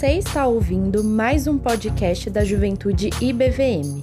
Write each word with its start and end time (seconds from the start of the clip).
Você 0.00 0.12
está 0.12 0.46
ouvindo 0.46 1.04
mais 1.04 1.46
um 1.46 1.58
podcast 1.58 2.30
da 2.30 2.42
Juventude 2.42 3.10
IBVM. 3.20 4.02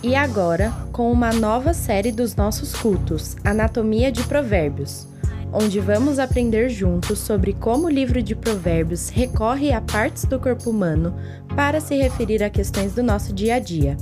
E 0.00 0.14
agora, 0.14 0.72
com 0.92 1.10
uma 1.10 1.32
nova 1.32 1.74
série 1.74 2.12
dos 2.12 2.36
nossos 2.36 2.72
cultos, 2.72 3.34
Anatomia 3.42 4.12
de 4.12 4.22
Provérbios, 4.22 5.08
onde 5.52 5.80
vamos 5.80 6.20
aprender 6.20 6.68
juntos 6.68 7.18
sobre 7.18 7.52
como 7.52 7.88
o 7.88 7.90
livro 7.90 8.22
de 8.22 8.36
Provérbios 8.36 9.08
recorre 9.08 9.72
a 9.72 9.80
partes 9.80 10.24
do 10.24 10.38
corpo 10.38 10.70
humano 10.70 11.12
para 11.56 11.80
se 11.80 11.96
referir 11.96 12.40
a 12.44 12.48
questões 12.48 12.94
do 12.94 13.02
nosso 13.02 13.32
dia 13.32 13.56
a 13.56 13.58
dia. 13.58 13.96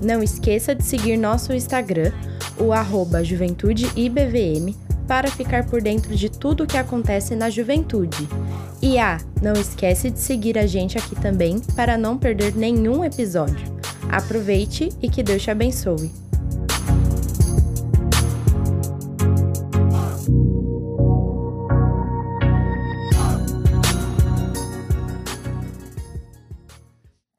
Não 0.00 0.22
esqueça 0.22 0.74
de 0.74 0.84
seguir 0.84 1.18
nosso 1.18 1.52
Instagram, 1.52 2.12
o 2.58 2.72
arroba 2.72 3.22
juventudeibvm, 3.22 4.74
para 5.12 5.30
ficar 5.30 5.66
por 5.66 5.82
dentro 5.82 6.16
de 6.16 6.30
tudo 6.30 6.64
o 6.64 6.66
que 6.66 6.78
acontece 6.78 7.36
na 7.36 7.50
juventude. 7.50 8.26
E 8.80 8.98
ah, 8.98 9.18
não 9.42 9.52
esquece 9.52 10.08
de 10.08 10.18
seguir 10.18 10.56
a 10.56 10.66
gente 10.66 10.96
aqui 10.96 11.14
também 11.14 11.60
para 11.76 11.98
não 11.98 12.16
perder 12.16 12.56
nenhum 12.56 13.04
episódio. 13.04 13.70
Aproveite 14.10 14.88
e 15.02 15.10
que 15.10 15.22
Deus 15.22 15.42
te 15.42 15.50
abençoe. 15.50 16.10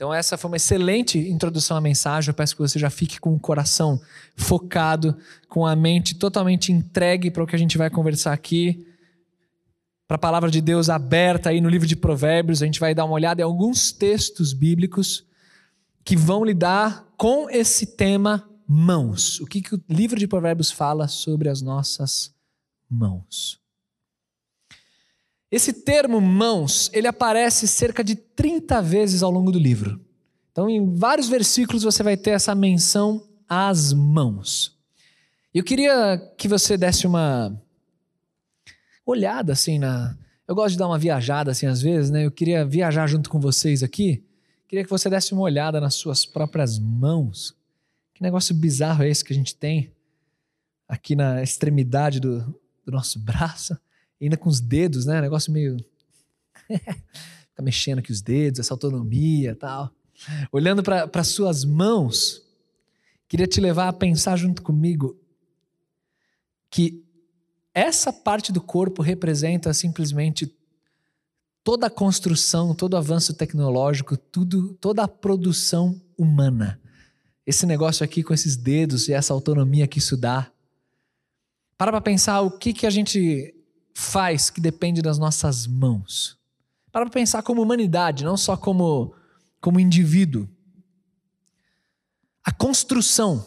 Então, 0.03 0.13
essa 0.13 0.37
foi 0.37 0.51
uma 0.51 0.57
excelente 0.57 1.17
introdução 1.17 1.77
à 1.77 1.79
mensagem. 1.79 2.27
Eu 2.27 2.33
peço 2.33 2.57
que 2.57 2.61
você 2.61 2.77
já 2.77 2.89
fique 2.89 3.21
com 3.21 3.33
o 3.33 3.39
coração 3.39 4.01
focado, 4.35 5.17
com 5.47 5.65
a 5.65 5.77
mente 5.77 6.15
totalmente 6.15 6.73
entregue 6.73 7.31
para 7.31 7.41
o 7.41 7.47
que 7.47 7.55
a 7.55 7.59
gente 7.59 7.77
vai 7.77 7.89
conversar 7.89 8.33
aqui. 8.33 8.85
Para 10.05 10.15
a 10.15 10.19
palavra 10.19 10.51
de 10.51 10.59
Deus 10.59 10.89
aberta 10.89 11.51
aí 11.51 11.61
no 11.61 11.69
livro 11.69 11.87
de 11.87 11.95
Provérbios, 11.95 12.61
a 12.61 12.65
gente 12.65 12.81
vai 12.81 12.93
dar 12.93 13.05
uma 13.05 13.13
olhada 13.13 13.41
em 13.41 13.45
alguns 13.45 13.93
textos 13.93 14.51
bíblicos 14.51 15.25
que 16.03 16.17
vão 16.17 16.43
lidar 16.43 17.07
com 17.15 17.49
esse 17.49 17.95
tema 17.95 18.45
mãos. 18.67 19.39
O 19.39 19.45
que, 19.45 19.61
que 19.61 19.73
o 19.73 19.81
livro 19.87 20.19
de 20.19 20.27
Provérbios 20.27 20.69
fala 20.69 21.07
sobre 21.07 21.47
as 21.47 21.61
nossas 21.61 22.35
mãos? 22.89 23.62
Esse 25.53 25.71
termo 25.71 26.19
mãos, 26.19 26.89
ele 26.93 27.05
aparece 27.05 27.67
cerca 27.67 28.03
de 28.03 28.15
30 28.15 28.81
vezes 28.81 29.21
ao 29.21 29.29
longo 29.29 29.51
do 29.51 29.59
livro. 29.59 30.03
Então, 30.51 30.67
em 30.67 30.95
vários 30.95 31.29
versículos 31.29 31.83
você 31.83 32.01
vai 32.01 32.17
ter 32.17 32.31
essa 32.31 32.55
menção 32.55 33.23
às 33.47 33.93
mãos. 33.93 34.75
Eu 35.53 35.63
queria 35.63 36.17
que 36.39 36.47
você 36.47 36.75
desse 36.75 37.05
uma 37.05 37.55
olhada 39.05 39.53
assim 39.53 39.77
na. 39.77 40.17
Eu 40.47 40.55
gosto 40.55 40.71
de 40.71 40.79
dar 40.79 40.87
uma 40.87 40.97
viajada 40.97 41.51
assim 41.51 41.67
às 41.67 41.83
vezes, 41.83 42.09
né? 42.09 42.25
Eu 42.25 42.31
queria 42.31 42.65
viajar 42.65 43.05
junto 43.05 43.29
com 43.29 43.39
vocês 43.39 43.83
aqui. 43.83 44.23
Queria 44.67 44.83
que 44.83 44.89
você 44.89 45.07
desse 45.07 45.33
uma 45.33 45.43
olhada 45.43 45.79
nas 45.79 45.93
suas 45.93 46.25
próprias 46.25 46.79
mãos. 46.79 47.55
Que 48.15 48.23
negócio 48.23 48.55
bizarro 48.55 49.03
é 49.03 49.09
esse 49.09 49.23
que 49.23 49.31
a 49.31 49.35
gente 49.35 49.55
tem 49.55 49.91
aqui 50.87 51.15
na 51.15 51.43
extremidade 51.43 52.19
do, 52.19 52.39
do 52.83 52.91
nosso 52.91 53.19
braço? 53.19 53.77
Ainda 54.23 54.37
com 54.37 54.49
os 54.49 54.59
dedos, 54.59 55.05
né? 55.05 55.21
Negócio 55.21 55.51
meio. 55.51 55.77
Fica 56.69 57.61
mexendo 57.61 57.99
aqui 57.99 58.11
os 58.11 58.21
dedos, 58.21 58.59
essa 58.59 58.73
autonomia 58.73 59.55
tal. 59.55 59.91
Olhando 60.51 60.81
para 60.81 61.23
suas 61.23 61.63
mãos, 61.65 62.41
queria 63.27 63.47
te 63.47 63.59
levar 63.59 63.89
a 63.89 63.93
pensar 63.93 64.35
junto 64.35 64.61
comigo 64.61 65.19
que 66.69 67.03
essa 67.73 68.11
parte 68.11 68.51
do 68.51 68.61
corpo 68.61 69.01
representa 69.01 69.73
simplesmente 69.73 70.55
toda 71.63 71.87
a 71.87 71.89
construção, 71.89 72.75
todo 72.75 72.93
o 72.93 72.97
avanço 72.97 73.33
tecnológico, 73.33 74.17
tudo, 74.17 74.73
toda 74.75 75.03
a 75.03 75.07
produção 75.07 76.01
humana. 76.17 76.79
Esse 77.45 77.65
negócio 77.65 78.03
aqui 78.03 78.23
com 78.23 78.33
esses 78.33 78.55
dedos 78.55 79.07
e 79.07 79.13
essa 79.13 79.33
autonomia 79.33 79.87
que 79.87 79.99
isso 79.99 80.15
dá. 80.15 80.51
Para 81.77 81.91
para 81.91 82.01
pensar 82.01 82.41
o 82.41 82.51
que, 82.51 82.73
que 82.73 82.85
a 82.85 82.89
gente 82.89 83.52
faz 83.93 84.49
que 84.49 84.59
depende 84.59 85.01
das 85.01 85.17
nossas 85.17 85.67
mãos. 85.67 86.37
Para 86.91 87.09
pensar 87.09 87.43
como 87.43 87.61
humanidade, 87.61 88.23
não 88.23 88.37
só 88.37 88.57
como, 88.57 89.13
como 89.59 89.79
indivíduo. 89.79 90.47
A 92.43 92.51
construção, 92.51 93.45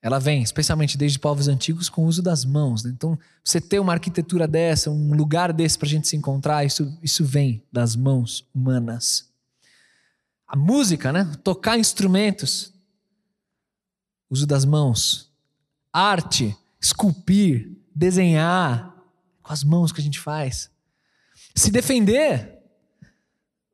ela 0.00 0.18
vem, 0.18 0.42
especialmente 0.42 0.96
desde 0.96 1.18
povos 1.18 1.48
antigos, 1.48 1.88
com 1.88 2.04
o 2.04 2.06
uso 2.06 2.22
das 2.22 2.44
mãos. 2.44 2.84
Né? 2.84 2.90
Então, 2.94 3.18
você 3.44 3.60
ter 3.60 3.80
uma 3.80 3.92
arquitetura 3.92 4.46
dessa, 4.46 4.90
um 4.90 5.14
lugar 5.14 5.52
desse 5.52 5.76
para 5.76 5.86
a 5.86 5.90
gente 5.90 6.06
se 6.06 6.16
encontrar, 6.16 6.64
isso, 6.64 6.96
isso 7.02 7.24
vem 7.24 7.62
das 7.72 7.96
mãos 7.96 8.46
humanas. 8.54 9.28
A 10.46 10.56
música, 10.56 11.12
né? 11.12 11.24
tocar 11.42 11.78
instrumentos, 11.78 12.72
uso 14.30 14.46
das 14.46 14.64
mãos. 14.64 15.30
Arte, 15.92 16.56
esculpir, 16.80 17.76
desenhar, 17.94 18.97
com 19.48 19.54
as 19.54 19.64
mãos 19.64 19.90
que 19.92 20.00
a 20.00 20.04
gente 20.04 20.20
faz. 20.20 20.70
Se 21.54 21.70
defender. 21.70 22.56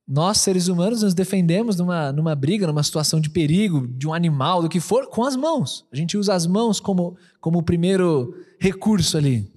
Nós, 0.06 0.38
seres 0.38 0.68
humanos, 0.68 1.02
nos 1.02 1.14
defendemos 1.14 1.76
numa, 1.76 2.12
numa 2.12 2.34
briga, 2.36 2.66
numa 2.66 2.82
situação 2.82 3.18
de 3.18 3.30
perigo, 3.30 3.88
de 3.88 4.06
um 4.06 4.12
animal, 4.12 4.62
do 4.62 4.68
que 4.68 4.78
for, 4.78 5.08
com 5.08 5.24
as 5.24 5.34
mãos. 5.34 5.84
A 5.90 5.96
gente 5.96 6.16
usa 6.16 6.34
as 6.34 6.46
mãos 6.46 6.78
como, 6.78 7.16
como 7.40 7.58
o 7.58 7.62
primeiro 7.62 8.36
recurso 8.60 9.16
ali. 9.16 9.50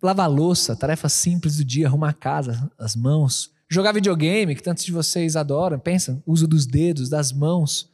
Lavar 0.00 0.30
louça, 0.30 0.76
tarefa 0.76 1.08
simples 1.08 1.56
do 1.56 1.64
dia, 1.64 1.88
arrumar 1.88 2.10
a 2.10 2.14
casa, 2.14 2.70
as 2.78 2.94
mãos. 2.94 3.50
Jogar 3.68 3.92
videogame, 3.92 4.54
que 4.54 4.62
tantos 4.62 4.84
de 4.84 4.92
vocês 4.92 5.34
adoram, 5.34 5.78
pensa, 5.78 6.22
uso 6.24 6.46
dos 6.46 6.66
dedos, 6.66 7.08
das 7.08 7.32
mãos. 7.32 7.90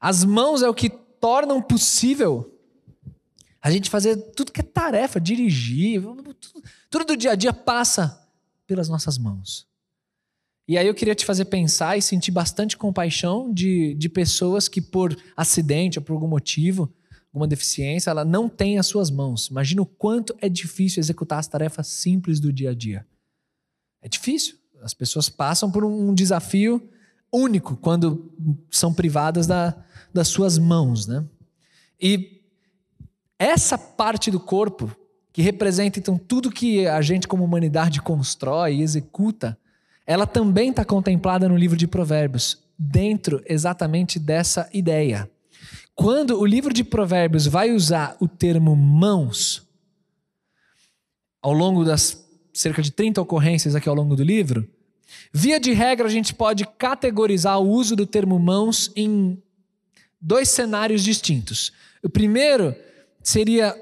As 0.00 0.24
mãos 0.24 0.62
é 0.62 0.68
o 0.68 0.74
que 0.74 0.90
tornam 0.90 1.62
possível 1.62 2.60
a 3.62 3.70
gente 3.70 3.90
fazer 3.90 4.16
tudo 4.32 4.52
tarefa, 4.70 5.20
dirigir, 5.20 6.00
tudo, 6.02 6.36
tudo 6.88 7.04
do 7.04 7.16
dia 7.16 7.32
a 7.32 7.34
dia 7.34 7.52
passa 7.52 8.26
pelas 8.66 8.88
nossas 8.88 9.18
mãos. 9.18 9.68
E 10.66 10.78
aí 10.78 10.86
eu 10.86 10.94
queria 10.94 11.16
te 11.16 11.26
fazer 11.26 11.46
pensar 11.46 11.96
e 11.96 12.02
sentir 12.02 12.30
bastante 12.30 12.76
compaixão 12.76 13.52
de, 13.52 13.94
de 13.94 14.08
pessoas 14.08 14.68
que 14.68 14.80
por 14.80 15.16
acidente 15.36 15.98
ou 15.98 16.04
por 16.04 16.12
algum 16.12 16.28
motivo, 16.28 16.92
alguma 17.32 17.48
deficiência, 17.48 18.10
ela 18.10 18.24
não 18.24 18.48
tem 18.48 18.78
as 18.78 18.86
suas 18.86 19.10
mãos. 19.10 19.48
Imagina 19.48 19.82
o 19.82 19.86
quanto 19.86 20.34
é 20.40 20.48
difícil 20.48 21.00
executar 21.00 21.40
as 21.40 21.48
tarefas 21.48 21.88
simples 21.88 22.38
do 22.38 22.52
dia 22.52 22.70
a 22.70 22.74
dia. 22.74 23.04
É 24.00 24.08
difícil. 24.08 24.56
As 24.80 24.94
pessoas 24.94 25.28
passam 25.28 25.70
por 25.70 25.84
um 25.84 26.14
desafio 26.14 26.88
único 27.32 27.76
quando 27.76 28.32
são 28.70 28.94
privadas 28.94 29.46
da, 29.46 29.76
das 30.14 30.28
suas 30.28 30.56
mãos, 30.56 31.06
né? 31.06 31.24
E 32.00 32.39
essa 33.40 33.78
parte 33.78 34.30
do 34.30 34.38
corpo, 34.38 34.94
que 35.32 35.40
representa 35.40 35.98
então 35.98 36.18
tudo 36.18 36.50
que 36.50 36.86
a 36.86 37.00
gente, 37.00 37.26
como 37.26 37.42
humanidade, 37.42 38.02
constrói 38.02 38.74
e 38.74 38.82
executa, 38.82 39.58
ela 40.06 40.26
também 40.26 40.68
está 40.68 40.84
contemplada 40.84 41.48
no 41.48 41.56
livro 41.56 41.74
de 41.74 41.86
Provérbios, 41.86 42.62
dentro 42.78 43.42
exatamente 43.46 44.18
dessa 44.18 44.68
ideia. 44.74 45.30
Quando 45.94 46.38
o 46.38 46.44
livro 46.44 46.74
de 46.74 46.84
Provérbios 46.84 47.46
vai 47.46 47.72
usar 47.72 48.14
o 48.20 48.28
termo 48.28 48.76
mãos, 48.76 49.66
ao 51.40 51.54
longo 51.54 51.82
das 51.82 52.22
cerca 52.52 52.82
de 52.82 52.90
30 52.90 53.22
ocorrências 53.22 53.74
aqui 53.74 53.88
ao 53.88 53.94
longo 53.94 54.14
do 54.14 54.22
livro, 54.22 54.68
via 55.32 55.58
de 55.58 55.72
regra 55.72 56.06
a 56.06 56.10
gente 56.10 56.34
pode 56.34 56.66
categorizar 56.76 57.58
o 57.58 57.70
uso 57.70 57.96
do 57.96 58.06
termo 58.06 58.38
mãos 58.38 58.92
em 58.94 59.42
dois 60.20 60.50
cenários 60.50 61.02
distintos. 61.02 61.72
O 62.02 62.10
primeiro 62.10 62.76
seria 63.22 63.74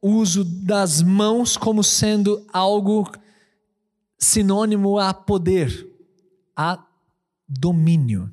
o 0.00 0.10
uso 0.12 0.44
das 0.44 1.02
mãos 1.02 1.56
como 1.56 1.82
sendo 1.84 2.44
algo 2.52 3.10
sinônimo 4.18 4.98
a 4.98 5.12
poder, 5.12 5.86
a 6.56 6.82
domínio. 7.48 8.32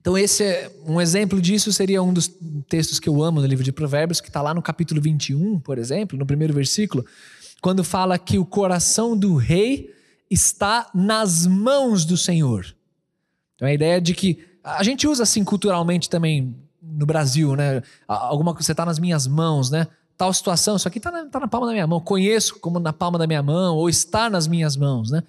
Então, 0.00 0.16
esse 0.16 0.44
é 0.44 0.72
um 0.86 1.00
exemplo 1.00 1.40
disso 1.40 1.72
seria 1.72 2.02
um 2.02 2.12
dos 2.12 2.30
textos 2.68 2.98
que 2.98 3.08
eu 3.08 3.22
amo 3.22 3.40
no 3.40 3.46
livro 3.46 3.64
de 3.64 3.72
Provérbios, 3.72 4.20
que 4.20 4.28
está 4.28 4.40
lá 4.40 4.54
no 4.54 4.62
capítulo 4.62 5.00
21, 5.00 5.60
por 5.60 5.76
exemplo, 5.76 6.18
no 6.18 6.24
primeiro 6.24 6.54
versículo, 6.54 7.04
quando 7.60 7.82
fala 7.82 8.18
que 8.18 8.38
o 8.38 8.46
coração 8.46 9.16
do 9.16 9.36
rei 9.36 9.92
está 10.30 10.90
nas 10.94 11.46
mãos 11.46 12.04
do 12.04 12.16
Senhor. 12.16 12.74
Então, 13.54 13.68
a 13.68 13.72
ideia 13.72 14.00
de 14.00 14.14
que 14.14 14.38
a 14.62 14.82
gente 14.82 15.06
usa 15.06 15.24
assim 15.24 15.42
culturalmente 15.42 16.08
também 16.08 16.54
no 16.82 17.06
Brasil, 17.06 17.54
né? 17.56 17.82
Alguma 18.06 18.52
coisa, 18.52 18.66
você 18.66 18.72
está 18.72 18.84
nas 18.84 18.98
minhas 18.98 19.26
mãos, 19.26 19.70
né? 19.70 19.86
Tal 20.16 20.32
situação, 20.32 20.76
isso 20.76 20.88
aqui 20.88 20.98
está 20.98 21.10
na, 21.10 21.26
tá 21.26 21.40
na 21.40 21.48
palma 21.48 21.66
da 21.66 21.72
minha 21.72 21.86
mão. 21.86 22.00
Conheço 22.00 22.58
como 22.60 22.78
na 22.78 22.92
palma 22.92 23.18
da 23.18 23.26
minha 23.26 23.42
mão, 23.42 23.76
ou 23.76 23.88
está 23.88 24.28
nas 24.28 24.46
minhas 24.46 24.76
mãos, 24.76 25.10
né? 25.10 25.22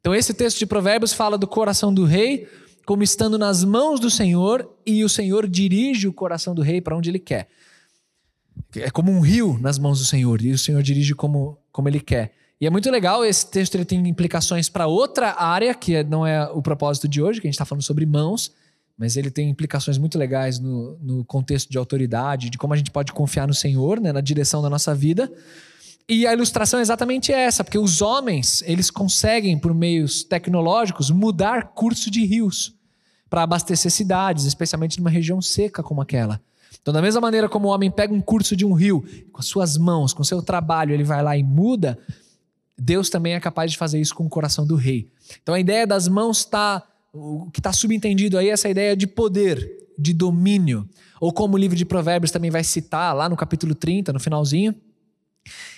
Então, 0.00 0.14
esse 0.14 0.34
texto 0.34 0.58
de 0.58 0.66
Provérbios 0.66 1.12
fala 1.12 1.38
do 1.38 1.46
coração 1.46 1.94
do 1.94 2.04
rei 2.04 2.48
como 2.84 3.02
estando 3.02 3.38
nas 3.38 3.62
mãos 3.62 4.00
do 4.00 4.10
Senhor 4.10 4.68
e 4.84 5.04
o 5.04 5.08
Senhor 5.08 5.46
dirige 5.46 6.08
o 6.08 6.12
coração 6.12 6.54
do 6.54 6.62
rei 6.62 6.80
para 6.80 6.96
onde 6.96 7.10
ele 7.10 7.18
quer. 7.18 7.48
É 8.74 8.90
como 8.90 9.12
um 9.12 9.20
rio 9.20 9.58
nas 9.60 9.78
mãos 9.78 9.98
do 10.00 10.04
Senhor 10.04 10.42
e 10.42 10.52
o 10.52 10.58
Senhor 10.58 10.82
dirige 10.82 11.14
como, 11.14 11.58
como 11.70 11.88
ele 11.88 12.00
quer. 12.00 12.32
E 12.60 12.66
é 12.66 12.70
muito 12.70 12.90
legal, 12.90 13.24
esse 13.24 13.50
texto 13.50 13.74
ele 13.74 13.84
tem 13.84 14.06
implicações 14.06 14.68
para 14.68 14.86
outra 14.86 15.34
área, 15.40 15.74
que 15.74 16.02
não 16.04 16.26
é 16.26 16.48
o 16.50 16.62
propósito 16.62 17.08
de 17.08 17.20
hoje, 17.20 17.40
que 17.40 17.46
a 17.46 17.50
gente 17.50 17.54
está 17.54 17.64
falando 17.64 17.82
sobre 17.82 18.06
mãos, 18.06 18.52
mas 18.96 19.16
ele 19.16 19.30
tem 19.30 19.48
implicações 19.48 19.98
muito 19.98 20.18
legais 20.18 20.58
no, 20.58 20.98
no, 21.00 21.24
contexto 21.24 21.70
de 21.70 21.78
autoridade, 21.78 22.50
de 22.50 22.58
como 22.58 22.74
a 22.74 22.76
gente 22.76 22.90
pode 22.90 23.12
confiar 23.12 23.46
no 23.46 23.54
Senhor, 23.54 24.00
né, 24.00 24.12
na 24.12 24.20
direção 24.20 24.62
da 24.62 24.70
nossa 24.70 24.94
vida. 24.94 25.32
E 26.08 26.26
a 26.26 26.32
ilustração 26.32 26.78
é 26.78 26.82
exatamente 26.82 27.32
essa, 27.32 27.64
porque 27.64 27.78
os 27.78 28.02
homens, 28.02 28.62
eles 28.66 28.90
conseguem, 28.90 29.58
por 29.58 29.72
meios 29.74 30.24
tecnológicos, 30.24 31.10
mudar 31.10 31.68
curso 31.68 32.10
de 32.10 32.24
rios 32.24 32.74
para 33.30 33.42
abastecer 33.42 33.90
cidades, 33.90 34.44
especialmente 34.44 34.98
numa 34.98 35.10
região 35.10 35.40
seca 35.40 35.82
como 35.82 36.02
aquela. 36.02 36.40
Então, 36.80 36.92
da 36.92 37.00
mesma 37.00 37.20
maneira 37.20 37.48
como 37.48 37.68
o 37.68 37.70
homem 37.70 37.90
pega 37.90 38.12
um 38.12 38.20
curso 38.20 38.56
de 38.56 38.64
um 38.64 38.72
rio, 38.72 39.04
com 39.32 39.40
as 39.40 39.46
suas 39.46 39.78
mãos, 39.78 40.12
com 40.12 40.22
o 40.22 40.24
seu 40.24 40.42
trabalho, 40.42 40.92
ele 40.92 41.04
vai 41.04 41.22
lá 41.22 41.36
e 41.36 41.42
muda, 41.42 41.98
Deus 42.76 43.08
também 43.08 43.34
é 43.34 43.40
capaz 43.40 43.70
de 43.70 43.78
fazer 43.78 44.00
isso 44.00 44.14
com 44.14 44.26
o 44.26 44.28
coração 44.28 44.66
do 44.66 44.74
rei. 44.74 45.08
Então 45.42 45.54
a 45.54 45.60
ideia 45.60 45.86
das 45.86 46.08
mãos 46.08 46.38
está. 46.38 46.82
O 47.12 47.50
que 47.50 47.60
está 47.60 47.72
subentendido 47.72 48.38
aí 48.38 48.48
é 48.48 48.52
essa 48.52 48.68
ideia 48.68 48.96
de 48.96 49.06
poder, 49.06 49.70
de 49.98 50.14
domínio. 50.14 50.88
Ou 51.20 51.32
como 51.32 51.54
o 51.54 51.58
livro 51.58 51.76
de 51.76 51.84
Provérbios 51.84 52.30
também 52.30 52.50
vai 52.50 52.64
citar, 52.64 53.14
lá 53.14 53.28
no 53.28 53.36
capítulo 53.36 53.74
30, 53.74 54.12
no 54.12 54.18
finalzinho, 54.18 54.74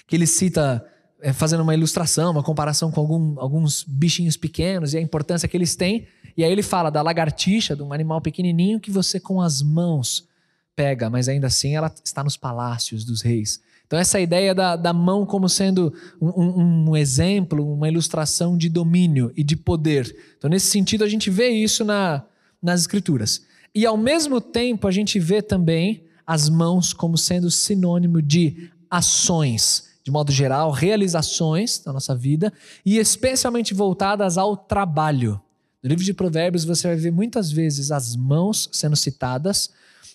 que 0.07 0.15
ele 0.15 0.27
cita 0.27 0.85
é, 1.21 1.33
fazendo 1.33 1.63
uma 1.63 1.75
ilustração, 1.75 2.31
uma 2.31 2.43
comparação 2.43 2.91
com 2.91 3.01
algum, 3.01 3.41
alguns 3.41 3.83
bichinhos 3.83 4.37
pequenos 4.37 4.95
e 4.95 4.99
a 4.99 5.01
importância 5.01 5.49
que 5.49 5.57
eles 5.57 5.75
têm. 5.75 6.07
E 6.37 6.45
aí 6.45 6.53
ele 6.53 6.63
fala 6.63 6.91
da 6.91 7.03
lagartixa, 7.03 7.75
de 7.75 7.83
um 7.83 7.93
animal 7.93 8.21
pequenininho 8.21 8.79
que 8.79 8.91
você 8.91 9.19
com 9.19 9.41
as 9.41 9.63
mãos 9.63 10.29
pega, 10.77 11.09
mas 11.09 11.29
ainda 11.29 11.47
assim 11.47 11.75
ela 11.75 11.93
está 12.05 12.23
nos 12.23 12.37
palácios 12.37 13.05
dos 13.05 13.23
reis. 13.23 13.61
Então, 13.95 14.01
essa 14.01 14.19
ideia 14.19 14.53
da, 14.53 14.75
da 14.75 14.93
mão 14.93 15.25
como 15.25 15.49
sendo 15.49 15.95
um, 16.21 16.89
um, 16.89 16.97
exemplo, 16.97 17.75
uma 17.75 17.87
ilustração 17.87 18.59
de 18.59 18.69
domínio 18.69 19.33
e 19.37 19.45
de 19.45 19.57
poder. 19.57 20.13
Então, 20.37 20.51
nesse 20.51 20.67
sentido, 20.67 21.05
a 21.05 21.09
gente 21.09 21.31
vê 21.31 21.51
isso 21.51 21.85
na, 21.85 22.25
nas 22.61 22.81
Escrituras. 22.81 23.43
E, 23.73 23.87
ao 23.87 23.97
mesmo 23.97 24.41
tempo, 24.41 24.89
a 24.89 24.91
gente 24.91 25.21
vê 25.21 25.41
também 25.41 26.03
as 26.27 26.49
mãos 26.49 26.93
como 26.93 27.17
sendo 27.17 27.53
sinônimo 27.53 28.21
de 28.21 28.69
ações, 28.91 29.91
de 30.03 30.11
modo 30.11 30.33
geral, 30.33 30.73
realizações 30.73 31.79
da 31.79 31.93
nossa 31.93 32.17
vida, 32.17 32.53
e 32.85 32.99
especialmente 32.99 33.73
voltadas 33.75 34.37
ao 34.37 34.57
trabalho. 34.57 35.41
No 35.81 35.89
livro 35.89 36.05
de 36.05 36.13
Provérbios, 36.13 36.65
você 36.65 36.89
vai 36.89 36.97
ver 36.97 37.13
muitas 37.13 37.53
vezes 37.53 37.93
as 37.93 38.17
mãos 38.17 38.69
sendo 38.73 38.97
citadas 38.97 39.71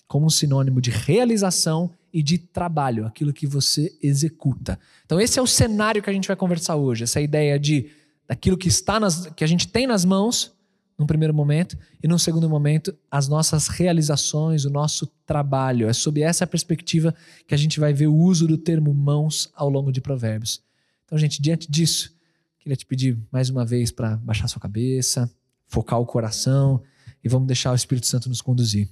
como 0.06 0.26
um 0.26 0.30
sinônimo 0.30 0.82
de 0.82 0.90
realização 0.90 1.90
e 2.12 2.22
de 2.22 2.38
trabalho, 2.38 3.06
aquilo 3.06 3.32
que 3.32 3.46
você 3.46 3.96
executa. 4.02 4.78
Então 5.04 5.20
esse 5.20 5.38
é 5.38 5.42
o 5.42 5.46
cenário 5.46 6.02
que 6.02 6.10
a 6.10 6.12
gente 6.12 6.26
vai 6.26 6.36
conversar 6.36 6.76
hoje, 6.76 7.04
essa 7.04 7.20
ideia 7.20 7.58
de 7.58 7.90
daquilo 8.26 8.56
que 8.56 8.68
está 8.68 9.00
nas, 9.00 9.26
que 9.26 9.42
a 9.42 9.46
gente 9.46 9.66
tem 9.66 9.86
nas 9.86 10.04
mãos 10.04 10.52
num 11.00 11.06
primeiro 11.06 11.32
momento 11.32 11.78
e 12.02 12.06
num 12.06 12.18
segundo 12.18 12.46
momento 12.46 12.94
as 13.10 13.26
nossas 13.26 13.68
realizações, 13.68 14.66
o 14.66 14.70
nosso 14.70 15.06
trabalho. 15.24 15.88
É 15.88 15.94
sob 15.94 16.20
essa 16.20 16.46
perspectiva 16.46 17.14
que 17.46 17.54
a 17.54 17.56
gente 17.56 17.80
vai 17.80 17.94
ver 17.94 18.06
o 18.06 18.14
uso 18.14 18.46
do 18.46 18.58
termo 18.58 18.92
mãos 18.92 19.50
ao 19.54 19.70
longo 19.70 19.90
de 19.90 19.98
Provérbios. 19.98 20.62
Então, 21.06 21.16
gente, 21.16 21.40
diante 21.40 21.70
disso, 21.70 22.14
queria 22.58 22.76
te 22.76 22.84
pedir 22.84 23.18
mais 23.32 23.48
uma 23.48 23.64
vez 23.64 23.90
para 23.90 24.16
baixar 24.18 24.46
sua 24.46 24.60
cabeça, 24.60 25.28
focar 25.66 25.98
o 25.98 26.04
coração 26.04 26.82
e 27.24 27.28
vamos 27.30 27.46
deixar 27.46 27.72
o 27.72 27.74
Espírito 27.74 28.06
Santo 28.06 28.28
nos 28.28 28.42
conduzir. 28.42 28.86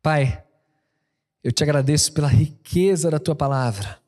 Pai, 0.00 0.42
eu 1.42 1.52
te 1.52 1.62
agradeço 1.62 2.12
pela 2.12 2.28
riqueza 2.28 3.10
da 3.10 3.18
tua 3.18 3.34
palavra 3.34 3.98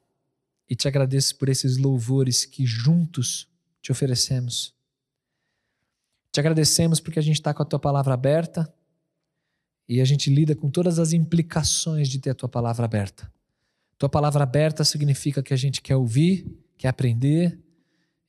e 0.69 0.76
te 0.76 0.87
agradeço 0.87 1.37
por 1.37 1.49
esses 1.49 1.76
louvores 1.76 2.44
que 2.44 2.67
juntos 2.67 3.49
te 3.81 3.90
oferecemos. 3.90 4.75
Te 6.31 6.40
agradecemos 6.40 7.00
porque 7.00 7.19
a 7.19 7.23
gente 7.23 7.37
está 7.37 7.52
com 7.52 7.62
a 7.62 7.67
tua 7.67 7.79
palavra 7.79 8.14
aberta 8.14 8.73
e 9.88 10.00
a 10.00 10.05
gente 10.05 10.31
lida 10.31 10.55
com 10.55 10.70
todas 10.70 10.99
as 10.99 11.12
implicações 11.12 12.08
de 12.08 12.19
ter 12.19 12.31
a 12.31 12.34
tua 12.34 12.49
palavra 12.49 12.84
aberta. 12.84 13.31
Tua 13.99 14.08
palavra 14.08 14.43
aberta 14.43 14.84
significa 14.84 15.43
que 15.43 15.52
a 15.52 15.56
gente 15.56 15.81
quer 15.81 15.96
ouvir, 15.96 16.46
quer 16.76 16.88
aprender 16.88 17.58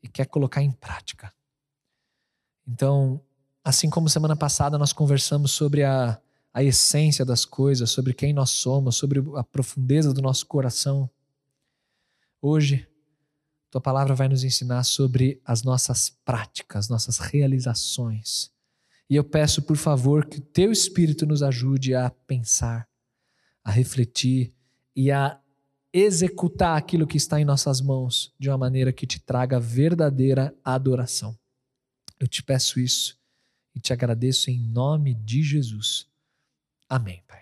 e 0.01 0.07
quer 0.07 0.25
colocar 0.25 0.61
em 0.61 0.71
prática. 0.71 1.33
Então, 2.67 3.21
assim 3.63 3.89
como 3.89 4.09
semana 4.09 4.35
passada 4.35 4.77
nós 4.77 4.93
conversamos 4.93 5.51
sobre 5.51 5.83
a 5.83 6.19
a 6.53 6.63
essência 6.63 7.25
das 7.25 7.45
coisas, 7.45 7.89
sobre 7.89 8.13
quem 8.13 8.31
nós 8.31 8.51
somos, 8.51 8.95
sobre 8.95 9.23
a 9.35 9.43
profundeza 9.43 10.13
do 10.13 10.21
nosso 10.21 10.45
coração. 10.45 11.09
Hoje, 12.39 12.87
tua 13.71 13.81
palavra 13.81 14.13
vai 14.13 14.29
nos 14.29 14.43
ensinar 14.43 14.83
sobre 14.83 15.41
as 15.43 15.63
nossas 15.63 16.11
práticas, 16.23 16.87
nossas 16.89 17.17
realizações. 17.17 18.51
E 19.09 19.15
eu 19.15 19.23
peço, 19.23 19.63
por 19.63 19.77
favor, 19.77 20.25
que 20.25 20.37
o 20.37 20.41
teu 20.41 20.71
espírito 20.71 21.25
nos 21.25 21.41
ajude 21.41 21.95
a 21.95 22.11
pensar, 22.11 22.87
a 23.63 23.71
refletir 23.71 24.53
e 24.95 25.11
a 25.11 25.39
executar 25.91 26.77
aquilo 26.77 27.07
que 27.07 27.17
está 27.17 27.41
em 27.41 27.45
nossas 27.45 27.81
mãos 27.81 28.31
de 28.37 28.49
uma 28.49 28.57
maneira 28.59 28.93
que 28.93 29.07
te 29.07 29.19
traga 29.19 29.59
verdadeira 29.59 30.55
adoração. 30.63 31.35
Eu 32.19 32.27
te 32.27 32.43
peço 32.43 32.79
isso 32.79 33.17
e 33.75 33.79
te 33.79 33.91
agradeço 33.91 34.51
em 34.51 34.59
nome 34.59 35.15
de 35.15 35.41
Jesus. 35.41 36.12
Amém, 36.89 37.21
Pai. 37.27 37.41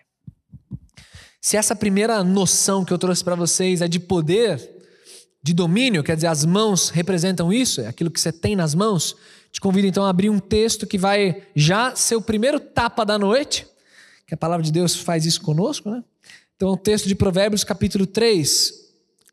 Se 1.42 1.58
essa 1.58 1.76
primeira 1.76 2.24
noção 2.24 2.86
que 2.86 2.94
eu 2.94 2.98
trouxe 3.00 3.24
para 3.24 3.36
vocês 3.36 3.82
é 3.82 3.88
de 3.88 4.00
poder, 4.00 4.60
de 5.42 5.54
domínio, 5.54 6.04
quer 6.04 6.16
dizer, 6.16 6.28
as 6.28 6.46
mãos 6.46 6.90
representam 6.90 7.52
isso, 7.52 7.82
é 7.82 7.88
aquilo 7.88 8.12
que 8.12 8.22
você 8.22 8.32
tem 8.32 8.56
nas 8.56 8.76
mãos, 8.76 9.16
te 9.52 9.60
convido 9.60 9.88
então 9.88 10.06
a 10.06 10.10
abrir 10.10 10.30
um 10.30 10.40
texto 10.40 10.86
que 10.86 10.98
vai 10.98 11.48
já 11.56 11.96
ser 11.96 12.16
o 12.16 12.22
primeiro 12.22 12.60
tapa 12.60 13.04
da 13.04 13.18
noite, 13.18 13.68
que 14.28 14.34
a 14.34 14.38
palavra 14.38 14.64
de 14.64 14.72
Deus 14.72 14.96
faz 14.96 15.26
isso 15.26 15.42
conosco, 15.42 15.90
né? 15.90 16.04
Então, 16.56 16.70
o 16.70 16.78
texto 16.78 17.08
de 17.08 17.16
Provérbios, 17.16 17.64
capítulo 17.64 18.06
3, 18.06 18.72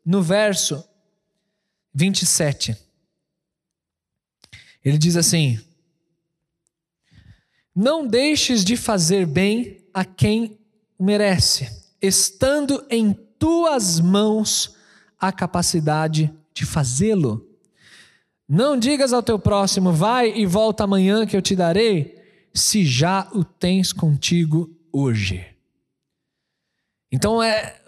no 0.03 0.23
verso 0.23 0.83
27. 1.93 2.75
Ele 4.83 4.97
diz 4.97 5.15
assim: 5.15 5.59
Não 7.75 8.07
deixes 8.07 8.65
de 8.65 8.75
fazer 8.75 9.27
bem 9.27 9.78
a 9.93 10.03
quem 10.05 10.57
merece, 10.99 11.69
estando 12.01 12.85
em 12.89 13.13
tuas 13.37 13.99
mãos 13.99 14.75
a 15.19 15.31
capacidade 15.31 16.33
de 16.53 16.65
fazê-lo. 16.65 17.47
Não 18.47 18.77
digas 18.77 19.13
ao 19.13 19.23
teu 19.23 19.37
próximo, 19.37 19.93
vai 19.93 20.31
e 20.35 20.45
volta 20.45 20.83
amanhã 20.83 21.25
que 21.25 21.37
eu 21.37 21.41
te 21.41 21.55
darei, 21.55 22.17
se 22.53 22.85
já 22.85 23.29
o 23.33 23.43
tens 23.43 23.93
contigo 23.93 24.69
hoje. 24.91 25.45
Então 27.11 27.41
é 27.41 27.79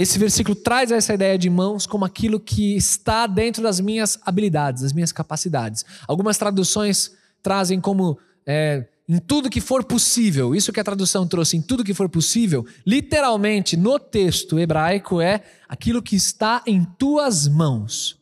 esse 0.00 0.18
versículo 0.18 0.56
traz 0.56 0.90
essa 0.90 1.12
ideia 1.12 1.36
de 1.36 1.50
mãos 1.50 1.86
como 1.86 2.06
aquilo 2.06 2.40
que 2.40 2.74
está 2.74 3.26
dentro 3.26 3.62
das 3.62 3.80
minhas 3.80 4.18
habilidades, 4.24 4.82
das 4.82 4.94
minhas 4.94 5.12
capacidades. 5.12 5.84
Algumas 6.08 6.38
traduções 6.38 7.14
trazem 7.42 7.78
como 7.78 8.18
é, 8.46 8.88
em 9.10 9.18
tudo 9.18 9.50
que 9.50 9.60
for 9.60 9.82
possível. 9.82 10.54
Isso 10.54 10.72
que 10.72 10.78
a 10.78 10.84
tradução 10.84 11.26
trouxe, 11.26 11.56
em 11.56 11.60
tudo 11.60 11.82
que 11.82 11.92
for 11.92 12.08
possível, 12.08 12.64
literalmente 12.86 13.76
no 13.76 13.98
texto 13.98 14.56
hebraico 14.56 15.20
é 15.20 15.42
aquilo 15.68 16.00
que 16.00 16.14
está 16.14 16.62
em 16.64 16.84
tuas 16.84 17.48
mãos. 17.48 18.16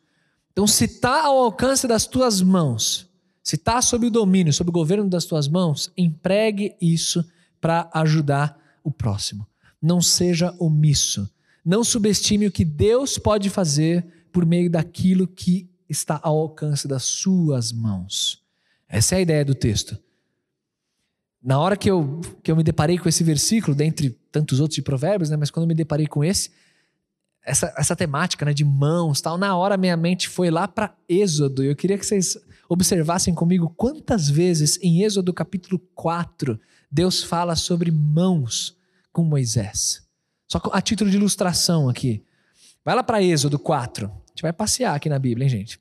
Então, 0.51 0.67
se 0.67 0.87
está 0.87 1.27
ao 1.27 1.37
alcance 1.37 1.87
das 1.87 2.07
tuas 2.07 2.41
mãos, 2.41 3.07
se 3.43 3.57
está 3.57 3.83
sob 3.83 4.07
o 4.07 4.11
domínio, 4.11 4.51
sob 4.51 4.71
o 4.71 4.73
governo 4.73 5.11
das 5.11 5.27
tuas 5.27 5.47
mãos, 5.47 5.93
empregue 5.95 6.75
isso 6.81 7.23
para 7.61 7.91
ajudar 7.93 8.59
o 8.83 8.91
próximo. 8.91 9.47
Não 9.81 10.01
seja 10.01 10.55
omisso. 10.59 11.31
Não 11.63 11.85
subestime 11.85 12.47
o 12.47 12.51
que 12.51 12.65
Deus 12.65 13.19
pode 13.19 13.51
fazer 13.51 14.07
por 14.33 14.47
meio 14.47 14.71
daquilo 14.71 15.29
que 15.29 15.69
está 15.87 16.19
ao 16.23 16.39
alcance 16.39 16.89
das 16.89 17.05
suas 17.05 17.73
mãos. 17.73 18.43
Essa 18.89 19.17
é 19.17 19.19
a 19.19 19.21
ideia 19.21 19.45
do 19.45 19.55
texto. 19.55 19.99
Na 21.49 21.59
hora 21.59 21.79
que 21.79 21.91
eu, 21.91 22.21
que 22.43 22.53
eu 22.53 22.57
me 22.57 22.63
deparei 22.63 22.99
com 22.99 23.09
esse 23.09 23.25
versículo, 23.25 23.75
dentre 23.75 24.11
tantos 24.31 24.61
outros 24.61 24.75
de 24.75 24.83
provérbios, 24.83 25.31
né, 25.31 25.37
mas 25.39 25.51
quando 25.51 25.65
eu 25.65 25.69
me 25.69 25.75
deparei 25.75 26.07
com 26.07 26.23
esse, 26.23 26.51
essa, 27.43 27.73
essa 27.75 27.97
temática 27.97 28.45
né, 28.45 28.53
de 28.53 28.67
mãos 28.67 29.23
tal, 29.23 29.39
na 29.39 29.57
hora 29.57 29.79
minha 29.79 29.97
mente 29.97 30.29
foi 30.29 30.51
lá 30.51 30.69
para 30.69 30.95
Êxodo. 31.09 31.65
Eu 31.65 31.75
queria 31.75 31.97
que 31.97 32.05
vocês 32.05 32.37
observassem 32.69 33.35
comigo 33.35 33.73
quantas 33.79 34.29
vezes 34.29 34.79
em 34.83 35.03
Êxodo 35.03 35.33
capítulo 35.33 35.79
4 35.95 36.61
Deus 36.93 37.23
fala 37.23 37.57
sobre 37.57 37.91
mãos 37.91 38.77
com 39.11 39.25
Moisés. 39.25 40.07
Só 40.47 40.61
a 40.71 40.83
título 40.83 41.11
de 41.11 41.17
ilustração 41.17 41.89
aqui. 41.89 42.23
Vai 42.85 42.95
lá 42.95 43.03
para 43.03 43.23
Êxodo 43.23 43.59
4. 43.59 44.05
A 44.05 44.29
gente 44.29 44.43
vai 44.43 44.53
passear 44.53 44.95
aqui 44.95 45.09
na 45.09 45.19
Bíblia, 45.19 45.47
hein, 45.47 45.49
gente? 45.49 45.81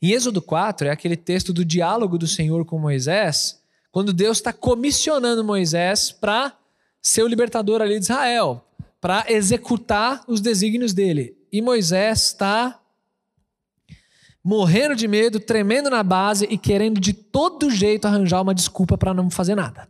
Em 0.00 0.12
Êxodo 0.12 0.40
4 0.40 0.88
é 0.88 0.90
aquele 0.90 1.18
texto 1.18 1.52
do 1.52 1.66
diálogo 1.66 2.16
do 2.16 2.26
Senhor 2.26 2.64
com 2.64 2.78
Moisés 2.78 3.61
quando 3.92 4.12
Deus 4.12 4.38
está 4.38 4.52
comissionando 4.52 5.44
Moisés 5.44 6.10
para 6.10 6.56
ser 7.00 7.22
o 7.22 7.28
libertador 7.28 7.82
ali 7.82 7.98
de 7.98 8.06
Israel, 8.06 8.64
para 8.98 9.26
executar 9.28 10.24
os 10.26 10.40
desígnios 10.40 10.94
dele. 10.94 11.36
E 11.52 11.60
Moisés 11.60 12.28
está 12.28 12.80
morrendo 14.42 14.96
de 14.96 15.06
medo, 15.06 15.38
tremendo 15.38 15.90
na 15.90 16.02
base 16.02 16.46
e 16.50 16.56
querendo 16.56 16.98
de 16.98 17.12
todo 17.12 17.70
jeito 17.70 18.06
arranjar 18.06 18.40
uma 18.40 18.54
desculpa 18.54 18.96
para 18.96 19.12
não 19.12 19.30
fazer 19.30 19.54
nada. 19.54 19.86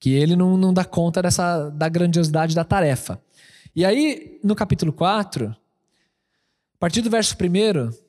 Que 0.00 0.12
ele 0.12 0.34
não, 0.34 0.56
não 0.56 0.74
dá 0.74 0.84
conta 0.84 1.22
dessa, 1.22 1.70
da 1.70 1.88
grandiosidade 1.88 2.54
da 2.54 2.64
tarefa. 2.64 3.22
E 3.76 3.84
aí, 3.84 4.40
no 4.42 4.56
capítulo 4.56 4.92
4, 4.92 5.46
a 5.46 6.78
partir 6.78 7.00
do 7.00 7.10
verso 7.10 7.36
1, 7.36 8.03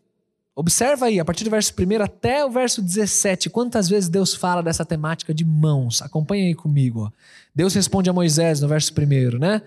observa 0.56 1.08
aí, 1.08 1.20
a 1.20 1.26
partir 1.26 1.44
do 1.44 1.50
verso 1.50 1.74
1 1.78 2.02
até 2.02 2.46
o 2.46 2.50
verso 2.50 2.82
17, 2.82 3.50
quantas 3.50 3.90
vezes 3.90 4.10
Deus 4.10 4.34
fala 4.34 4.64
dessa 4.64 4.86
temática 4.86 5.34
de 5.34 5.44
mãos. 5.44 6.02
Acompanha 6.02 6.46
aí 6.46 6.56
comigo. 6.56 7.12
Deus 7.54 7.74
responde 7.74 8.10
a 8.10 8.14
Moisés 8.14 8.62
no 8.62 8.68
verso 8.68 8.94
1, 8.94 9.38
né? 9.38 9.62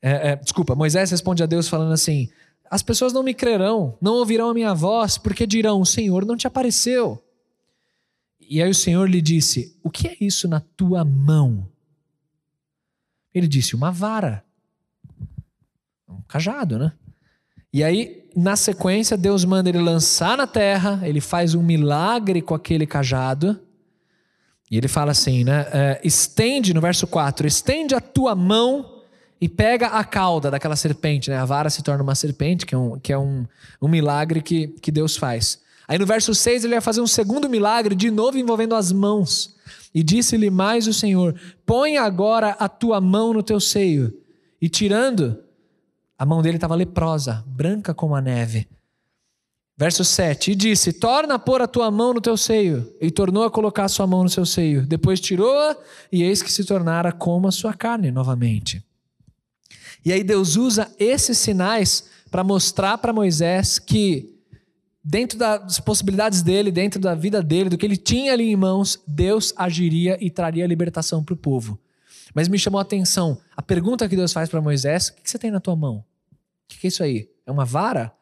É, 0.00 0.30
é, 0.30 0.36
desculpa, 0.36 0.74
Moisés 0.74 1.10
responde 1.10 1.42
a 1.42 1.46
Deus 1.46 1.68
falando 1.68 1.92
assim: 1.92 2.28
as 2.72 2.82
pessoas 2.82 3.12
não 3.12 3.22
me 3.22 3.34
crerão, 3.34 3.98
não 4.00 4.14
ouvirão 4.14 4.48
a 4.48 4.54
minha 4.54 4.72
voz, 4.72 5.18
porque 5.18 5.46
dirão: 5.46 5.80
O 5.80 5.86
Senhor 5.86 6.24
não 6.24 6.36
te 6.36 6.46
apareceu. 6.46 7.22
E 8.40 8.62
aí 8.62 8.70
o 8.70 8.74
Senhor 8.74 9.08
lhe 9.08 9.20
disse: 9.20 9.78
O 9.82 9.90
que 9.90 10.08
é 10.08 10.16
isso 10.20 10.48
na 10.48 10.60
tua 10.60 11.04
mão? 11.04 11.68
Ele 13.34 13.46
disse: 13.46 13.76
Uma 13.76 13.90
vara. 13.90 14.42
Um 16.08 16.22
cajado, 16.22 16.78
né? 16.78 16.92
E 17.72 17.84
aí, 17.84 18.21
na 18.34 18.56
sequência, 18.56 19.16
Deus 19.16 19.44
manda 19.44 19.68
ele 19.68 19.80
lançar 19.80 20.36
na 20.36 20.46
terra, 20.46 21.00
ele 21.02 21.20
faz 21.20 21.54
um 21.54 21.62
milagre 21.62 22.42
com 22.42 22.54
aquele 22.54 22.86
cajado. 22.86 23.58
E 24.70 24.76
ele 24.76 24.88
fala 24.88 25.12
assim, 25.12 25.44
né? 25.44 25.66
É, 25.72 26.00
estende, 26.02 26.72
no 26.72 26.80
verso 26.80 27.06
4, 27.06 27.46
estende 27.46 27.94
a 27.94 28.00
tua 28.00 28.34
mão 28.34 29.02
e 29.40 29.48
pega 29.48 29.88
a 29.88 30.04
cauda 30.04 30.50
daquela 30.50 30.76
serpente, 30.76 31.28
né? 31.28 31.36
A 31.36 31.44
vara 31.44 31.68
se 31.68 31.82
torna 31.82 32.02
uma 32.02 32.14
serpente, 32.14 32.64
que 32.64 32.74
é 32.74 32.78
um, 32.78 32.98
que 32.98 33.12
é 33.12 33.18
um, 33.18 33.44
um 33.80 33.88
milagre 33.88 34.40
que, 34.40 34.68
que 34.68 34.90
Deus 34.90 35.16
faz. 35.16 35.60
Aí 35.86 35.98
no 35.98 36.06
verso 36.06 36.34
6 36.34 36.64
ele 36.64 36.74
vai 36.74 36.80
fazer 36.80 37.00
um 37.00 37.06
segundo 37.06 37.48
milagre, 37.48 37.94
de 37.94 38.10
novo 38.10 38.38
envolvendo 38.38 38.74
as 38.74 38.92
mãos. 38.92 39.54
E 39.94 40.02
disse-lhe 40.02 40.48
mais 40.48 40.86
o 40.86 40.92
Senhor: 40.92 41.34
Põe 41.66 41.98
agora 41.98 42.56
a 42.58 42.68
tua 42.68 43.00
mão 43.00 43.34
no 43.34 43.42
teu 43.42 43.60
seio. 43.60 44.16
E 44.60 44.68
tirando, 44.68 45.41
a 46.22 46.24
mão 46.24 46.40
dele 46.40 46.56
estava 46.56 46.76
leprosa, 46.76 47.42
branca 47.48 47.92
como 47.92 48.14
a 48.14 48.20
neve. 48.20 48.68
Verso 49.76 50.04
7: 50.04 50.52
E 50.52 50.54
disse: 50.54 50.92
Torna 50.92 51.34
a 51.34 51.38
pôr 51.38 51.60
a 51.60 51.66
tua 51.66 51.90
mão 51.90 52.14
no 52.14 52.20
teu 52.20 52.36
seio. 52.36 52.94
E 53.00 53.10
tornou 53.10 53.42
a 53.42 53.50
colocar 53.50 53.86
a 53.86 53.88
sua 53.88 54.06
mão 54.06 54.22
no 54.22 54.28
seu 54.28 54.46
seio. 54.46 54.86
Depois 54.86 55.18
tirou-a, 55.18 55.76
e 56.12 56.22
eis 56.22 56.40
que 56.40 56.52
se 56.52 56.64
tornara 56.64 57.10
como 57.10 57.48
a 57.48 57.50
sua 57.50 57.74
carne 57.74 58.12
novamente. 58.12 58.84
E 60.04 60.12
aí 60.12 60.22
Deus 60.22 60.54
usa 60.54 60.88
esses 60.96 61.38
sinais 61.38 62.08
para 62.30 62.44
mostrar 62.44 62.98
para 62.98 63.12
Moisés 63.12 63.80
que 63.80 64.32
dentro 65.02 65.36
das 65.36 65.80
possibilidades 65.80 66.40
dele, 66.40 66.70
dentro 66.70 67.00
da 67.00 67.16
vida 67.16 67.42
dele, 67.42 67.68
do 67.68 67.76
que 67.76 67.84
ele 67.84 67.96
tinha 67.96 68.32
ali 68.32 68.44
em 68.44 68.54
mãos, 68.54 69.02
Deus 69.08 69.52
agiria 69.56 70.16
e 70.20 70.30
traria 70.30 70.68
libertação 70.68 71.24
para 71.24 71.34
o 71.34 71.36
povo. 71.36 71.76
Mas 72.32 72.46
me 72.46 72.60
chamou 72.60 72.78
a 72.78 72.82
atenção 72.82 73.38
a 73.56 73.60
pergunta 73.60 74.08
que 74.08 74.14
Deus 74.14 74.32
faz 74.32 74.48
para 74.48 74.62
Moisés: 74.62 75.08
o 75.08 75.14
que 75.14 75.28
você 75.28 75.36
tem 75.36 75.50
na 75.50 75.58
tua 75.58 75.74
mão? 75.74 76.04
O 76.76 76.80
que 76.80 76.86
é 76.86 76.88
isso 76.88 77.02
aí? 77.02 77.28
É 77.46 77.50
uma 77.50 77.64
vara? 77.64 78.12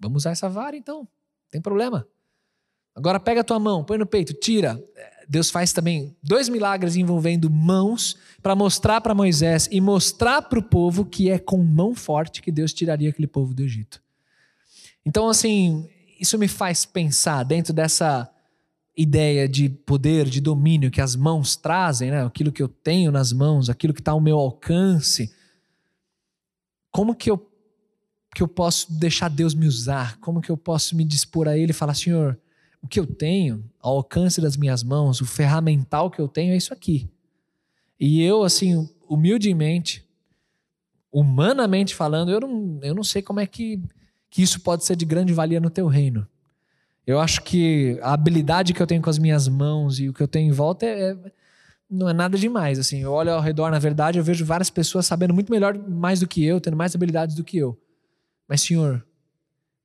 Vamos 0.00 0.22
usar 0.22 0.30
essa 0.30 0.48
vara 0.48 0.76
então, 0.76 1.00
não 1.00 1.08
tem 1.50 1.60
problema. 1.60 2.06
Agora 2.94 3.18
pega 3.18 3.40
a 3.40 3.44
tua 3.44 3.58
mão, 3.58 3.84
põe 3.84 3.98
no 3.98 4.06
peito, 4.06 4.32
tira. 4.32 4.82
Deus 5.28 5.50
faz 5.50 5.72
também 5.72 6.16
dois 6.22 6.48
milagres 6.48 6.96
envolvendo 6.96 7.50
mãos 7.50 8.16
para 8.42 8.54
mostrar 8.54 9.00
para 9.00 9.14
Moisés 9.14 9.68
e 9.70 9.80
mostrar 9.80 10.42
para 10.42 10.58
o 10.58 10.62
povo 10.62 11.04
que 11.04 11.30
é 11.30 11.38
com 11.38 11.58
mão 11.58 11.94
forte 11.94 12.42
que 12.42 12.52
Deus 12.52 12.72
tiraria 12.72 13.10
aquele 13.10 13.26
povo 13.26 13.54
do 13.54 13.62
Egito. 13.62 14.02
Então, 15.04 15.28
assim, 15.28 15.88
isso 16.20 16.38
me 16.38 16.48
faz 16.48 16.84
pensar 16.84 17.42
dentro 17.42 17.72
dessa 17.72 18.30
ideia 18.96 19.48
de 19.48 19.68
poder, 19.68 20.26
de 20.26 20.40
domínio 20.40 20.90
que 20.90 21.00
as 21.00 21.16
mãos 21.16 21.56
trazem, 21.56 22.10
né? 22.10 22.24
aquilo 22.24 22.52
que 22.52 22.62
eu 22.62 22.68
tenho 22.68 23.10
nas 23.10 23.32
mãos, 23.32 23.68
aquilo 23.68 23.92
que 23.92 24.00
está 24.00 24.12
ao 24.12 24.20
meu 24.20 24.38
alcance. 24.38 25.34
Como 26.90 27.14
que 27.14 27.30
eu, 27.30 27.50
que 28.34 28.42
eu 28.42 28.48
posso 28.48 28.92
deixar 28.92 29.28
Deus 29.28 29.54
me 29.54 29.66
usar? 29.66 30.18
Como 30.18 30.40
que 30.40 30.50
eu 30.50 30.56
posso 30.56 30.96
me 30.96 31.04
dispor 31.04 31.46
a 31.46 31.56
Ele 31.56 31.70
e 31.70 31.74
falar, 31.74 31.94
Senhor, 31.94 32.38
o 32.82 32.88
que 32.88 33.00
eu 33.00 33.06
tenho 33.06 33.64
ao 33.80 33.96
alcance 33.96 34.40
das 34.40 34.56
minhas 34.56 34.82
mãos, 34.82 35.20
o 35.20 35.26
ferramental 35.26 36.10
que 36.10 36.20
eu 36.20 36.28
tenho 36.28 36.52
é 36.52 36.56
isso 36.56 36.74
aqui. 36.74 37.08
E 37.98 38.22
eu, 38.22 38.42
assim, 38.42 38.88
humildemente, 39.08 40.04
humanamente 41.12 41.94
falando, 41.94 42.30
eu 42.30 42.40
não, 42.40 42.80
eu 42.82 42.94
não 42.94 43.04
sei 43.04 43.22
como 43.22 43.40
é 43.40 43.46
que, 43.46 43.80
que 44.28 44.42
isso 44.42 44.60
pode 44.60 44.84
ser 44.84 44.96
de 44.96 45.04
grande 45.04 45.32
valia 45.32 45.60
no 45.60 45.70
teu 45.70 45.86
reino. 45.86 46.26
Eu 47.06 47.20
acho 47.20 47.42
que 47.42 47.98
a 48.02 48.12
habilidade 48.12 48.74
que 48.74 48.82
eu 48.82 48.86
tenho 48.86 49.00
com 49.00 49.10
as 49.10 49.18
minhas 49.18 49.46
mãos 49.46 50.00
e 50.00 50.08
o 50.08 50.12
que 50.12 50.22
eu 50.22 50.28
tenho 50.28 50.48
em 50.48 50.52
volta 50.52 50.84
é, 50.84 51.10
é, 51.12 51.16
não 51.88 52.08
é 52.08 52.12
nada 52.12 52.36
demais. 52.36 52.78
Assim, 52.78 52.98
eu 52.98 53.12
olho 53.12 53.32
ao 53.32 53.40
redor, 53.40 53.70
na 53.70 53.78
verdade, 53.78 54.18
eu 54.18 54.24
vejo 54.24 54.44
várias 54.44 54.70
pessoas 54.70 55.06
sabendo 55.06 55.32
muito 55.32 55.52
melhor, 55.52 55.78
mais 55.78 56.20
do 56.20 56.26
que 56.26 56.44
eu, 56.44 56.60
tendo 56.60 56.76
mais 56.76 56.94
habilidades 56.94 57.36
do 57.36 57.44
que 57.44 57.58
eu. 57.58 57.78
Mas, 58.48 58.60
Senhor, 58.60 59.06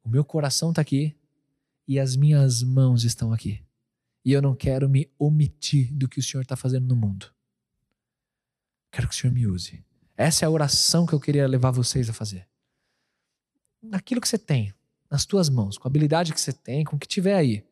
o 0.04 0.10
meu 0.10 0.24
coração 0.24 0.70
está 0.70 0.82
aqui, 0.82 1.16
e 1.90 2.00
as 2.00 2.16
minhas 2.16 2.62
mãos 2.62 3.04
estão 3.04 3.34
aqui. 3.34 3.64
E 4.24 4.32
eu 4.32 4.44
não 4.44 4.56
quero 4.56 4.88
me 4.88 5.10
omitir 5.18 5.92
do 5.92 6.08
que 6.08 6.20
o 6.20 6.24
Senhor 6.24 6.44
está 6.44 6.56
fazendo 6.56 6.86
no 6.88 6.96
mundo. 6.96 7.34
Quero 8.92 9.08
que 9.08 9.16
o 9.16 9.18
Senhor 9.18 9.34
me 9.34 9.48
use. 9.48 9.84
Essa 10.16 10.46
é 10.46 10.48
a 10.48 10.52
oração 10.52 11.08
que 11.08 11.14
eu 11.14 11.20
queria 11.20 11.48
levar 11.48 11.72
vocês 11.72 12.08
a 12.08 12.14
fazer. 12.14 12.48
Naquilo 13.82 14.22
que 14.22 14.28
você 14.28 14.38
tem, 14.38 14.72
nas 15.10 15.26
tuas 15.26 15.50
mãos, 15.50 15.80
com 15.80 15.88
a 15.88 15.90
habilidade 15.90 16.32
que 16.32 16.40
você 16.40 16.54
tem, 16.54 16.84
com 16.84 16.96
o 16.96 17.00
que 17.00 17.08
tiver 17.08 17.34
aí. 17.34 17.66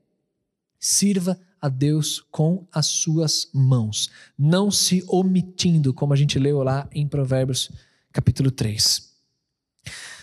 Sirva 0.79 1.39
a 1.61 1.69
Deus 1.69 2.25
com 2.31 2.67
as 2.71 2.87
suas 2.87 3.51
mãos, 3.53 4.09
não 4.35 4.71
se 4.71 5.03
omitindo, 5.07 5.93
como 5.93 6.13
a 6.13 6.15
gente 6.15 6.39
leu 6.39 6.63
lá 6.63 6.89
em 6.91 7.07
Provérbios 7.07 7.69
capítulo 8.11 8.49
3. 8.49 9.15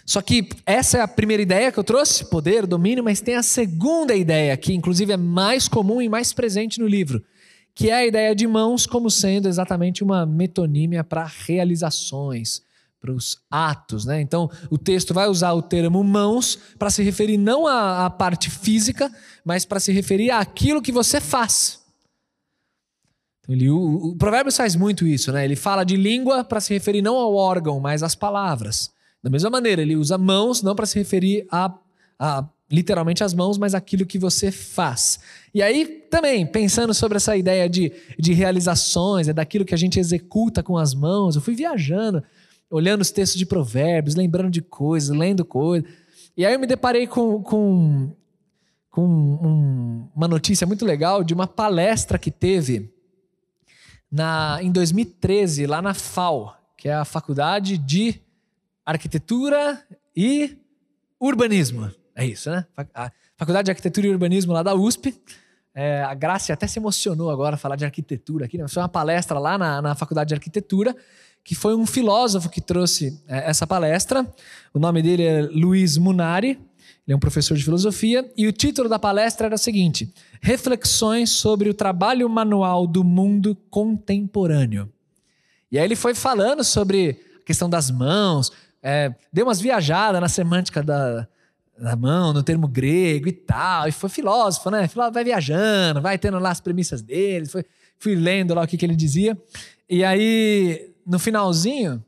Só 0.07 0.21
que 0.21 0.49
essa 0.67 0.99
é 0.99 1.01
a 1.01 1.09
primeira 1.09 1.43
ideia 1.43 1.73
que 1.73 1.79
eu 1.79 1.85
trouxe, 1.85 2.27
poder, 2.27 2.67
domínio, 2.67 3.03
mas 3.03 3.21
tem 3.21 3.37
a 3.37 3.43
segunda 3.43 4.15
ideia, 4.15 4.57
que 4.57 4.75
inclusive 4.75 5.13
é 5.13 5.17
mais 5.17 5.67
comum 5.67 6.01
e 6.03 6.09
mais 6.09 6.33
presente 6.33 6.79
no 6.79 6.87
livro, 6.87 7.25
que 7.75 7.89
é 7.89 7.95
a 7.95 8.07
ideia 8.07 8.35
de 8.35 8.47
mãos 8.47 8.87
como 8.87 9.11
sendo 9.11 9.49
exatamente 9.49 10.05
uma 10.05 10.27
metonímia 10.27 11.03
para 11.03 11.25
realizações, 11.25 12.63
para 13.01 13.13
os 13.13 13.39
atos. 13.51 14.05
Né? 14.05 14.21
Então, 14.21 14.51
o 14.71 14.77
texto 14.77 15.15
vai 15.15 15.27
usar 15.27 15.55
o 15.55 15.63
termo 15.63 16.05
mãos 16.05 16.59
para 16.79 16.91
se 16.91 17.03
referir 17.03 17.39
não 17.39 17.67
à, 17.67 18.05
à 18.05 18.11
parte 18.11 18.51
física, 18.51 19.11
mas 19.43 19.65
para 19.65 19.81
se 19.81 19.91
referir 19.91 20.31
àquilo 20.31 20.83
que 20.83 20.93
você 20.93 21.19
faz. 21.19 21.81
Então, 23.41 23.55
ele, 23.55 23.71
o, 23.71 24.11
o 24.11 24.17
Provérbios 24.17 24.57
faz 24.57 24.77
muito 24.77 25.07
isso, 25.07 25.33
né? 25.33 25.45
Ele 25.45 25.57
fala 25.57 25.83
de 25.83 25.97
língua 25.97 26.45
para 26.45 26.61
se 26.61 26.75
referir 26.75 27.01
não 27.01 27.17
ao 27.17 27.35
órgão, 27.35 27.81
mas 27.81 28.03
às 28.03 28.15
palavras. 28.15 28.94
Da 29.25 29.31
mesma 29.31 29.49
maneira, 29.49 29.81
ele 29.81 29.97
usa 29.97 30.19
mãos 30.19 30.61
não 30.61 30.75
para 30.75 30.85
se 30.85 30.99
referir 30.99 31.47
a, 31.51 31.75
a 32.19 32.47
literalmente 32.71 33.25
as 33.25 33.33
mãos, 33.33 33.57
mas 33.57 33.75
aquilo 33.75 34.05
que 34.05 34.19
você 34.19 34.53
faz. 34.53 35.19
E 35.55 35.63
aí, 35.63 35.87
também, 36.11 36.45
pensando 36.47 36.93
sobre 36.93 37.17
essa 37.17 37.35
ideia 37.35 37.67
de, 37.67 37.91
de 38.19 38.35
realizações, 38.35 39.27
é 39.27 39.33
daquilo 39.33 39.65
que 39.65 39.73
a 39.73 39.79
gente 39.79 39.99
executa 39.99 40.63
com 40.63 40.77
as 40.77 40.93
mãos, 40.93 41.37
eu 41.37 41.41
fui 41.41 41.55
viajando, 41.55 42.23
olhando 42.71 43.01
os 43.01 43.11
textos 43.11 43.39
de 43.39 43.47
provérbios, 43.47 44.15
lembrando 44.15 44.51
de 44.51 44.61
coisas, 44.61 45.17
lendo 45.17 45.43
coisas. 45.43 45.89
E 46.37 46.45
aí 46.45 46.53
eu 46.53 46.61
me 46.61 46.67
deparei 46.67 47.07
com, 47.07 47.43
com, 47.43 48.15
com 48.91 49.07
um, 49.07 50.07
uma 50.15 50.29
notícia 50.29 50.67
muito 50.67 50.85
legal 50.85 51.25
de 51.25 51.33
uma 51.33 51.47
palestra 51.47 52.19
que 52.19 52.31
teve 52.31 52.93
na, 54.13 54.59
em 54.61 54.71
2013, 54.71 55.67
lá 55.67 55.81
na 55.81 55.95
FAO, 55.95 56.55
que 56.77 56.91
é 56.91 56.95
a 56.95 57.07
Faculdade 57.07 57.79
de 57.79 58.23
arquitetura 58.85 59.83
e 60.17 60.59
urbanismo. 61.21 61.91
É 62.15 62.25
isso, 62.25 62.51
né? 62.51 62.65
A 62.95 63.11
Faculdade 63.37 63.67
de 63.67 63.71
Arquitetura 63.73 64.07
e 64.07 64.11
Urbanismo 64.11 64.53
lá 64.53 64.63
da 64.63 64.75
USP. 64.75 65.15
É, 65.75 66.03
a 66.03 66.15
Graça 66.15 66.53
até 66.53 66.67
se 66.69 66.79
emocionou 66.79 67.31
agora 67.31 67.57
falar 67.57 67.75
de 67.75 67.85
arquitetura 67.85 68.45
aqui. 68.45 68.57
Né? 68.57 68.69
Foi 68.69 68.81
uma 68.81 68.89
palestra 68.89 69.39
lá 69.39 69.59
na, 69.59 69.83
na 69.83 69.95
Faculdade 69.97 70.29
de 70.29 70.35
Arquitetura, 70.35 70.95
que 71.43 71.55
foi 71.55 71.75
um 71.75 71.85
filósofo 71.85 72.49
que 72.49 72.61
trouxe 72.61 73.21
é, 73.27 73.51
essa 73.51 73.67
palestra. 73.67 74.25
O 74.73 74.79
nome 74.79 75.03
dele 75.03 75.25
é 75.25 75.43
Luiz 75.43 75.99
Munari. 75.99 76.51
Ele 76.51 77.13
é 77.13 77.17
um 77.17 77.19
professor 77.21 77.57
de 77.57 77.65
filosofia. 77.65 78.31
E 78.37 78.47
o 78.47 78.53
título 78.53 78.89
da 78.89 78.99
palestra 78.99 79.47
era 79.47 79.57
o 79.57 79.59
seguinte: 79.59 80.15
Reflexões 80.41 81.31
sobre 81.31 81.69
o 81.69 81.75
trabalho 81.75 82.29
manual 82.29 82.87
do 82.87 83.03
mundo 83.03 83.57
contemporâneo. 83.69 84.89
E 85.73 85.79
aí 85.79 85.85
ele 85.85 85.97
foi 85.97 86.15
falando 86.15 86.63
sobre 86.63 87.21
a 87.43 87.45
questão 87.45 87.69
das 87.69 87.91
mãos, 87.91 88.53
é, 88.87 89.15
deu 89.33 89.47
umas 89.47 89.63
viajadas 89.63 90.21
na 90.21 90.29
semântica 90.29 90.83
da, 90.83 91.27
da 91.79 91.97
mão, 91.97 92.35
no 92.35 92.43
termo 92.43 92.69
grego 92.69 93.27
e 93.27 93.33
tal, 93.33 93.89
e 93.89 93.93
foi 93.93 94.11
filósofo, 94.11 94.71
né? 94.71 94.87
Filósofo 94.87 95.15
vai 95.15 95.25
viajando, 95.25 96.03
vai 96.03 96.19
tendo 96.19 96.39
lá 96.39 96.51
as 96.51 96.61
premissas 96.61 97.01
dele, 97.01 97.47
foi, 97.47 97.65
fui 97.99 98.15
lendo 98.15 98.53
lá 98.53 98.63
o 98.63 98.67
que, 98.67 98.77
que 98.77 98.85
ele 98.85 98.95
dizia. 98.95 99.41
E 99.89 100.05
aí, 100.05 100.93
no 101.07 101.19
finalzinho, 101.19 102.05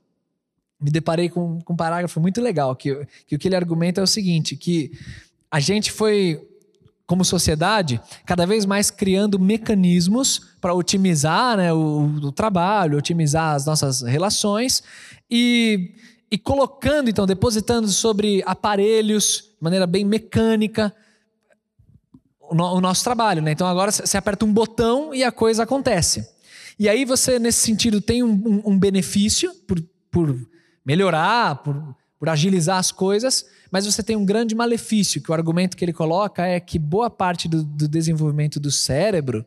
me 0.78 0.90
deparei 0.90 1.30
com, 1.30 1.59
com 1.62 1.73
um 1.73 1.76
parágrafo 1.76 2.21
muito 2.21 2.42
legal, 2.42 2.76
que, 2.76 3.06
que 3.26 3.37
o 3.37 3.38
que 3.38 3.49
ele 3.49 3.56
argumenta 3.56 4.02
é 4.02 4.04
o 4.04 4.06
seguinte, 4.06 4.54
que 4.54 4.92
a 5.50 5.59
gente 5.59 5.90
foi 5.90 6.47
como 7.06 7.25
sociedade, 7.25 8.00
cada 8.26 8.45
vez 8.45 8.66
mais 8.66 8.90
criando 8.90 9.38
mecanismos 9.38 10.40
para 10.61 10.75
otimizar 10.75 11.56
né, 11.56 11.73
o, 11.73 12.04
o, 12.23 12.33
trabalho, 12.33 12.99
otimizar 12.99 13.54
as 13.54 13.64
nossas 13.64 14.02
relações 14.02 14.83
e, 15.30 15.95
e 16.30 16.37
colocando, 16.37 17.09
então, 17.09 17.26
depositando 17.26 17.88
sobre 17.88 18.42
aparelhos, 18.47 19.50
de 19.56 19.62
maneira 19.62 19.87
bem 19.87 20.04
mecânica, 20.04 20.95
o, 22.40 22.54
no, 22.54 22.64
o 22.75 22.80
nosso 22.80 23.04
trabalho. 23.04 23.42
Né? 23.42 23.52
Então 23.52 23.66
agora 23.66 23.90
você 23.92 24.16
aperta 24.16 24.45
um 24.45 24.52
botão 24.52 25.14
e 25.14 25.23
a 25.23 25.33
coisa 25.33 25.62
acontece. 25.62 26.28
E 26.78 26.88
aí 26.88 27.04
você, 27.04 27.38
nesse 27.38 27.61
sentido, 27.61 28.00
tem 28.00 28.23
um, 28.23 28.33
um, 28.33 28.73
um 28.73 28.78
benefício 28.78 29.54
por, 29.66 29.80
por 30.11 30.37
melhorar, 30.85 31.56
por, 31.56 31.97
por 32.18 32.28
agilizar 32.28 32.78
as 32.78 32.92
coisas, 32.92 33.47
mas 33.71 33.87
você 33.87 34.02
tem 34.02 34.16
um 34.16 34.25
grande 34.25 34.54
malefício, 34.54 35.21
que 35.23 35.30
o 35.30 35.35
argumento 35.35 35.76
que 35.76 35.85
ele 35.85 35.92
coloca 35.92 36.47
é 36.47 36.61
que 36.61 36.78
boa 36.78 37.09
parte 37.09 37.49
do, 37.49 37.62
do 37.62 37.88
desenvolvimento 37.88 38.61
do 38.61 38.71
cérebro 38.71 39.45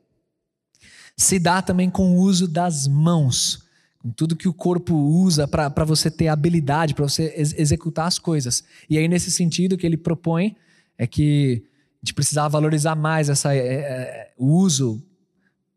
se 1.16 1.38
dá 1.38 1.62
também 1.62 1.90
com 1.90 2.14
o 2.14 2.16
uso 2.16 2.48
das 2.48 2.88
mãos, 2.88 3.64
com 4.00 4.10
tudo 4.12 4.36
que 4.36 4.48
o 4.48 4.54
corpo 4.54 4.96
usa 4.96 5.48
para 5.48 5.84
você 5.84 6.10
ter 6.10 6.30
habilidade, 6.30 6.96
para 6.96 7.08
você 7.08 7.34
ex 7.36 7.54
executar 7.54 8.08
as 8.08 8.18
coisas. 8.18 8.64
E 8.90 8.98
aí, 8.98 9.08
nesse 9.08 9.30
sentido, 9.30 9.78
que 9.78 9.86
ele 9.86 9.98
propõe 9.98 10.56
é 10.98 11.06
que 11.06 11.64
a 12.02 12.06
gente 12.06 12.14
precisava 12.14 12.50
valorizar 12.50 12.96
mais 12.96 13.30
essa, 13.30 13.54
é, 13.54 13.60
é, 13.60 14.34
o 14.38 14.48
uso 14.48 15.04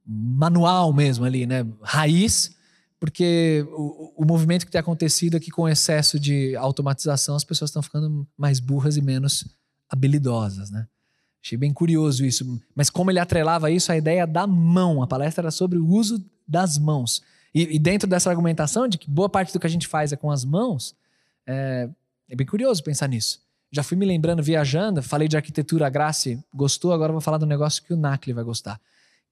manual 0.06 0.92
mesmo 0.92 1.24
ali, 1.24 1.46
né? 1.46 1.66
raiz, 1.82 2.54
porque 3.00 3.66
o, 3.70 4.22
o 4.22 4.24
movimento 4.24 4.64
que 4.64 4.70
tem 4.70 4.80
acontecido 4.80 5.36
aqui 5.36 5.50
com 5.50 5.62
o 5.62 5.68
excesso 5.68 6.18
de 6.18 6.54
automatização, 6.54 7.34
as 7.34 7.44
pessoas 7.44 7.70
estão 7.70 7.82
ficando 7.82 8.26
mais 8.38 8.60
burras 8.60 8.96
e 8.96 9.02
menos 9.02 9.44
habilidosas, 9.90 10.70
né? 10.70 10.86
Achei 11.44 11.58
bem 11.58 11.72
curioso 11.72 12.24
isso. 12.24 12.60
Mas 12.72 12.88
como 12.88 13.10
ele 13.10 13.18
atrelava 13.18 13.68
isso 13.68 13.90
à 13.90 13.96
ideia 13.96 14.24
da 14.24 14.46
mão, 14.46 15.02
a 15.02 15.08
palestra 15.08 15.42
era 15.42 15.50
sobre 15.50 15.76
o 15.76 15.86
uso 15.88 16.24
das 16.46 16.78
mãos. 16.78 17.20
E, 17.54 17.76
e 17.76 17.78
dentro 17.78 18.08
dessa 18.08 18.30
argumentação 18.30 18.88
de 18.88 18.98
que 18.98 19.10
boa 19.10 19.28
parte 19.28 19.52
do 19.52 19.60
que 19.60 19.66
a 19.66 19.70
gente 19.70 19.86
faz 19.86 20.12
é 20.12 20.16
com 20.16 20.30
as 20.30 20.44
mãos, 20.44 20.94
é, 21.46 21.88
é 22.28 22.36
bem 22.36 22.46
curioso 22.46 22.82
pensar 22.82 23.08
nisso. 23.08 23.40
Já 23.70 23.82
fui 23.82 23.96
me 23.96 24.04
lembrando 24.04 24.42
viajando, 24.42 25.02
falei 25.02 25.28
de 25.28 25.36
arquitetura, 25.36 25.86
a 25.86 25.90
Grace 25.90 26.42
gostou, 26.52 26.92
agora 26.92 27.12
vou 27.12 27.20
falar 27.20 27.38
do 27.38 27.46
negócio 27.46 27.82
que 27.82 27.92
o 27.92 27.96
Nakli 27.96 28.32
vai 28.32 28.44
gostar. 28.44 28.80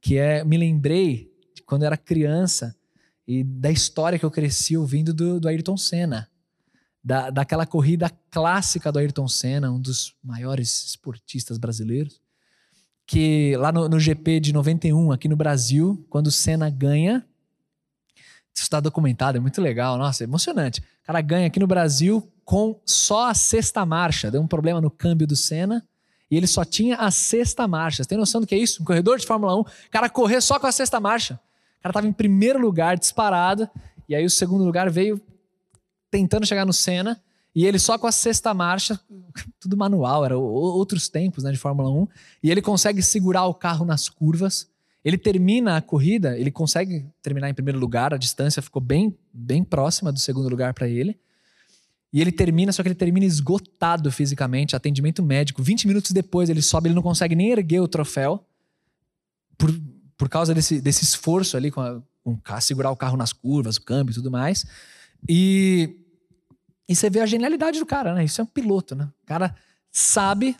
Que 0.00 0.16
é, 0.16 0.42
me 0.44 0.56
lembrei 0.56 1.30
de 1.54 1.62
quando 1.62 1.82
eu 1.82 1.86
era 1.86 1.96
criança, 1.96 2.74
e 3.30 3.44
da 3.44 3.70
história 3.70 4.18
que 4.18 4.24
eu 4.24 4.30
cresci 4.30 4.76
ouvindo 4.76 5.14
do, 5.14 5.38
do 5.38 5.46
Ayrton 5.46 5.76
Senna. 5.76 6.28
Da, 7.02 7.30
daquela 7.30 7.64
corrida 7.64 8.10
clássica 8.28 8.90
do 8.90 8.98
Ayrton 8.98 9.28
Senna, 9.28 9.70
um 9.70 9.80
dos 9.80 10.16
maiores 10.20 10.84
esportistas 10.86 11.56
brasileiros, 11.56 12.20
que 13.06 13.56
lá 13.56 13.70
no, 13.70 13.88
no 13.88 14.00
GP 14.00 14.40
de 14.40 14.52
91, 14.52 15.12
aqui 15.12 15.28
no 15.28 15.36
Brasil, 15.36 16.04
quando 16.10 16.26
o 16.26 16.32
Senna 16.32 16.68
ganha, 16.68 17.24
isso 18.54 18.64
está 18.64 18.80
documentado, 18.80 19.38
é 19.38 19.40
muito 19.40 19.61
legal, 19.61 19.97
nossa, 19.97 20.23
é 20.23 20.26
emocionante. 20.26 20.80
O 20.80 21.07
cara 21.07 21.21
ganha 21.21 21.47
aqui 21.47 21.59
no 21.61 21.66
Brasil 21.66 22.26
com 22.45 22.80
só 22.85 23.28
a 23.28 23.35
sexta 23.35 23.87
marcha, 23.87 24.30
deu 24.30 24.40
um 24.40 24.47
problema 24.47 24.80
no 24.80 24.90
câmbio 24.90 25.26
do 25.26 25.37
Senna, 25.37 25.87
e 26.30 26.37
ele 26.37 26.47
só 26.47 26.64
tinha 26.64 26.97
a 26.97 27.11
sexta 27.11 27.66
marcha. 27.66 28.02
Você 28.02 28.09
tem 28.09 28.19
noção 28.19 28.40
do 28.40 28.47
que 28.47 28.54
é 28.54 28.59
isso? 28.59 28.83
Um 28.83 28.85
corredor 28.85 29.19
de 29.19 29.26
Fórmula 29.26 29.57
1, 29.57 29.61
o 29.61 29.66
cara 29.90 30.09
correr 30.09 30.40
só 30.40 30.59
com 30.59 30.66
a 30.66 30.73
sexta 30.73 31.00
marcha. 31.00 31.35
O 31.78 31.83
cara 31.83 31.90
estava 31.90 32.07
em 32.07 32.12
primeiro 32.12 32.59
lugar, 32.59 32.99
disparado, 32.99 33.69
e 34.09 34.14
aí 34.14 34.25
o 34.25 34.30
segundo 34.30 34.64
lugar 34.64 34.90
veio 34.90 35.21
tentando 36.11 36.45
chegar 36.45 36.66
no 36.66 36.73
Senna, 36.73 37.21
e 37.54 37.64
ele 37.64 37.78
só 37.78 37.97
com 37.97 38.07
a 38.07 38.12
sexta 38.12 38.52
marcha, 38.52 38.99
tudo 39.61 39.76
manual, 39.76 40.25
era 40.25 40.37
outros 40.37 41.08
tempos 41.08 41.45
né, 41.45 41.52
de 41.52 41.58
Fórmula 41.58 41.91
1, 41.91 42.08
e 42.43 42.50
ele 42.50 42.60
consegue 42.60 43.02
segurar 43.02 43.47
o 43.47 43.54
carro 43.54 43.84
nas 43.84 44.08
curvas. 44.08 44.69
Ele 45.04 45.17
termina 45.17 45.76
a 45.76 45.80
corrida, 45.80 46.39
ele 46.39 46.50
consegue 46.50 47.06
terminar 47.23 47.49
em 47.49 47.54
primeiro 47.54 47.78
lugar, 47.78 48.13
a 48.13 48.19
distância 48.19 48.60
ficou 48.60 48.82
bem, 48.82 49.17
bem 49.32 49.65
próxima 49.65 50.13
do 50.13 50.19
segundo 50.19 50.49
lugar 50.49 50.75
para 50.75 50.89
ele. 50.89 51.19
E 52.13 52.21
ele 52.21 52.32
termina, 52.32 52.73
só 52.73 52.82
que 52.82 52.89
ele 52.89 52.95
termina 52.95 53.25
esgotado 53.25 54.10
fisicamente, 54.10 54.75
atendimento 54.75 55.23
médico. 55.23 55.63
20 55.63 55.86
minutos 55.86 56.10
depois 56.10 56.50
ele 56.50 56.60
sobe, 56.60 56.89
ele 56.89 56.95
não 56.95 57.02
consegue 57.02 57.36
nem 57.36 57.50
erguer 57.50 57.80
o 57.80 57.89
troféu. 57.89 58.45
Por, 59.56 59.71
por 60.19 60.28
causa 60.28 60.52
desse, 60.52 60.80
desse 60.80 61.04
esforço 61.04 61.56
ali 61.56 61.71
com, 61.71 61.80
a, 61.80 62.02
com 62.23 62.39
a, 62.45 62.60
segurar 62.60 62.91
o 62.91 62.97
carro 62.97 63.17
nas 63.17 63.32
curvas, 63.32 63.76
o 63.76 63.82
câmbio 63.82 64.13
e 64.13 64.15
tudo 64.15 64.30
mais. 64.30 64.67
E, 65.28 65.97
e 66.89 66.97
você 66.97 67.08
vê 67.08 67.21
a 67.21 67.26
genialidade 67.26 67.78
do 67.78 67.86
cara, 67.86 68.13
né? 68.13 68.25
Isso 68.25 68.41
é 68.41 68.45
um 68.45 68.47
piloto, 68.47 68.95
né? 68.95 69.08
O 69.23 69.26
cara 69.26 69.54
sabe, 69.93 70.56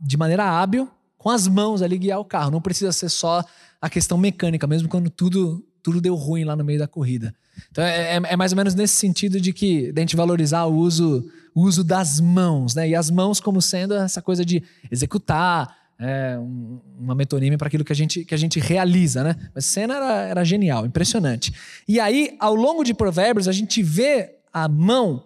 de 0.00 0.16
maneira 0.16 0.44
hábil, 0.44 0.90
com 1.16 1.30
as 1.30 1.48
mãos 1.48 1.82
ali 1.82 1.98
guiar 1.98 2.20
o 2.20 2.24
carro. 2.24 2.50
Não 2.50 2.60
precisa 2.60 2.92
ser 2.92 3.08
só 3.08 3.44
a 3.80 3.90
questão 3.90 4.16
mecânica, 4.18 4.66
mesmo 4.66 4.88
quando 4.88 5.10
tudo, 5.10 5.64
tudo 5.82 6.00
deu 6.00 6.14
ruim 6.14 6.44
lá 6.44 6.56
no 6.56 6.64
meio 6.64 6.78
da 6.78 6.88
corrida. 6.88 7.34
Então 7.70 7.82
é, 7.82 8.16
é, 8.16 8.20
é 8.24 8.36
mais 8.36 8.52
ou 8.52 8.56
menos 8.56 8.74
nesse 8.74 8.94
sentido 8.94 9.40
de 9.40 9.52
que 9.52 9.92
a 9.96 10.00
gente 10.00 10.16
valorizar 10.16 10.64
o 10.64 10.74
uso, 10.74 11.28
o 11.54 11.62
uso 11.62 11.82
das 11.82 12.20
mãos, 12.20 12.74
né? 12.74 12.88
E 12.88 12.94
as 12.94 13.10
mãos 13.10 13.40
como 13.40 13.62
sendo 13.62 13.94
essa 13.94 14.20
coisa 14.20 14.44
de 14.44 14.62
executar, 14.90 15.74
é, 15.98 16.38
um, 16.38 16.80
uma 16.98 17.14
metonímia 17.14 17.56
para 17.56 17.68
aquilo 17.68 17.84
que 17.84 17.92
a, 17.92 17.96
gente, 17.96 18.24
que 18.24 18.34
a 18.34 18.38
gente 18.38 18.60
realiza, 18.60 19.24
né? 19.24 19.36
Mas 19.54 19.64
cena 19.64 19.96
era, 19.96 20.20
era 20.22 20.44
genial, 20.44 20.84
impressionante. 20.84 21.52
E 21.88 21.98
aí, 21.98 22.36
ao 22.38 22.54
longo 22.54 22.84
de 22.84 22.92
Provérbios, 22.92 23.48
a 23.48 23.52
gente 23.52 23.82
vê 23.82 24.36
a 24.52 24.68
mão 24.68 25.24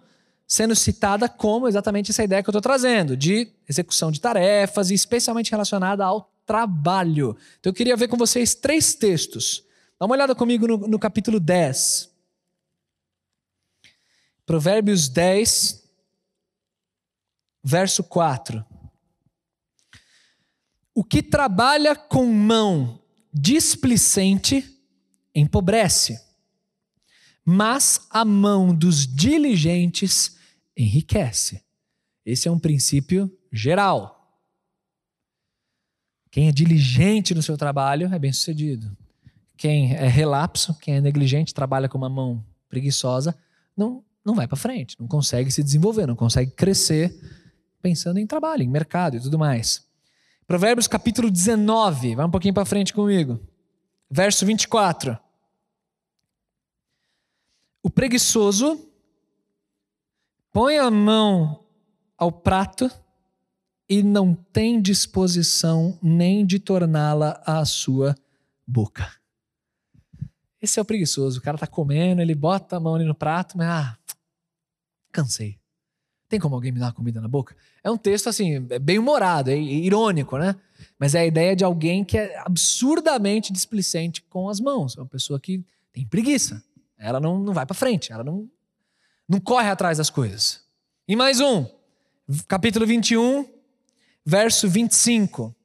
sendo 0.51 0.75
citada 0.75 1.29
como 1.29 1.65
exatamente 1.65 2.11
essa 2.11 2.25
ideia 2.25 2.43
que 2.43 2.49
eu 2.49 2.51
estou 2.51 2.61
trazendo, 2.61 3.15
de 3.15 3.49
execução 3.69 4.11
de 4.11 4.19
tarefas, 4.19 4.91
e 4.91 4.93
especialmente 4.93 5.49
relacionada 5.49 6.03
ao 6.03 6.29
trabalho. 6.45 7.37
Então 7.57 7.69
eu 7.69 7.73
queria 7.73 7.95
ver 7.95 8.09
com 8.09 8.17
vocês 8.17 8.53
três 8.53 8.93
textos. 8.93 9.63
Dá 9.97 10.05
uma 10.05 10.13
olhada 10.13 10.35
comigo 10.35 10.67
no, 10.67 10.77
no 10.77 10.99
capítulo 10.99 11.39
10. 11.39 12.11
Provérbios 14.45 15.07
10, 15.07 15.89
verso 17.63 18.03
4. 18.03 18.65
O 20.93 21.01
que 21.01 21.23
trabalha 21.23 21.95
com 21.95 22.25
mão 22.25 22.99
displicente 23.33 24.69
empobrece, 25.33 26.21
mas 27.45 28.05
a 28.09 28.25
mão 28.25 28.75
dos 28.75 29.07
diligentes 29.07 30.40
enriquece. 30.83 31.63
Esse 32.25 32.47
é 32.47 32.51
um 32.51 32.59
princípio 32.59 33.31
geral. 33.51 34.39
Quem 36.29 36.47
é 36.47 36.51
diligente 36.51 37.35
no 37.35 37.43
seu 37.43 37.57
trabalho 37.57 38.13
é 38.13 38.19
bem 38.19 38.31
sucedido. 38.31 38.95
Quem 39.57 39.93
é 39.93 40.07
relapso, 40.07 40.73
quem 40.79 40.95
é 40.95 41.01
negligente, 41.01 41.53
trabalha 41.53 41.89
com 41.89 41.97
uma 41.97 42.09
mão 42.09 42.43
preguiçosa, 42.69 43.37
não, 43.75 44.03
não 44.23 44.33
vai 44.33 44.47
para 44.47 44.57
frente, 44.57 44.95
não 44.99 45.07
consegue 45.07 45.51
se 45.51 45.61
desenvolver, 45.61 46.07
não 46.07 46.15
consegue 46.15 46.51
crescer 46.51 47.13
pensando 47.81 48.17
em 48.17 48.25
trabalho, 48.25 48.63
em 48.63 48.69
mercado 48.69 49.17
e 49.17 49.19
tudo 49.19 49.37
mais. 49.37 49.85
Provérbios 50.47 50.87
capítulo 50.87 51.29
19, 51.29 52.15
vai 52.15 52.25
um 52.25 52.31
pouquinho 52.31 52.53
para 52.53 52.65
frente 52.65 52.93
comigo. 52.93 53.39
Verso 54.09 54.45
24. 54.45 55.17
O 57.83 57.89
preguiçoso 57.89 58.90
põe 60.51 60.77
a 60.77 60.91
mão 60.91 61.63
ao 62.17 62.31
prato 62.31 62.89
e 63.89 64.03
não 64.03 64.33
tem 64.33 64.81
disposição 64.81 65.97
nem 66.01 66.45
de 66.45 66.59
torná-la 66.59 67.41
à 67.45 67.65
sua 67.65 68.15
boca. 68.65 69.11
Esse 70.61 70.79
é 70.79 70.81
o 70.81 70.85
preguiçoso. 70.85 71.39
O 71.39 71.41
cara 71.41 71.57
tá 71.57 71.67
comendo, 71.67 72.21
ele 72.21 72.35
bota 72.35 72.77
a 72.77 72.79
mão 72.79 72.95
ali 72.95 73.03
no 73.03 73.15
prato, 73.15 73.57
mas 73.57 73.67
ah, 73.67 73.97
cansei. 75.11 75.59
Tem 76.29 76.39
como 76.39 76.55
alguém 76.55 76.71
me 76.71 76.79
dar 76.79 76.85
uma 76.85 76.93
comida 76.93 77.19
na 77.19 77.27
boca? 77.27 77.55
É 77.83 77.91
um 77.91 77.97
texto, 77.97 78.29
assim, 78.29 78.65
é 78.69 78.79
bem 78.79 78.97
humorado, 78.97 79.49
é 79.49 79.57
irônico, 79.57 80.37
né? 80.37 80.55
Mas 80.97 81.13
é 81.13 81.19
a 81.19 81.25
ideia 81.25 81.55
de 81.55 81.63
alguém 81.65 82.05
que 82.05 82.17
é 82.17 82.39
absurdamente 82.39 83.51
displicente 83.51 84.21
com 84.21 84.47
as 84.47 84.61
mãos. 84.61 84.95
É 84.95 85.01
uma 85.01 85.07
pessoa 85.07 85.39
que 85.39 85.65
tem 85.91 86.07
preguiça. 86.07 86.63
Ela 86.97 87.19
não, 87.19 87.39
não 87.39 87.51
vai 87.51 87.65
para 87.65 87.75
frente, 87.75 88.13
ela 88.13 88.23
não, 88.23 88.49
não 89.31 89.39
corre 89.39 89.69
atrás 89.69 89.97
das 89.97 90.09
coisas. 90.09 90.59
E 91.07 91.15
mais 91.15 91.39
um, 91.39 91.65
capítulo 92.49 92.85
21, 92.85 93.49
verso 94.25 94.67
25. 94.67 95.55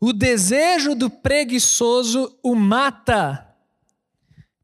O 0.00 0.14
desejo 0.14 0.94
do 0.94 1.10
preguiçoso 1.10 2.34
o 2.42 2.54
mata, 2.54 3.54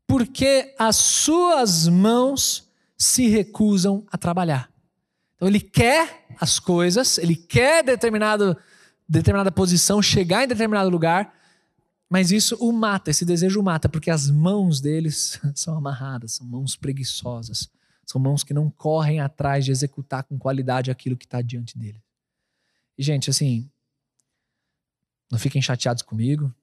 porque 0.06 0.74
as 0.78 0.96
suas 0.96 1.86
mãos 1.86 2.72
se 2.96 3.28
recusam 3.28 4.06
a 4.10 4.16
trabalhar. 4.16 4.70
Então 5.36 5.46
ele 5.46 5.60
quer 5.60 6.24
as 6.40 6.58
coisas, 6.58 7.18
ele 7.18 7.36
quer 7.36 7.84
determinado, 7.84 8.56
determinada 9.06 9.52
posição, 9.52 10.00
chegar 10.00 10.44
em 10.44 10.48
determinado 10.48 10.88
lugar, 10.88 11.34
mas 12.14 12.30
isso 12.30 12.54
o 12.60 12.70
mata, 12.70 13.10
esse 13.10 13.24
desejo 13.24 13.58
o 13.58 13.62
mata, 13.64 13.88
porque 13.88 14.08
as 14.08 14.30
mãos 14.30 14.80
deles 14.80 15.40
são 15.52 15.76
amarradas, 15.76 16.34
são 16.34 16.46
mãos 16.46 16.76
preguiçosas, 16.76 17.68
são 18.06 18.20
mãos 18.20 18.44
que 18.44 18.54
não 18.54 18.70
correm 18.70 19.18
atrás 19.18 19.64
de 19.64 19.72
executar 19.72 20.22
com 20.22 20.38
qualidade 20.38 20.92
aquilo 20.92 21.16
que 21.16 21.24
está 21.24 21.42
diante 21.42 21.76
dele. 21.76 22.00
E, 22.96 23.02
gente, 23.02 23.30
assim, 23.30 23.68
não 25.28 25.40
fiquem 25.40 25.60
chateados 25.60 26.04
comigo 26.04 26.54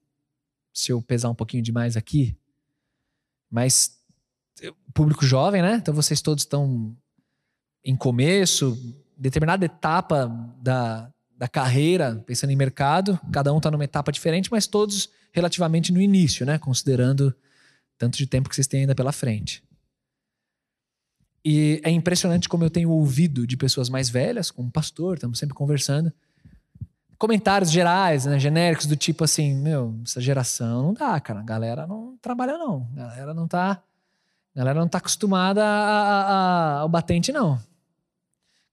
se 0.72 0.90
eu 0.90 1.02
pesar 1.02 1.28
um 1.28 1.34
pouquinho 1.34 1.62
demais 1.62 1.98
aqui, 1.98 2.34
mas 3.50 4.00
público 4.94 5.26
jovem, 5.26 5.60
né? 5.60 5.74
Então 5.74 5.92
vocês 5.92 6.22
todos 6.22 6.44
estão 6.44 6.96
em 7.84 7.94
começo, 7.94 8.74
determinada 9.18 9.66
etapa 9.66 10.28
da, 10.62 11.12
da 11.36 11.46
carreira, 11.46 12.24
pensando 12.26 12.52
em 12.52 12.56
mercado, 12.56 13.20
cada 13.30 13.52
um 13.52 13.58
está 13.58 13.70
numa 13.70 13.84
etapa 13.84 14.10
diferente, 14.10 14.50
mas 14.50 14.66
todos 14.66 15.10
relativamente 15.32 15.92
no 15.92 16.00
início, 16.00 16.44
né? 16.46 16.58
Considerando 16.58 17.34
tanto 17.98 18.18
de 18.18 18.26
tempo 18.26 18.48
que 18.48 18.54
vocês 18.54 18.66
têm 18.66 18.80
ainda 18.80 18.94
pela 18.94 19.12
frente. 19.12 19.62
E 21.44 21.80
é 21.82 21.90
impressionante 21.90 22.48
como 22.48 22.64
eu 22.64 22.70
tenho 22.70 22.90
ouvido 22.90 23.46
de 23.46 23.56
pessoas 23.56 23.88
mais 23.88 24.08
velhas, 24.08 24.50
como 24.50 24.70
pastor, 24.70 25.14
estamos 25.14 25.38
sempre 25.38 25.54
conversando, 25.54 26.12
comentários 27.18 27.70
gerais, 27.70 28.26
né, 28.26 28.38
genéricos 28.38 28.86
do 28.86 28.96
tipo 28.96 29.24
assim, 29.24 29.54
meu, 29.54 29.94
essa 30.04 30.20
geração 30.20 30.82
não 30.82 30.94
dá, 30.94 31.20
cara, 31.20 31.40
a 31.40 31.44
galera 31.44 31.86
não 31.86 32.16
trabalha 32.20 32.58
não, 32.58 32.88
a 32.92 32.96
galera 32.96 33.34
não 33.34 33.48
tá, 33.48 33.82
a 34.54 34.58
galera 34.58 34.80
não 34.80 34.88
tá 34.88 34.98
acostumada 34.98 35.64
a, 35.64 35.66
a, 35.66 36.22
a, 36.22 36.78
ao 36.80 36.88
batente 36.88 37.32
não. 37.32 37.60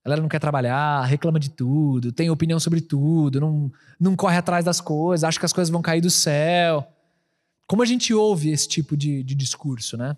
A 0.03 0.09
galera 0.09 0.21
não 0.21 0.29
quer 0.29 0.39
trabalhar, 0.39 1.03
reclama 1.03 1.39
de 1.39 1.49
tudo, 1.49 2.11
tem 2.11 2.29
opinião 2.29 2.59
sobre 2.59 2.79
tudo, 2.79 3.39
não, 3.39 3.71
não 3.99 4.15
corre 4.15 4.37
atrás 4.37 4.63
das 4.63 4.79
coisas, 4.79 5.23
acha 5.23 5.39
que 5.39 5.45
as 5.45 5.53
coisas 5.53 5.69
vão 5.69 5.81
cair 5.81 6.01
do 6.01 6.09
céu. 6.09 6.87
Como 7.67 7.83
a 7.83 7.85
gente 7.85 8.13
ouve 8.13 8.49
esse 8.49 8.67
tipo 8.67 8.95
de, 8.95 9.21
de 9.23 9.35
discurso, 9.35 9.97
né? 9.97 10.15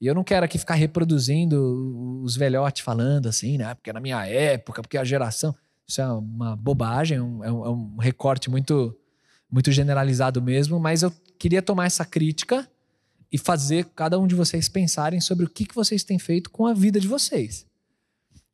E 0.00 0.06
eu 0.06 0.14
não 0.14 0.24
quero 0.24 0.44
aqui 0.44 0.58
ficar 0.58 0.74
reproduzindo 0.74 2.20
os 2.24 2.36
velhotes 2.36 2.82
falando 2.82 3.28
assim, 3.28 3.56
né? 3.56 3.72
Porque 3.74 3.90
é 3.90 3.92
na 3.92 4.00
minha 4.00 4.26
época, 4.26 4.82
porque 4.82 4.96
é 4.96 5.00
a 5.00 5.04
geração. 5.04 5.54
Isso 5.86 6.00
é 6.00 6.06
uma 6.06 6.56
bobagem, 6.56 7.18
é 7.18 7.22
um, 7.22 7.44
é 7.44 7.70
um 7.70 7.96
recorte 7.98 8.50
muito, 8.50 8.96
muito 9.50 9.70
generalizado 9.70 10.42
mesmo, 10.42 10.80
mas 10.80 11.02
eu 11.02 11.12
queria 11.38 11.62
tomar 11.62 11.86
essa 11.86 12.04
crítica 12.04 12.68
e 13.30 13.38
fazer 13.38 13.86
cada 13.94 14.18
um 14.18 14.26
de 14.26 14.34
vocês 14.34 14.68
pensarem 14.68 15.20
sobre 15.20 15.46
o 15.46 15.48
que, 15.48 15.64
que 15.64 15.74
vocês 15.74 16.02
têm 16.02 16.18
feito 16.18 16.50
com 16.50 16.66
a 16.66 16.74
vida 16.74 16.98
de 16.98 17.06
vocês. 17.06 17.64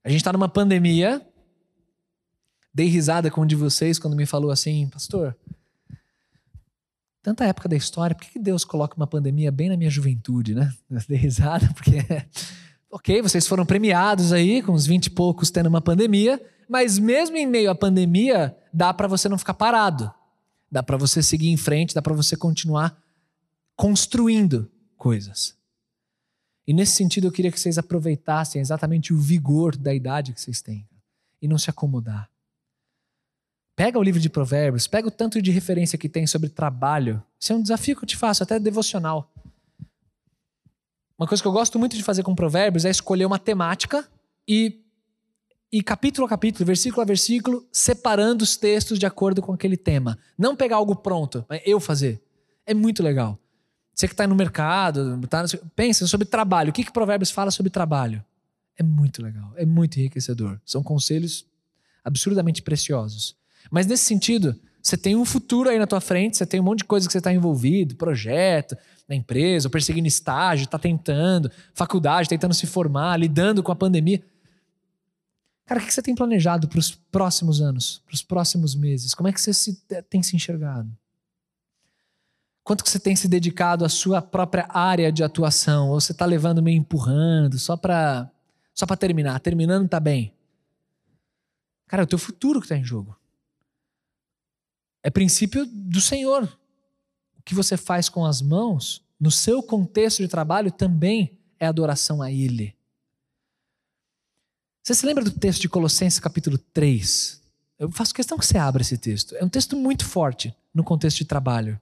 A 0.08 0.10
gente 0.10 0.20
está 0.22 0.32
numa 0.32 0.48
pandemia. 0.48 1.20
Dei 2.72 2.86
risada 2.86 3.30
com 3.30 3.42
um 3.42 3.46
de 3.46 3.54
vocês 3.54 3.98
quando 3.98 4.16
me 4.16 4.24
falou 4.24 4.50
assim, 4.50 4.88
pastor, 4.88 5.36
tanta 7.22 7.44
época 7.44 7.68
da 7.68 7.76
história, 7.76 8.16
por 8.16 8.26
que 8.26 8.38
Deus 8.38 8.64
coloca 8.64 8.96
uma 8.96 9.06
pandemia 9.06 9.52
bem 9.52 9.68
na 9.68 9.76
minha 9.76 9.90
juventude, 9.90 10.54
né? 10.54 10.72
Dei 11.06 11.18
risada 11.18 11.68
porque, 11.76 11.98
ok, 12.90 13.20
vocês 13.20 13.46
foram 13.46 13.66
premiados 13.66 14.32
aí 14.32 14.62
com 14.62 14.72
uns 14.72 14.86
20 14.86 15.06
e 15.06 15.10
poucos 15.10 15.50
tendo 15.50 15.66
uma 15.66 15.82
pandemia, 15.82 16.40
mas 16.66 16.98
mesmo 16.98 17.36
em 17.36 17.46
meio 17.46 17.70
à 17.70 17.74
pandemia, 17.74 18.56
dá 18.72 18.94
para 18.94 19.08
você 19.08 19.28
não 19.28 19.36
ficar 19.36 19.52
parado. 19.52 20.10
Dá 20.72 20.82
para 20.82 20.96
você 20.96 21.22
seguir 21.22 21.50
em 21.50 21.58
frente, 21.58 21.94
dá 21.94 22.00
para 22.00 22.14
você 22.14 22.34
continuar 22.34 22.98
construindo 23.76 24.70
coisas. 24.96 25.57
E 26.68 26.74
nesse 26.74 26.92
sentido, 26.92 27.26
eu 27.26 27.32
queria 27.32 27.50
que 27.50 27.58
vocês 27.58 27.78
aproveitassem 27.78 28.60
exatamente 28.60 29.14
o 29.14 29.16
vigor 29.16 29.74
da 29.74 29.94
idade 29.94 30.34
que 30.34 30.40
vocês 30.40 30.60
têm 30.60 30.86
e 31.40 31.48
não 31.48 31.56
se 31.56 31.70
acomodar. 31.70 32.30
Pega 33.74 33.98
o 33.98 34.02
livro 34.02 34.20
de 34.20 34.28
Provérbios, 34.28 34.86
pega 34.86 35.08
o 35.08 35.10
tanto 35.10 35.40
de 35.40 35.50
referência 35.50 35.96
que 35.96 36.10
tem 36.10 36.26
sobre 36.26 36.50
trabalho. 36.50 37.22
Isso 37.40 37.54
é 37.54 37.56
um 37.56 37.62
desafio 37.62 37.96
que 37.96 38.04
eu 38.04 38.06
te 38.06 38.18
faço, 38.18 38.42
até 38.42 38.60
devocional. 38.60 39.32
Uma 41.18 41.26
coisa 41.26 41.42
que 41.42 41.48
eu 41.48 41.52
gosto 41.52 41.78
muito 41.78 41.96
de 41.96 42.02
fazer 42.02 42.22
com 42.22 42.34
Provérbios 42.34 42.84
é 42.84 42.90
escolher 42.90 43.24
uma 43.24 43.38
temática 43.38 44.06
e 44.46 44.84
e 45.70 45.82
capítulo 45.82 46.26
a 46.26 46.28
capítulo, 46.30 46.66
versículo 46.66 47.02
a 47.02 47.04
versículo, 47.04 47.66
separando 47.70 48.42
os 48.42 48.56
textos 48.56 48.98
de 48.98 49.04
acordo 49.04 49.42
com 49.42 49.52
aquele 49.52 49.76
tema. 49.76 50.18
Não 50.36 50.56
pegar 50.56 50.76
algo 50.76 50.96
pronto, 50.96 51.44
eu 51.64 51.78
fazer. 51.78 52.22
É 52.64 52.72
muito 52.72 53.02
legal. 53.02 53.38
Você 53.98 54.06
que 54.06 54.14
está 54.14 54.28
no 54.28 54.36
mercado, 54.36 55.20
tá, 55.26 55.44
pensa 55.74 56.06
sobre 56.06 56.24
trabalho. 56.24 56.70
O 56.70 56.72
que, 56.72 56.84
que 56.84 56.92
Provérbios 56.92 57.32
fala 57.32 57.50
sobre 57.50 57.68
trabalho? 57.68 58.24
É 58.76 58.82
muito 58.84 59.20
legal, 59.20 59.52
é 59.56 59.66
muito 59.66 59.98
enriquecedor. 59.98 60.60
São 60.64 60.84
conselhos 60.84 61.44
absurdamente 62.04 62.62
preciosos. 62.62 63.34
Mas 63.68 63.86
nesse 63.86 64.04
sentido, 64.04 64.54
você 64.80 64.96
tem 64.96 65.16
um 65.16 65.24
futuro 65.24 65.68
aí 65.68 65.80
na 65.80 65.86
tua 65.86 66.00
frente, 66.00 66.36
você 66.36 66.46
tem 66.46 66.60
um 66.60 66.62
monte 66.62 66.78
de 66.78 66.84
coisa 66.84 67.08
que 67.08 67.12
você 67.12 67.18
está 67.18 67.32
envolvido, 67.32 67.96
projeto, 67.96 68.76
na 69.08 69.16
empresa, 69.16 69.68
perseguindo 69.68 70.06
estágio, 70.06 70.66
está 70.66 70.78
tentando, 70.78 71.50
faculdade, 71.74 72.28
tentando 72.28 72.54
se 72.54 72.68
formar, 72.68 73.16
lidando 73.16 73.64
com 73.64 73.72
a 73.72 73.76
pandemia. 73.76 74.22
Cara, 75.66 75.80
o 75.80 75.84
que 75.84 75.92
você 75.92 76.00
tem 76.00 76.14
planejado 76.14 76.68
para 76.68 76.78
os 76.78 76.94
próximos 77.10 77.60
anos, 77.60 78.00
para 78.06 78.14
os 78.14 78.22
próximos 78.22 78.76
meses? 78.76 79.12
Como 79.12 79.28
é 79.28 79.32
que 79.32 79.40
você 79.40 79.52
se, 79.52 79.82
tem 80.08 80.22
se 80.22 80.36
enxergado? 80.36 80.88
Quanto 82.68 82.84
que 82.84 82.90
você 82.90 83.00
tem 83.00 83.16
se 83.16 83.26
dedicado 83.26 83.82
à 83.82 83.88
sua 83.88 84.20
própria 84.20 84.68
área 84.68 85.10
de 85.10 85.24
atuação? 85.24 85.88
Ou 85.88 85.98
você 85.98 86.12
está 86.12 86.26
levando 86.26 86.62
meio 86.62 86.76
empurrando, 86.76 87.58
só 87.58 87.78
para 87.78 88.30
só 88.74 88.84
para 88.84 88.94
terminar? 88.94 89.40
Terminando 89.40 89.86
está 89.86 89.98
bem. 89.98 90.34
Cara, 91.86 92.02
é 92.02 92.04
o 92.04 92.06
teu 92.06 92.18
futuro 92.18 92.60
que 92.60 92.66
está 92.66 92.76
em 92.76 92.84
jogo. 92.84 93.18
É 95.02 95.08
princípio 95.08 95.64
do 95.64 95.98
Senhor. 95.98 96.42
O 97.38 97.42
que 97.42 97.54
você 97.54 97.74
faz 97.74 98.10
com 98.10 98.26
as 98.26 98.42
mãos, 98.42 99.02
no 99.18 99.30
seu 99.30 99.62
contexto 99.62 100.18
de 100.18 100.28
trabalho, 100.28 100.70
também 100.70 101.38
é 101.58 101.66
adoração 101.66 102.20
a 102.20 102.30
Ele. 102.30 102.76
Você 104.82 104.94
se 104.94 105.06
lembra 105.06 105.24
do 105.24 105.30
texto 105.30 105.62
de 105.62 105.70
Colossenses 105.70 106.20
capítulo 106.20 106.58
3? 106.58 107.40
Eu 107.78 107.90
faço 107.90 108.12
questão 108.12 108.36
que 108.36 108.44
você 108.44 108.58
abra 108.58 108.82
esse 108.82 108.98
texto. 108.98 109.34
É 109.36 109.42
um 109.42 109.48
texto 109.48 109.74
muito 109.74 110.04
forte 110.04 110.54
no 110.74 110.84
contexto 110.84 111.16
de 111.16 111.24
trabalho. 111.24 111.80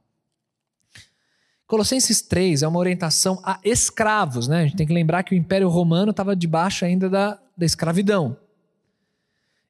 Colossenses 1.67 2.23
3 2.23 2.63
é 2.63 2.69
uma 2.69 2.79
orientação 2.79 3.41
a 3.43 3.59
escravos, 3.65 4.47
né? 4.47 4.61
A 4.61 4.63
gente 4.65 4.77
tem 4.77 4.87
que 4.87 4.93
lembrar 4.93 5.25
que 5.25 5.35
o 5.35 5.39
Império 5.39 5.69
Romano 5.69 6.11
estava 6.11 6.37
debaixo 6.37 6.85
ainda 6.85 7.11
da, 7.11 7.39
da 7.57 7.67
escravidão. 7.67 8.37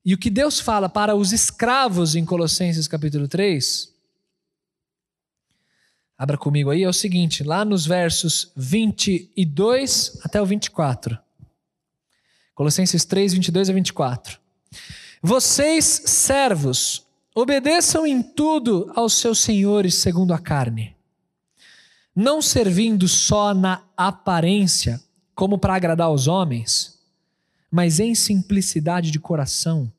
E 0.04 0.12
o 0.12 0.18
que 0.18 0.30
Deus 0.30 0.60
fala 0.60 0.88
para 0.88 1.16
os 1.16 1.32
escravos 1.32 2.14
em 2.14 2.24
Colossenses 2.24 2.86
capítulo 2.86 3.26
3, 3.26 3.92
abra 6.16 6.36
comigo 6.36 6.70
aí, 6.70 6.82
é 6.82 6.88
o 6.88 6.92
seguinte, 6.92 7.42
lá 7.42 7.64
nos 7.64 7.86
versos 7.86 8.52
22 8.54 10.20
até 10.22 10.40
o 10.40 10.46
24. 10.46 11.18
Colossenses 12.54 13.04
3, 13.04 13.34
22 13.34 13.70
a 13.70 13.72
24. 13.72 14.38
Vocês, 15.22 15.84
servos, 15.84 17.06
obedeçam 17.34 18.06
em 18.06 18.22
tudo 18.22 18.90
aos 18.94 19.14
seus 19.14 19.40
senhores 19.40 19.96
segundo 19.96 20.32
a 20.32 20.38
carne, 20.38 20.95
não 22.16 22.40
servindo 22.40 23.06
só 23.06 23.52
na 23.52 23.84
aparência, 23.96 25.00
como 25.34 25.58
para 25.58 25.76
agradar 25.76 26.06
aos 26.06 26.26
homens, 26.26 26.98
mas 27.70 28.00
em 28.00 28.14
simplicidade 28.14 29.10
de 29.10 29.20
coração, 29.20 29.92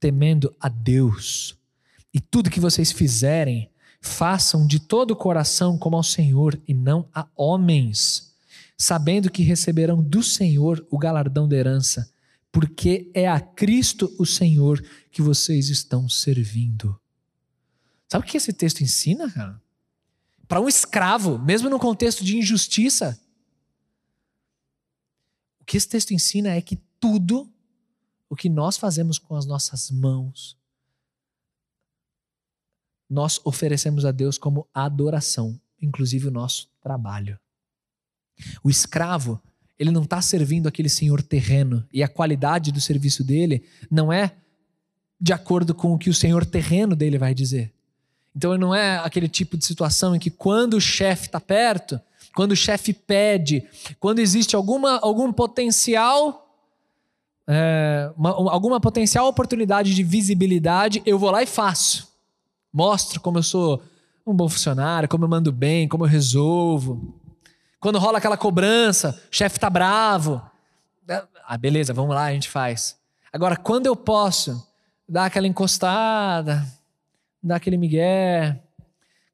temendo 0.00 0.52
a 0.60 0.68
Deus. 0.68 1.56
E 2.12 2.20
tudo 2.20 2.50
que 2.50 2.58
vocês 2.60 2.90
fizerem, 2.90 3.70
façam 4.00 4.66
de 4.66 4.80
todo 4.80 5.12
o 5.12 5.16
coração 5.16 5.78
como 5.78 5.96
ao 5.96 6.02
Senhor 6.02 6.60
e 6.66 6.74
não 6.74 7.08
a 7.14 7.26
homens 7.36 8.32
sabendo 8.82 9.30
que 9.30 9.44
receberão 9.44 10.02
do 10.02 10.24
Senhor 10.24 10.84
o 10.90 10.98
galardão 10.98 11.46
da 11.46 11.54
herança, 11.54 12.12
porque 12.50 13.08
é 13.14 13.28
a 13.28 13.38
Cristo 13.38 14.12
o 14.18 14.26
Senhor 14.26 14.84
que 15.08 15.22
vocês 15.22 15.68
estão 15.68 16.08
servindo. 16.08 16.98
Sabe 18.08 18.24
o 18.24 18.28
que 18.28 18.36
esse 18.36 18.52
texto 18.52 18.80
ensina, 18.80 19.30
cara? 19.30 19.62
Para 20.52 20.60
um 20.60 20.68
escravo, 20.68 21.38
mesmo 21.38 21.70
no 21.70 21.78
contexto 21.78 22.22
de 22.22 22.36
injustiça, 22.36 23.18
o 25.58 25.64
que 25.64 25.78
esse 25.78 25.88
texto 25.88 26.12
ensina 26.12 26.50
é 26.50 26.60
que 26.60 26.76
tudo 27.00 27.50
o 28.28 28.36
que 28.36 28.50
nós 28.50 28.76
fazemos 28.76 29.18
com 29.18 29.34
as 29.34 29.46
nossas 29.46 29.90
mãos, 29.90 30.54
nós 33.08 33.40
oferecemos 33.46 34.04
a 34.04 34.12
Deus 34.12 34.36
como 34.36 34.68
adoração, 34.74 35.58
inclusive 35.80 36.28
o 36.28 36.30
nosso 36.30 36.68
trabalho. 36.82 37.40
O 38.62 38.68
escravo, 38.68 39.40
ele 39.78 39.90
não 39.90 40.02
está 40.02 40.20
servindo 40.20 40.68
aquele 40.68 40.90
senhor 40.90 41.22
terreno 41.22 41.88
e 41.90 42.02
a 42.02 42.08
qualidade 42.08 42.70
do 42.70 42.78
serviço 42.78 43.24
dele 43.24 43.66
não 43.90 44.12
é 44.12 44.36
de 45.18 45.32
acordo 45.32 45.74
com 45.74 45.94
o 45.94 45.98
que 45.98 46.10
o 46.10 46.14
senhor 46.14 46.44
terreno 46.44 46.94
dele 46.94 47.16
vai 47.16 47.34
dizer. 47.34 47.72
Então 48.34 48.56
não 48.56 48.74
é 48.74 48.98
aquele 48.98 49.28
tipo 49.28 49.56
de 49.56 49.64
situação 49.64 50.16
em 50.16 50.18
que 50.18 50.30
quando 50.30 50.74
o 50.74 50.80
chefe 50.80 51.26
está 51.26 51.40
perto, 51.40 52.00
quando 52.34 52.52
o 52.52 52.56
chefe 52.56 52.92
pede, 52.92 53.66
quando 54.00 54.18
existe 54.18 54.56
alguma, 54.56 54.98
algum 55.00 55.32
potencial, 55.32 56.48
é, 57.46 58.10
uma, 58.16 58.30
alguma 58.30 58.80
potencial 58.80 59.26
oportunidade 59.26 59.94
de 59.94 60.02
visibilidade, 60.02 61.02
eu 61.04 61.18
vou 61.18 61.30
lá 61.30 61.42
e 61.42 61.46
faço. 61.46 62.08
Mostro 62.72 63.20
como 63.20 63.38
eu 63.38 63.42
sou 63.42 63.82
um 64.26 64.34
bom 64.34 64.48
funcionário, 64.48 65.08
como 65.08 65.24
eu 65.24 65.28
mando 65.28 65.52
bem, 65.52 65.86
como 65.86 66.04
eu 66.04 66.08
resolvo. 66.08 67.14
Quando 67.78 67.98
rola 67.98 68.18
aquela 68.18 68.36
cobrança, 68.36 69.20
o 69.30 69.34
chefe 69.34 69.60
tá 69.60 69.68
bravo. 69.68 70.40
Ah, 71.46 71.58
beleza, 71.58 71.92
vamos 71.92 72.14
lá, 72.14 72.24
a 72.24 72.32
gente 72.32 72.48
faz. 72.48 72.96
Agora, 73.32 73.56
quando 73.56 73.86
eu 73.86 73.96
posso 73.96 74.66
dar 75.06 75.26
aquela 75.26 75.46
encostada, 75.46 76.64
dar 77.42 77.56
aquele 77.56 77.76
migué, 77.76 78.62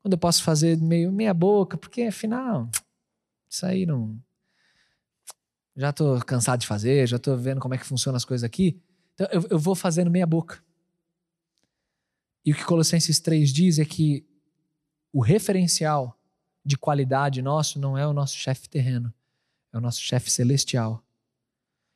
quando 0.00 0.12
eu 0.14 0.18
posso 0.18 0.42
fazer 0.42 0.78
meio 0.78 1.12
meia 1.12 1.34
boca, 1.34 1.76
porque 1.76 2.02
afinal, 2.02 2.70
isso 3.48 3.66
aí 3.66 3.84
não. 3.84 4.18
Já 5.76 5.90
estou 5.90 6.18
cansado 6.20 6.60
de 6.60 6.66
fazer, 6.66 7.06
já 7.06 7.16
estou 7.16 7.36
vendo 7.36 7.60
como 7.60 7.74
é 7.74 7.78
que 7.78 7.84
funcionam 7.84 8.16
as 8.16 8.24
coisas 8.24 8.44
aqui. 8.44 8.80
Então 9.14 9.28
eu, 9.30 9.46
eu 9.50 9.58
vou 9.58 9.74
fazendo 9.74 10.10
meia 10.10 10.26
boca. 10.26 10.62
E 12.44 12.52
o 12.52 12.54
que 12.54 12.64
Colossenses 12.64 13.20
3 13.20 13.52
diz 13.52 13.78
é 13.78 13.84
que 13.84 14.26
o 15.12 15.20
referencial 15.20 16.18
de 16.64 16.76
qualidade 16.76 17.42
nosso 17.42 17.78
não 17.78 17.96
é 17.96 18.06
o 18.06 18.12
nosso 18.12 18.36
chefe 18.36 18.68
terreno, 18.68 19.12
é 19.72 19.78
o 19.78 19.80
nosso 19.80 20.00
chefe 20.00 20.30
celestial. 20.30 21.04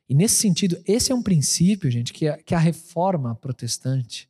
E 0.09 0.14
nesse 0.14 0.37
sentido, 0.37 0.83
esse 0.87 1.11
é 1.11 1.14
um 1.14 1.22
princípio, 1.22 1.90
gente, 1.90 2.12
que 2.12 2.29
a, 2.29 2.37
que 2.37 2.55
a 2.55 2.59
reforma 2.59 3.35
protestante 3.35 4.29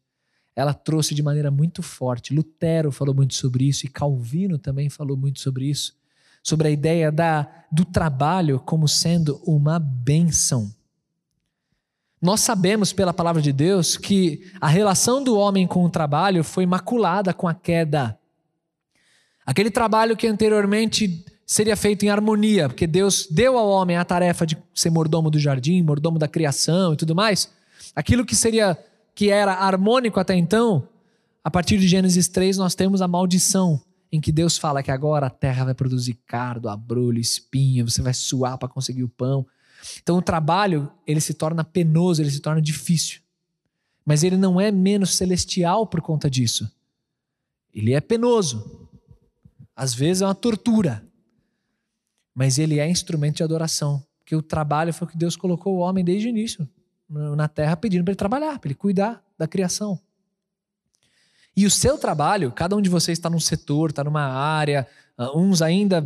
ela 0.54 0.74
trouxe 0.74 1.14
de 1.14 1.22
maneira 1.22 1.50
muito 1.50 1.82
forte. 1.82 2.34
Lutero 2.34 2.92
falou 2.92 3.14
muito 3.14 3.34
sobre 3.34 3.64
isso 3.64 3.86
e 3.86 3.88
Calvino 3.88 4.58
também 4.58 4.90
falou 4.90 5.16
muito 5.16 5.40
sobre 5.40 5.66
isso, 5.66 5.94
sobre 6.42 6.68
a 6.68 6.70
ideia 6.70 7.10
da, 7.10 7.48
do 7.70 7.84
trabalho 7.84 8.60
como 8.60 8.86
sendo 8.86 9.40
uma 9.46 9.78
benção. 9.78 10.72
Nós 12.20 12.40
sabemos 12.40 12.92
pela 12.92 13.12
palavra 13.12 13.42
de 13.42 13.52
Deus 13.52 13.96
que 13.96 14.48
a 14.60 14.68
relação 14.68 15.24
do 15.24 15.36
homem 15.36 15.66
com 15.66 15.84
o 15.84 15.90
trabalho 15.90 16.44
foi 16.44 16.64
maculada 16.66 17.34
com 17.34 17.48
a 17.48 17.54
queda. 17.54 18.16
Aquele 19.44 19.70
trabalho 19.70 20.16
que 20.16 20.28
anteriormente 20.28 21.24
seria 21.44 21.76
feito 21.76 22.04
em 22.04 22.10
harmonia, 22.10 22.68
porque 22.68 22.86
Deus 22.86 23.26
deu 23.28 23.58
ao 23.58 23.68
homem 23.68 23.96
a 23.96 24.04
tarefa 24.04 24.46
de 24.46 24.56
ser 24.72 24.90
mordomo 24.90 25.30
do 25.30 25.38
jardim, 25.38 25.82
mordomo 25.82 26.18
da 26.18 26.28
criação 26.28 26.92
e 26.92 26.96
tudo 26.96 27.14
mais. 27.14 27.50
Aquilo 27.94 28.24
que 28.24 28.36
seria 28.36 28.78
que 29.14 29.30
era 29.30 29.52
harmônico 29.52 30.18
até 30.18 30.34
então, 30.34 30.88
a 31.44 31.50
partir 31.50 31.78
de 31.78 31.88
Gênesis 31.88 32.28
3 32.28 32.56
nós 32.56 32.74
temos 32.74 33.02
a 33.02 33.08
maldição 33.08 33.80
em 34.10 34.20
que 34.20 34.30
Deus 34.30 34.58
fala 34.58 34.82
que 34.82 34.90
agora 34.90 35.26
a 35.26 35.30
terra 35.30 35.64
vai 35.64 35.74
produzir 35.74 36.18
cardo, 36.26 36.68
abrolho, 36.68 37.18
espinho, 37.18 37.88
você 37.88 38.02
vai 38.02 38.12
suar 38.12 38.58
para 38.58 38.68
conseguir 38.68 39.04
o 39.04 39.08
pão. 39.08 39.46
Então 40.02 40.18
o 40.18 40.22
trabalho, 40.22 40.90
ele 41.06 41.20
se 41.20 41.32
torna 41.32 41.64
penoso, 41.64 42.20
ele 42.20 42.30
se 42.30 42.40
torna 42.40 42.60
difícil. 42.60 43.20
Mas 44.04 44.22
ele 44.22 44.36
não 44.36 44.60
é 44.60 44.70
menos 44.70 45.16
celestial 45.16 45.86
por 45.86 46.00
conta 46.02 46.28
disso. 46.28 46.70
Ele 47.72 47.94
é 47.94 48.00
penoso. 48.00 48.88
Às 49.74 49.94
vezes 49.94 50.20
é 50.20 50.26
uma 50.26 50.34
tortura 50.34 51.02
mas 52.34 52.58
ele 52.58 52.78
é 52.78 52.88
instrumento 52.88 53.36
de 53.36 53.42
adoração. 53.42 54.02
Porque 54.18 54.34
o 54.34 54.42
trabalho 54.42 54.92
foi 54.92 55.06
o 55.06 55.10
que 55.10 55.16
Deus 55.16 55.36
colocou 55.36 55.76
o 55.76 55.80
homem 55.80 56.04
desde 56.04 56.28
o 56.28 56.30
início 56.30 56.68
na 57.12 57.48
terra, 57.48 57.76
pedindo 57.76 58.04
para 58.04 58.12
ele 58.12 58.18
trabalhar, 58.18 58.58
para 58.58 58.68
ele 58.68 58.74
cuidar 58.74 59.22
da 59.38 59.46
criação. 59.46 60.00
E 61.56 61.66
o 61.66 61.70
seu 61.70 61.98
trabalho, 61.98 62.50
cada 62.50 62.74
um 62.74 62.80
de 62.80 62.88
vocês 62.88 63.18
está 63.18 63.28
num 63.28 63.40
setor, 63.40 63.90
está 63.90 64.02
numa 64.02 64.22
área, 64.22 64.86
ah, 65.18 65.36
uns 65.36 65.60
ainda 65.60 66.02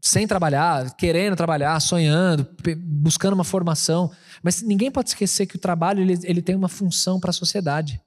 sem 0.00 0.26
trabalhar, 0.26 0.94
querendo 0.96 1.36
trabalhar, 1.36 1.78
sonhando, 1.80 2.46
buscando 2.76 3.34
uma 3.34 3.44
formação. 3.44 4.10
Mas 4.42 4.60
ninguém 4.60 4.90
pode 4.90 5.10
esquecer 5.10 5.46
que 5.46 5.56
o 5.56 5.60
trabalho 5.60 6.02
ele, 6.02 6.18
ele 6.24 6.42
tem 6.42 6.56
uma 6.56 6.68
função 6.68 7.20
para 7.20 7.30
a 7.30 7.32
sociedade. 7.32 8.02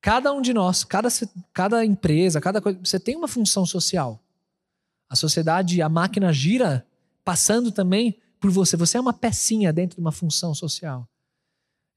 Cada 0.00 0.32
um 0.32 0.40
de 0.40 0.54
nós, 0.54 0.84
cada, 0.84 1.08
cada 1.52 1.84
empresa, 1.84 2.40
cada 2.40 2.60
coisa, 2.60 2.78
você 2.82 2.98
tem 2.98 3.14
uma 3.14 3.28
função 3.28 3.66
social. 3.66 4.22
A 5.08 5.14
sociedade, 5.14 5.82
a 5.82 5.88
máquina 5.88 6.32
gira 6.32 6.86
passando 7.24 7.70
também 7.70 8.18
por 8.46 8.52
você. 8.52 8.76
Você 8.76 8.96
é 8.96 9.00
uma 9.00 9.12
pecinha 9.12 9.72
dentro 9.72 9.96
de 9.96 10.00
uma 10.00 10.12
função 10.12 10.54
social. 10.54 11.08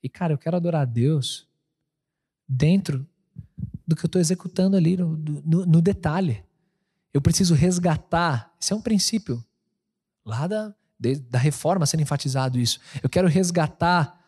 E, 0.02 0.10
cara, 0.10 0.34
eu 0.34 0.38
quero 0.38 0.58
adorar 0.58 0.82
a 0.82 0.86
Deus 0.86 1.48
dentro 2.48 3.08
do 3.86 3.96
que 3.96 4.04
eu 4.04 4.08
estou 4.08 4.20
executando 4.20 4.76
ali 4.76 4.98
no, 4.98 5.16
no, 5.16 5.66
no, 5.68 5.82
detalhe. 5.82 6.44
Eu 7.14 7.22
preciso 7.22 7.54
resgatar. 7.54 8.52
Esse 8.60 8.74
é 8.74 8.76
um 8.76 8.82
princípio 8.82 9.46
lá 10.26 10.48
da, 10.48 10.74
da 11.30 11.38
reforma 11.38 11.86
sendo 11.86 12.02
enfatizado 12.02 12.60
isso. 12.60 12.80
Eu 13.04 13.10
quero 13.10 13.28
resgatar 13.28 14.20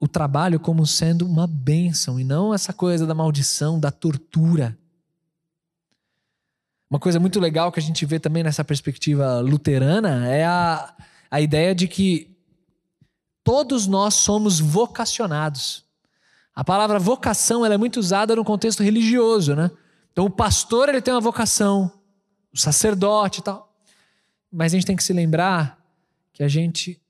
o 0.00 0.08
trabalho 0.08 0.58
como 0.58 0.84
sendo 0.84 1.26
uma 1.26 1.46
bênção 1.46 2.18
e 2.18 2.24
não 2.24 2.52
essa 2.52 2.72
coisa 2.72 3.06
da 3.06 3.14
maldição, 3.14 3.78
da 3.78 3.92
tortura. 3.92 4.76
Uma 6.90 6.98
coisa 6.98 7.20
muito 7.20 7.38
legal 7.38 7.70
que 7.70 7.78
a 7.78 7.82
gente 7.82 8.04
vê 8.04 8.18
também 8.18 8.42
nessa 8.42 8.64
perspectiva 8.64 9.40
luterana 9.40 10.26
é 10.26 10.44
a, 10.44 10.94
a 11.30 11.40
ideia 11.40 11.74
de 11.74 11.86
que 11.86 12.36
todos 13.44 13.86
nós 13.86 14.14
somos 14.14 14.60
vocacionados. 14.60 15.84
A 16.54 16.64
palavra 16.64 16.98
vocação 16.98 17.64
ela 17.64 17.74
é 17.74 17.78
muito 17.78 18.00
usada 18.00 18.34
no 18.34 18.44
contexto 18.44 18.82
religioso, 18.82 19.54
né? 19.54 19.70
Então 20.12 20.24
o 20.24 20.30
pastor 20.30 20.88
ele 20.88 21.00
tem 21.00 21.14
uma 21.14 21.20
vocação, 21.20 21.92
o 22.52 22.58
sacerdote 22.58 23.40
e 23.40 23.42
tal. 23.42 23.72
Mas 24.50 24.72
a 24.72 24.76
gente 24.76 24.86
tem 24.86 24.96
que 24.96 25.04
se 25.04 25.12
lembrar 25.12 25.78
que 26.32 26.42
a 26.42 26.48
gente 26.48 27.00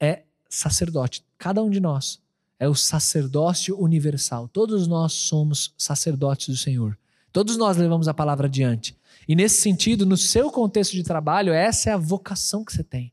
é 0.00 0.22
sacerdote. 0.48 1.24
Cada 1.38 1.62
um 1.62 1.70
de 1.70 1.80
nós 1.80 2.20
é 2.58 2.68
o 2.68 2.74
sacerdócio 2.74 3.78
universal. 3.78 4.48
Todos 4.48 4.86
nós 4.86 5.12
somos 5.12 5.74
sacerdotes 5.76 6.48
do 6.48 6.56
Senhor. 6.56 6.96
Todos 7.32 7.56
nós 7.56 7.76
levamos 7.76 8.06
a 8.06 8.14
palavra 8.14 8.46
adiante. 8.46 8.96
E 9.26 9.34
nesse 9.34 9.60
sentido, 9.60 10.06
no 10.06 10.16
seu 10.16 10.50
contexto 10.50 10.92
de 10.92 11.02
trabalho, 11.02 11.52
essa 11.52 11.90
é 11.90 11.92
a 11.92 11.98
vocação 11.98 12.64
que 12.64 12.72
você 12.72 12.84
tem. 12.84 13.12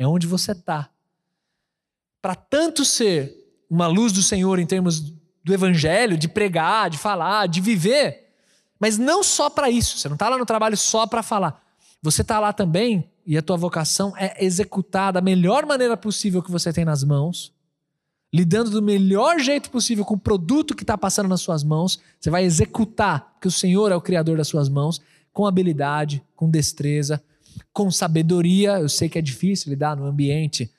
É 0.00 0.06
onde 0.06 0.26
você 0.26 0.52
está. 0.52 0.88
Para 2.22 2.34
tanto 2.34 2.86
ser 2.86 3.36
uma 3.68 3.86
luz 3.86 4.14
do 4.14 4.22
Senhor 4.22 4.58
em 4.58 4.64
termos 4.64 5.12
do 5.44 5.52
evangelho, 5.52 6.16
de 6.16 6.26
pregar, 6.26 6.88
de 6.88 6.96
falar, 6.96 7.46
de 7.46 7.60
viver, 7.60 8.32
mas 8.78 8.96
não 8.96 9.22
só 9.22 9.50
para 9.50 9.68
isso. 9.68 9.98
Você 9.98 10.08
não 10.08 10.14
está 10.14 10.30
lá 10.30 10.38
no 10.38 10.46
trabalho 10.46 10.74
só 10.74 11.06
para 11.06 11.22
falar. 11.22 11.62
Você 12.02 12.22
está 12.22 12.40
lá 12.40 12.50
também 12.50 13.10
e 13.26 13.36
a 13.36 13.42
tua 13.42 13.58
vocação 13.58 14.14
é 14.16 14.42
executar 14.42 15.12
da 15.12 15.20
melhor 15.20 15.66
maneira 15.66 15.98
possível 15.98 16.42
que 16.42 16.50
você 16.50 16.72
tem 16.72 16.86
nas 16.86 17.04
mãos, 17.04 17.52
lidando 18.32 18.70
do 18.70 18.80
melhor 18.80 19.38
jeito 19.38 19.70
possível 19.70 20.02
com 20.06 20.14
o 20.14 20.18
produto 20.18 20.74
que 20.74 20.82
está 20.82 20.96
passando 20.96 21.28
nas 21.28 21.42
suas 21.42 21.62
mãos. 21.62 22.00
Você 22.18 22.30
vai 22.30 22.44
executar, 22.44 23.32
porque 23.34 23.48
o 23.48 23.52
Senhor 23.52 23.92
é 23.92 23.96
o 23.96 24.00
criador 24.00 24.38
das 24.38 24.48
suas 24.48 24.70
mãos 24.70 24.98
com 25.30 25.46
habilidade, 25.46 26.22
com 26.34 26.48
destreza, 26.48 27.22
com 27.72 27.90
sabedoria. 27.90 28.78
Eu 28.78 28.88
sei 28.88 29.08
que 29.08 29.18
é 29.18 29.22
difícil 29.22 29.70
lidar 29.70 29.96
no 29.96 30.04
ambiente 30.04 30.70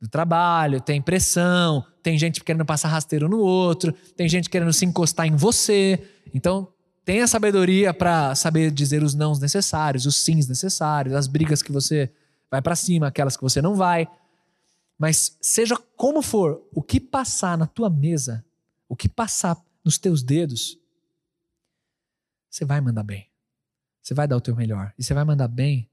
do 0.00 0.08
trabalho, 0.08 0.80
tem 0.80 1.02
pressão, 1.02 1.84
tem 2.02 2.16
gente 2.16 2.42
querendo 2.42 2.64
passar 2.64 2.88
rasteiro 2.88 3.28
no 3.28 3.38
outro, 3.38 3.92
tem 4.16 4.28
gente 4.28 4.48
querendo 4.48 4.72
se 4.72 4.84
encostar 4.84 5.26
em 5.26 5.34
você. 5.34 6.00
Então, 6.32 6.68
tenha 7.04 7.26
sabedoria 7.26 7.92
para 7.92 8.34
saber 8.34 8.70
dizer 8.70 9.02
os 9.02 9.14
nãos 9.14 9.40
necessários, 9.40 10.06
os 10.06 10.16
sims 10.16 10.46
necessários, 10.46 11.14
as 11.14 11.26
brigas 11.26 11.62
que 11.62 11.72
você 11.72 12.12
vai 12.50 12.62
para 12.62 12.76
cima, 12.76 13.08
aquelas 13.08 13.36
que 13.36 13.42
você 13.42 13.60
não 13.60 13.74
vai. 13.74 14.08
Mas 14.98 15.36
seja 15.40 15.76
como 15.96 16.22
for, 16.22 16.62
o 16.72 16.82
que 16.82 17.00
passar 17.00 17.56
na 17.56 17.66
tua 17.66 17.88
mesa, 17.88 18.44
o 18.88 18.94
que 18.94 19.08
passar 19.08 19.56
nos 19.84 19.96
teus 19.96 20.22
dedos, 20.22 20.78
você 22.50 22.64
vai 22.64 22.80
mandar 22.80 23.02
bem. 23.02 23.28
Você 24.02 24.14
vai 24.14 24.26
dar 24.26 24.36
o 24.36 24.40
teu 24.40 24.56
melhor. 24.56 24.92
E 24.98 25.04
você 25.04 25.14
vai 25.14 25.24
mandar 25.24 25.48
bem, 25.48 25.87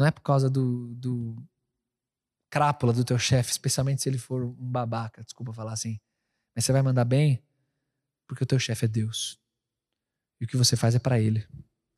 não 0.00 0.06
é 0.06 0.10
por 0.10 0.22
causa 0.22 0.48
do, 0.48 0.94
do 0.94 1.36
crápula 2.48 2.92
do 2.92 3.04
teu 3.04 3.18
chefe, 3.18 3.50
especialmente 3.50 4.02
se 4.02 4.08
ele 4.08 4.18
for 4.18 4.42
um 4.42 4.52
babaca, 4.52 5.22
desculpa 5.22 5.52
falar 5.52 5.72
assim. 5.72 6.00
Mas 6.54 6.64
você 6.64 6.72
vai 6.72 6.82
mandar 6.82 7.04
bem 7.04 7.42
porque 8.26 8.42
o 8.42 8.46
teu 8.46 8.58
chefe 8.58 8.86
é 8.86 8.88
Deus. 8.88 9.38
E 10.40 10.44
o 10.44 10.48
que 10.48 10.56
você 10.56 10.74
faz 10.76 10.94
é 10.94 10.98
para 10.98 11.20
ele. 11.20 11.46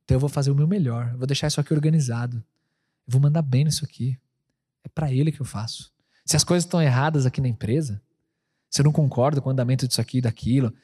Então 0.05 0.17
eu 0.17 0.21
vou 0.21 0.29
fazer 0.29 0.51
o 0.51 0.55
meu 0.55 0.67
melhor. 0.67 1.11
Eu 1.13 1.19
vou 1.19 1.27
deixar 1.27 1.47
isso 1.47 1.61
aqui 1.61 1.73
organizado. 1.73 2.39
Eu 3.07 3.13
vou 3.13 3.21
mandar 3.21 3.43
bem 3.43 3.65
nisso 3.65 3.85
aqui. 3.85 4.19
É 4.83 4.89
para 4.89 5.13
ele 5.13 5.31
que 5.31 5.41
eu 5.41 5.47
faço. 5.47 5.93
Se 6.25 6.37
as 6.37 6.43
coisas 6.43 6.65
estão 6.65 6.83
erradas 6.83 7.25
aqui 7.25 7.41
na 7.41 7.49
empresa, 7.49 8.03
se 8.69 8.81
eu 8.81 8.85
não 8.85 8.93
concordo 8.93 9.41
com 9.41 9.49
o 9.49 9.53
andamento 9.53 9.87
disso 9.87 10.01
aqui 10.01 10.19
e 10.19 10.23
daquilo, 10.23 10.75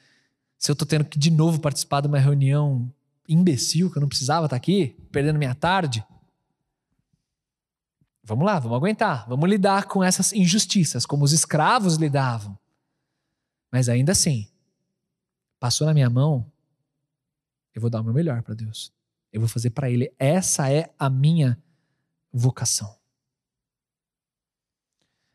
se 0.57 0.71
eu 0.71 0.73
estou 0.73 0.87
tendo 0.87 1.05
que 1.05 1.19
de 1.19 1.31
novo 1.31 1.61
participar 1.61 2.01
de 2.01 2.07
uma 2.07 2.19
reunião 2.19 2.93
imbecil 3.29 3.91
que 3.91 3.99
eu 3.99 4.01
não 4.01 4.09
precisava 4.09 4.47
estar 4.47 4.57
aqui, 4.57 4.97
perdendo 5.11 5.39
minha 5.39 5.55
tarde. 5.55 6.05
Vamos 8.29 8.45
lá, 8.45 8.59
vamos 8.59 8.77
aguentar, 8.77 9.27
vamos 9.27 9.49
lidar 9.49 9.87
com 9.87 10.05
essas 10.05 10.35
injustiças, 10.35 11.07
como 11.07 11.25
os 11.25 11.33
escravos 11.33 11.97
lidavam. 11.97 12.59
Mas 13.73 13.89
ainda 13.89 14.13
assim, 14.13 14.47
passou 15.59 15.87
na 15.87 15.95
minha 15.95 16.11
mão, 16.11 16.45
eu 17.75 17.81
vou 17.81 17.89
dar 17.89 18.03
o 18.03 18.05
meu 18.05 18.13
melhor 18.13 18.43
para 18.43 18.53
Deus. 18.53 18.93
Eu 19.33 19.41
vou 19.41 19.49
fazer 19.49 19.71
para 19.71 19.91
Ele. 19.91 20.13
Essa 20.19 20.71
é 20.71 20.93
a 20.99 21.09
minha 21.09 21.59
vocação. 22.31 22.95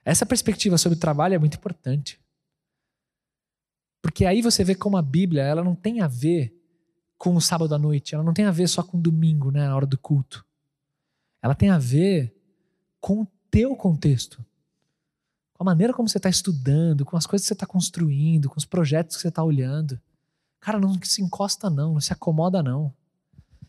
Essa 0.05 0.23
perspectiva 0.23 0.77
sobre 0.77 0.95
o 0.95 1.01
trabalho 1.01 1.33
é 1.33 1.39
muito 1.39 1.57
importante. 1.57 2.21
Porque 4.03 4.23
aí 4.23 4.43
você 4.43 4.63
vê 4.63 4.75
como 4.75 4.97
a 4.97 5.01
Bíblia 5.01 5.41
ela 5.41 5.63
não 5.63 5.73
tem 5.73 5.99
a 6.01 6.07
ver 6.07 6.55
com 7.17 7.35
o 7.35 7.41
sábado 7.41 7.73
à 7.73 7.79
noite, 7.79 8.13
ela 8.13 8.23
não 8.23 8.33
tem 8.35 8.45
a 8.45 8.51
ver 8.51 8.67
só 8.67 8.83
com 8.83 8.99
o 8.99 9.01
domingo, 9.01 9.49
né, 9.49 9.67
na 9.67 9.75
hora 9.75 9.87
do 9.87 9.97
culto. 9.97 10.45
Ela 11.41 11.55
tem 11.55 11.71
a 11.71 11.79
ver 11.79 12.39
com 13.03 13.23
o 13.23 13.27
teu 13.51 13.75
contexto, 13.75 14.37
com 15.51 15.61
a 15.61 15.65
maneira 15.65 15.93
como 15.93 16.07
você 16.07 16.17
está 16.17 16.29
estudando, 16.29 17.03
com 17.03 17.17
as 17.17 17.27
coisas 17.27 17.43
que 17.43 17.49
você 17.49 17.53
está 17.53 17.65
construindo, 17.65 18.49
com 18.49 18.57
os 18.57 18.63
projetos 18.63 19.17
que 19.17 19.21
você 19.21 19.27
está 19.27 19.43
olhando. 19.43 19.99
Cara, 20.61 20.79
não 20.79 20.97
se 21.03 21.21
encosta 21.21 21.69
não, 21.69 21.95
não 21.95 21.99
se 21.99 22.13
acomoda 22.13 22.63
não. 22.63 22.93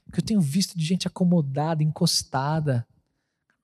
Porque 0.05 0.21
eu 0.21 0.25
tenho 0.25 0.41
visto 0.41 0.79
de 0.79 0.85
gente 0.85 1.09
acomodada, 1.09 1.83
encostada, 1.83 2.87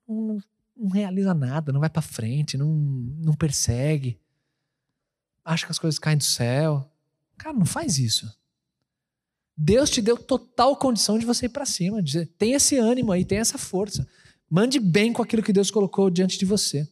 não, 0.08 0.42
não 0.76 0.88
realiza 0.88 1.32
nada, 1.34 1.70
não 1.70 1.78
vai 1.78 1.88
para 1.88 2.02
frente, 2.02 2.58
não, 2.58 2.66
não 2.66 3.34
persegue, 3.34 4.18
acha 5.44 5.66
que 5.66 5.70
as 5.70 5.78
coisas 5.78 6.00
caem 6.00 6.18
do 6.18 6.24
céu. 6.24 6.90
Cara, 7.38 7.56
não 7.56 7.64
faz 7.64 7.96
isso. 7.96 8.36
Deus 9.56 9.88
te 9.88 10.02
deu 10.02 10.16
total 10.16 10.74
condição 10.74 11.16
de 11.16 11.24
você 11.24 11.46
ir 11.46 11.50
para 11.50 11.64
cima, 11.64 12.02
de 12.02 12.26
tem 12.26 12.54
esse 12.54 12.76
ânimo 12.76 13.12
aí, 13.12 13.24
tem 13.24 13.38
essa 13.38 13.56
força. 13.56 14.04
Mande 14.50 14.80
bem 14.80 15.12
com 15.12 15.22
aquilo 15.22 15.44
que 15.44 15.52
Deus 15.52 15.70
colocou 15.70 16.10
diante 16.10 16.36
de 16.36 16.44
você. 16.44 16.88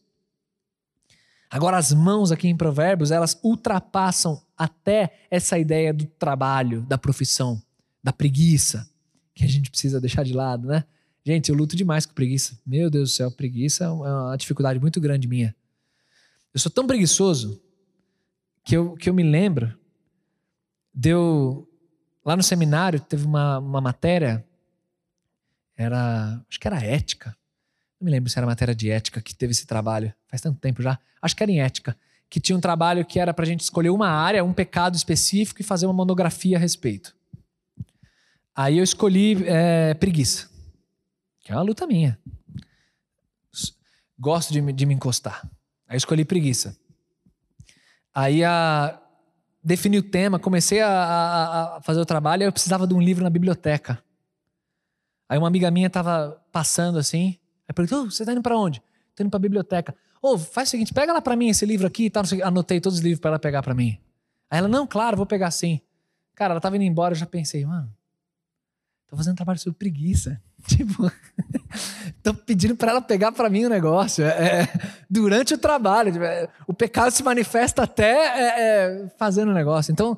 Agora, 1.49 1.77
as 1.77 1.91
mãos 1.91 2.31
aqui 2.31 2.47
em 2.47 2.55
Provérbios, 2.55 3.11
elas 3.11 3.37
ultrapassam 3.43 4.41
até 4.55 5.25
essa 5.29 5.59
ideia 5.59 5.93
do 5.93 6.05
trabalho, 6.05 6.81
da 6.83 6.97
profissão, 6.97 7.61
da 8.01 8.13
preguiça, 8.13 8.89
que 9.33 9.43
a 9.43 9.47
gente 9.47 9.69
precisa 9.69 9.99
deixar 9.99 10.23
de 10.23 10.33
lado, 10.33 10.67
né? 10.67 10.85
Gente, 11.25 11.49
eu 11.49 11.55
luto 11.55 11.75
demais 11.75 12.05
com 12.05 12.13
preguiça. 12.13 12.57
Meu 12.65 12.89
Deus 12.89 13.11
do 13.11 13.13
céu, 13.13 13.31
preguiça 13.31 13.85
é 13.85 13.89
uma 13.89 14.35
dificuldade 14.37 14.79
muito 14.79 15.01
grande 15.01 15.27
minha. 15.27 15.55
Eu 16.53 16.59
sou 16.59 16.71
tão 16.71 16.87
preguiçoso 16.87 17.61
que 18.63 18.77
eu, 18.77 18.93
que 18.93 19.09
eu 19.09 19.13
me 19.13 19.23
lembro, 19.23 19.77
deu. 20.93 21.67
Lá 22.23 22.35
no 22.35 22.43
seminário 22.43 22.99
teve 22.99 23.25
uma, 23.25 23.59
uma 23.59 23.81
matéria, 23.81 24.45
era. 25.75 26.43
Acho 26.49 26.59
que 26.59 26.67
era 26.67 26.83
ética. 26.83 27.35
Não 27.99 28.05
me 28.05 28.11
lembro 28.11 28.29
se 28.29 28.37
era 28.37 28.45
matéria 28.45 28.73
de 28.73 28.89
ética 28.89 29.21
que 29.21 29.35
teve 29.35 29.51
esse 29.51 29.67
trabalho. 29.67 30.13
Faz 30.27 30.41
tanto 30.41 30.59
tempo 30.59 30.81
já. 30.81 30.97
Acho 31.21 31.35
que 31.35 31.43
era 31.43 31.51
em 31.51 31.61
ética. 31.61 31.97
Que 32.29 32.39
tinha 32.39 32.57
um 32.57 32.61
trabalho 32.61 33.05
que 33.05 33.19
era 33.19 33.33
pra 33.33 33.45
gente 33.45 33.61
escolher 33.61 33.89
uma 33.89 34.09
área, 34.09 34.43
um 34.43 34.53
pecado 34.53 34.95
específico 34.95 35.61
e 35.61 35.63
fazer 35.63 35.85
uma 35.85 35.93
monografia 35.93 36.57
a 36.57 36.59
respeito. 36.59 37.15
Aí 38.55 38.77
eu 38.77 38.83
escolhi 38.83 39.43
é, 39.47 39.93
preguiça. 39.93 40.49
Que 41.41 41.51
é 41.51 41.55
uma 41.55 41.61
luta 41.61 41.87
minha. 41.87 42.19
Gosto 44.17 44.53
de, 44.53 44.61
de 44.73 44.85
me 44.85 44.93
encostar. 44.93 45.41
Aí 45.87 45.95
eu 45.95 45.97
escolhi 45.97 46.23
preguiça. 46.23 46.77
Aí 48.13 48.43
a, 48.43 49.01
defini 49.63 49.97
o 49.97 50.03
tema, 50.03 50.37
comecei 50.37 50.81
a, 50.81 51.77
a, 51.77 51.81
fazer 51.81 52.01
o 52.01 52.05
trabalho, 52.05 52.43
eu 52.43 52.51
precisava 52.51 52.85
de 52.85 52.93
um 52.93 53.01
livro 53.01 53.23
na 53.23 53.29
biblioteca. 53.29 54.03
Aí 55.27 55.37
uma 55.37 55.47
amiga 55.47 55.71
minha 55.71 55.87
estava 55.87 56.41
passando 56.51 56.99
assim, 56.99 57.38
aí 57.69 57.73
perguntou, 57.73 58.03
oh, 58.03 58.11
você 58.11 58.23
está 58.23 58.33
indo 58.33 58.41
para 58.41 58.57
onde? 58.57 58.81
Estou 59.11 59.23
indo 59.23 59.29
para 59.29 59.37
a 59.37 59.41
biblioteca. 59.41 59.95
Ô, 60.21 60.33
oh, 60.33 60.37
faz 60.37 60.69
o 60.69 60.71
seguinte, 60.71 60.93
pega 60.93 61.13
lá 61.13 61.21
para 61.21 61.35
mim 61.35 61.49
esse 61.49 61.65
livro 61.65 61.85
aqui, 61.87 62.09
tá, 62.09 62.21
anotei 62.43 62.81
todos 62.81 62.97
os 62.97 63.03
livros 63.03 63.19
para 63.19 63.29
ela 63.29 63.39
pegar 63.39 63.61
para 63.61 63.73
mim. 63.73 63.97
Aí 64.49 64.57
ela, 64.57 64.67
não, 64.67 64.87
claro, 64.87 65.15
vou 65.15 65.25
pegar 65.25 65.51
sim. 65.51 65.79
Cara, 66.35 66.53
ela 66.53 66.59
estava 66.59 66.75
indo 66.75 66.83
embora, 66.83 67.13
eu 67.13 67.17
já 67.17 67.25
pensei, 67.25 67.65
mano, 67.65 67.93
tô 69.07 69.15
fazendo 69.15 69.35
trabalho 69.35 69.59
sobre 69.59 69.77
preguiça. 69.77 70.41
Tipo, 70.67 71.09
tô 72.21 72.33
pedindo 72.33 72.75
para 72.75 72.91
ela 72.91 73.01
pegar 73.01 73.31
para 73.31 73.49
mim 73.49 73.63
o 73.63 73.69
negócio. 73.69 74.25
É, 74.25 74.63
é, 74.63 74.67
durante 75.09 75.53
o 75.53 75.57
trabalho. 75.57 76.11
Tipo, 76.11 76.25
é, 76.25 76.49
o 76.67 76.73
pecado 76.73 77.11
se 77.11 77.23
manifesta 77.23 77.83
até 77.83 78.11
é, 78.11 78.45
é, 78.57 79.09
fazendo 79.17 79.51
o 79.51 79.53
negócio. 79.53 79.91
Então, 79.91 80.17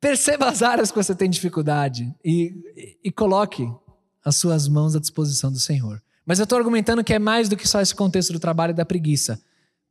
perceba 0.00 0.48
as 0.48 0.62
áreas 0.62 0.90
que 0.90 0.96
você 0.96 1.14
tem 1.14 1.30
dificuldade 1.30 2.12
e, 2.24 2.54
e, 2.76 2.98
e 3.04 3.12
coloque 3.12 3.70
as 4.24 4.34
suas 4.34 4.66
mãos 4.66 4.96
à 4.96 5.00
disposição 5.00 5.52
do 5.52 5.60
Senhor. 5.60 6.02
Mas 6.30 6.38
eu 6.38 6.44
estou 6.44 6.58
argumentando 6.58 7.02
que 7.02 7.12
é 7.12 7.18
mais 7.18 7.48
do 7.48 7.56
que 7.56 7.66
só 7.66 7.80
esse 7.80 7.92
contexto 7.92 8.32
do 8.32 8.38
trabalho 8.38 8.70
e 8.70 8.74
da 8.74 8.84
preguiça. 8.84 9.42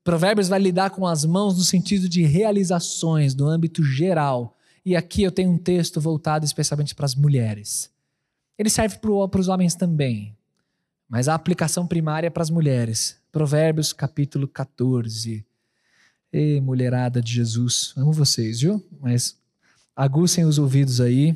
Provérbios 0.06 0.48
vai 0.48 0.58
lidar 0.58 0.90
com 0.90 1.06
as 1.06 1.26
mãos 1.26 1.58
no 1.58 1.66
sentido 1.66 2.08
de 2.08 2.24
realizações, 2.24 3.36
no 3.36 3.46
âmbito 3.46 3.84
geral. 3.84 4.56
E 4.86 4.96
aqui 4.96 5.22
eu 5.22 5.34
tenho 5.34 5.52
um 5.52 5.58
texto 5.58 6.00
voltado 6.00 6.46
especialmente 6.46 6.96
para 6.96 7.06
as 7.06 7.14
mulheres. 7.14 7.92
Ele 8.58 8.70
serve 8.70 9.00
para 9.00 9.42
os 9.42 9.50
homens 9.50 9.76
também, 9.76 10.34
mas 11.10 11.28
a 11.28 11.36
aplicação 11.36 11.86
primária 11.86 12.28
é 12.28 12.30
para 12.30 12.44
as 12.44 12.50
mulheres. 12.50 13.18
Provérbios 13.34 13.92
capítulo 13.92 14.48
14. 14.48 15.46
Ei, 16.32 16.62
mulherada 16.62 17.22
de 17.22 17.34
Jesus, 17.34 17.94
amo 17.98 18.14
vocês, 18.14 18.62
viu? 18.62 18.82
Mas 19.02 19.38
aguçem 19.94 20.46
os 20.46 20.58
ouvidos 20.58 21.02
aí, 21.02 21.36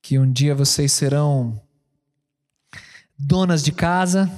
que 0.00 0.16
um 0.16 0.30
dia 0.30 0.54
vocês 0.54 0.92
serão 0.92 1.60
donas 3.18 3.62
de 3.62 3.72
casa. 3.72 4.30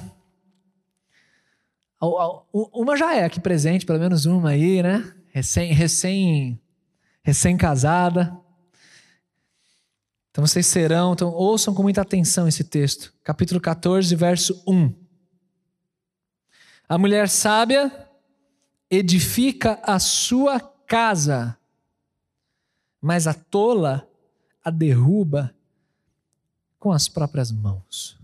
Uma 2.51 2.97
já 2.97 3.15
é 3.15 3.23
aqui 3.23 3.39
presente, 3.39 3.85
pelo 3.85 3.99
menos 3.99 4.25
uma 4.25 4.49
aí, 4.49 4.81
né? 4.81 5.13
Recém, 5.27 5.71
recém, 5.71 6.59
recém 7.21 7.55
casada. 7.55 8.35
Então 10.31 10.45
vocês 10.45 10.65
serão, 10.65 11.13
então 11.13 11.29
ouçam 11.29 11.73
com 11.73 11.83
muita 11.83 12.01
atenção 12.01 12.47
esse 12.47 12.63
texto. 12.63 13.13
Capítulo 13.23 13.59
14, 13.59 14.15
verso 14.15 14.63
1. 14.65 14.93
A 16.89 16.97
mulher 16.97 17.29
sábia 17.29 18.09
edifica 18.89 19.79
a 19.83 19.99
sua 19.99 20.59
casa, 20.59 21.57
mas 23.01 23.27
a 23.27 23.33
tola 23.33 24.09
a 24.63 24.69
derruba 24.69 25.53
com 26.79 26.91
as 26.91 27.07
próprias 27.07 27.51
mãos. 27.51 28.20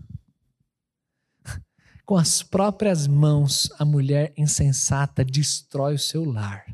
Com 2.08 2.16
as 2.16 2.42
próprias 2.42 3.06
mãos, 3.06 3.70
a 3.78 3.84
mulher 3.84 4.32
insensata 4.34 5.22
destrói 5.22 5.96
o 5.96 5.98
seu 5.98 6.24
lar. 6.24 6.64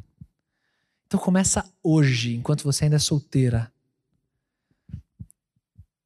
Então 1.08 1.18
começa 1.18 1.68
hoje, 1.82 2.36
enquanto 2.36 2.62
você 2.62 2.84
ainda 2.84 2.94
é 2.94 3.00
solteira, 3.00 3.68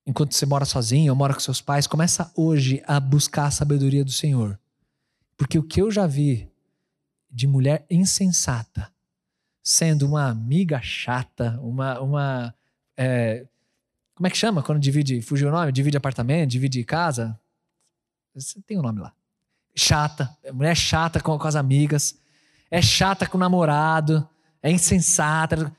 enquanto 0.07 0.33
você 0.33 0.47
mora 0.47 0.65
sozinho 0.65 1.13
ou 1.13 1.17
mora 1.17 1.35
com 1.35 1.41
seus 1.41 1.61
pais, 1.61 1.87
começa 1.87 2.33
hoje 2.35 2.83
a 2.87 2.99
buscar 2.99 3.45
a 3.45 3.51
sabedoria 3.51 4.03
do 4.03 4.11
Senhor. 4.11 4.59
Porque 5.37 5.59
o 5.59 5.63
que 5.63 5.83
eu 5.83 5.91
já 5.91 6.07
vi 6.07 6.51
de 7.31 7.47
mulher 7.47 7.85
insensata, 7.91 8.91
sendo 9.63 10.07
uma 10.07 10.27
amiga 10.31 10.81
chata, 10.81 11.61
uma. 11.61 12.01
uma 12.01 12.55
é, 12.97 13.47
como 14.15 14.27
é 14.27 14.31
que 14.31 14.39
chama 14.39 14.63
quando 14.63 14.81
divide? 14.81 15.21
Fugiu 15.21 15.49
o 15.49 15.53
nome? 15.53 15.71
Divide 15.71 15.99
apartamento, 15.99 16.49
divide 16.49 16.83
casa? 16.83 17.39
Tem 18.67 18.79
um 18.79 18.83
nome 18.83 19.01
lá. 19.01 19.18
Chata. 19.79 20.37
Mulher 20.53 20.77
chata 20.77 21.21
com, 21.21 21.39
com 21.39 21.49
as 21.49 21.57
amigas. 21.57 22.19
É 22.71 22.83
chata 22.83 23.27
com 23.27 23.37
o 23.37 23.41
namorado. 23.41 24.29
É 24.63 24.71
insensata. 24.71 25.73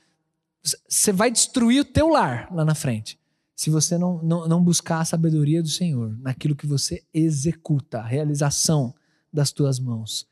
Você 0.88 1.12
vai 1.12 1.30
destruir 1.30 1.80
o 1.80 1.84
teu 1.84 2.08
lar 2.08 2.48
lá 2.52 2.64
na 2.64 2.74
frente 2.74 3.20
se 3.60 3.68
você 3.68 3.98
não, 3.98 4.22
não, 4.22 4.48
não 4.48 4.64
buscar 4.64 5.00
a 5.00 5.04
sabedoria 5.04 5.62
do 5.62 5.68
Senhor 5.68 6.16
naquilo 6.22 6.56
que 6.56 6.66
você 6.66 7.04
executa, 7.12 7.98
a 7.98 8.06
realização 8.06 8.94
das 9.30 9.52
tuas 9.52 9.78
mãos. 9.78 10.26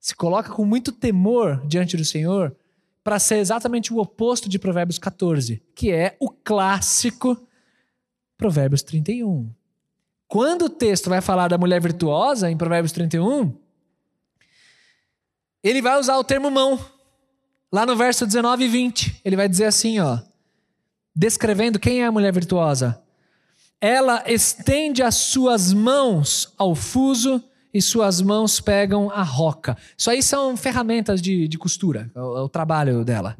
Se 0.00 0.16
coloca 0.16 0.50
com 0.50 0.64
muito 0.64 0.90
temor 0.90 1.64
diante 1.64 1.96
do 1.96 2.04
Senhor 2.04 2.56
para 3.04 3.20
ser 3.20 3.36
exatamente 3.36 3.94
o 3.94 3.98
oposto 3.98 4.48
de 4.48 4.58
Provérbios 4.58 4.98
14, 4.98 5.62
que 5.76 5.92
é 5.92 6.16
o 6.18 6.28
clássico 6.28 7.40
Provérbios 8.36 8.82
31. 8.82 9.48
Quando 10.32 10.62
o 10.62 10.70
texto 10.70 11.10
vai 11.10 11.20
falar 11.20 11.48
da 11.48 11.58
mulher 11.58 11.78
virtuosa, 11.78 12.50
em 12.50 12.56
Provérbios 12.56 12.90
31, 12.92 13.54
ele 15.62 15.82
vai 15.82 16.00
usar 16.00 16.16
o 16.16 16.24
termo 16.24 16.50
mão. 16.50 16.82
Lá 17.70 17.84
no 17.84 17.94
verso 17.94 18.26
19 18.26 18.64
e 18.64 18.68
20, 18.68 19.20
ele 19.26 19.36
vai 19.36 19.46
dizer 19.46 19.66
assim, 19.66 20.00
ó: 20.00 20.20
descrevendo 21.14 21.78
quem 21.78 22.00
é 22.00 22.06
a 22.06 22.10
mulher 22.10 22.32
virtuosa. 22.32 23.02
Ela 23.78 24.24
estende 24.26 25.02
as 25.02 25.16
suas 25.16 25.70
mãos 25.70 26.54
ao 26.56 26.74
fuso 26.74 27.44
e 27.74 27.82
suas 27.82 28.22
mãos 28.22 28.58
pegam 28.58 29.10
a 29.10 29.22
roca. 29.22 29.76
Isso 29.98 30.08
aí 30.08 30.22
são 30.22 30.56
ferramentas 30.56 31.20
de, 31.20 31.46
de 31.46 31.58
costura, 31.58 32.10
é 32.14 32.18
o, 32.18 32.38
é 32.38 32.40
o 32.40 32.48
trabalho 32.48 33.04
dela. 33.04 33.36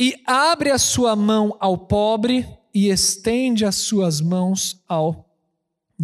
E 0.00 0.14
abre 0.26 0.70
a 0.70 0.78
sua 0.78 1.14
mão 1.14 1.54
ao 1.60 1.76
pobre 1.76 2.48
e 2.72 2.88
estende 2.88 3.66
as 3.66 3.74
suas 3.74 4.22
mãos 4.22 4.82
ao 4.88 5.23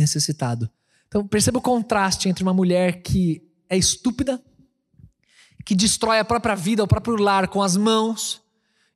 necessitado. 0.01 0.69
Então 1.07 1.27
perceba 1.27 1.59
o 1.59 1.63
contraste 1.63 2.29
entre 2.29 2.43
uma 2.43 2.55
mulher 2.55 3.03
que 3.03 3.47
é 3.69 3.77
estúpida, 3.77 4.43
que 5.65 5.75
destrói 5.75 6.19
a 6.19 6.25
própria 6.25 6.55
vida, 6.55 6.83
o 6.83 6.89
próprio 6.89 7.17
lar 7.17 7.47
com 7.49 7.63
as 7.63 7.77
mãos, 7.77 8.43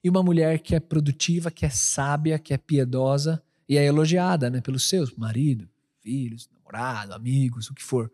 e 0.03 0.09
uma 0.11 0.23
mulher 0.23 0.59
que 0.59 0.75
é 0.75 0.81
produtiva, 0.81 1.51
que 1.51 1.65
é 1.65 1.71
sábia, 1.71 2.39
que 2.39 2.53
é 2.53 2.59
piedosa 2.59 3.43
e 3.69 3.79
é 3.79 3.85
elogiada 3.85 4.51
né, 4.51 4.61
pelos 4.61 4.87
seus 4.89 5.15
marido, 5.15 5.69
filhos, 6.01 6.49
namorado, 6.53 7.15
amigos, 7.15 7.71
o 7.71 7.75
que 7.75 7.83
for. 7.83 8.13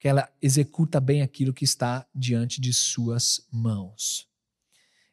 Que 0.00 0.08
ela 0.08 0.28
executa 0.42 1.00
bem 1.00 1.22
aquilo 1.22 1.54
que 1.54 1.64
está 1.64 2.04
diante 2.14 2.60
de 2.60 2.72
suas 2.72 3.46
mãos. 3.52 4.28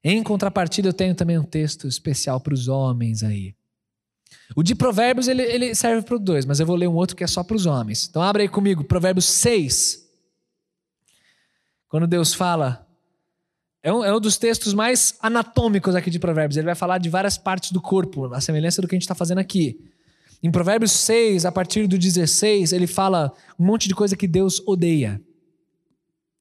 Em 0.04 0.22
contrapartida, 0.24 0.90
eu 0.90 0.94
tenho 0.94 1.16
também 1.16 1.38
um 1.38 1.44
texto 1.44 1.88
especial 1.88 2.42
para 2.42 2.54
os 2.54 2.68
homens 2.68 3.24
aí. 3.24 3.56
O 4.56 4.64
de 4.64 4.76
Provérbios 4.76 5.28
ele, 5.28 5.42
ele 5.42 5.76
serve 5.76 6.02
para 6.04 6.16
os 6.16 6.22
dois, 6.22 6.46
mas 6.46 6.60
eu 6.60 6.66
vou 6.66 6.76
ler 6.76 6.88
um 6.88 6.96
outro 6.96 7.16
que 7.16 7.24
é 7.24 7.28
só 7.28 7.44
para 7.44 7.56
os 7.56 7.66
homens. 7.66 8.08
Então 8.10 8.22
abre 8.22 8.44
aí 8.44 8.50
comigo, 8.50 8.84
Provérbios 8.84 9.26
6. 9.26 10.04
Quando 11.88 12.08
Deus 12.08 12.34
fala. 12.34 12.88
É 13.82 13.92
um, 13.92 14.04
é 14.04 14.16
um 14.16 14.20
dos 14.20 14.38
textos 14.38 14.74
mais 14.74 15.16
anatômicos 15.20 15.94
aqui 15.94 16.10
de 16.10 16.18
Provérbios. 16.18 16.56
Ele 16.56 16.66
vai 16.66 16.76
falar 16.76 17.00
de 17.00 17.10
várias 17.10 17.38
partes 17.38 17.72
do 17.72 17.82
corpo, 17.82 18.34
a 18.34 18.40
semelhança 18.40 18.82
do 18.82 18.88
que 18.88 18.96
a 18.96 18.98
gente 18.98 19.04
está 19.04 19.14
fazendo 19.14 19.40
aqui. 19.40 19.78
Em 20.42 20.50
Provérbios 20.50 20.92
6, 20.92 21.46
a 21.46 21.52
partir 21.52 21.88
do 21.88 21.98
16, 21.98 22.74
ele 22.74 22.88
fala 22.88 23.32
um 23.60 23.66
monte 23.66 23.88
de 23.88 23.96
coisa 23.96 24.16
que 24.16 24.28
Deus 24.28 24.62
odeia, 24.66 25.22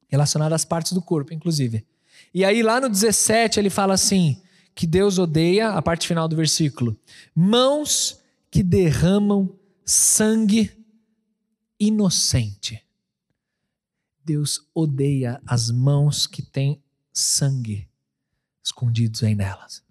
relacionada 0.09 0.55
às 0.55 0.65
partes 0.65 0.93
do 0.93 1.03
corpo, 1.03 1.33
inclusive. 1.33 1.85
E 2.35 2.45
aí, 2.45 2.63
lá 2.63 2.81
no 2.81 2.89
17, 2.89 3.61
ele 3.61 3.71
fala 3.71 3.95
assim: 3.95 4.41
que 4.75 4.87
Deus 4.87 5.19
odeia, 5.19 5.71
a 5.71 5.83
parte 5.83 6.07
final 6.07 6.27
do 6.27 6.37
versículo, 6.37 6.97
mãos 7.35 8.21
que 8.51 8.63
derramam 8.63 9.55
sangue 9.85 10.71
inocente. 11.79 12.83
Deus 14.25 14.69
odeia 14.75 15.41
as 15.47 15.71
mãos 15.71 16.27
que 16.27 16.43
têm 16.43 16.83
sangue 17.13 17.89
escondidos 18.63 19.23
aí 19.23 19.35
nelas. 19.35 19.83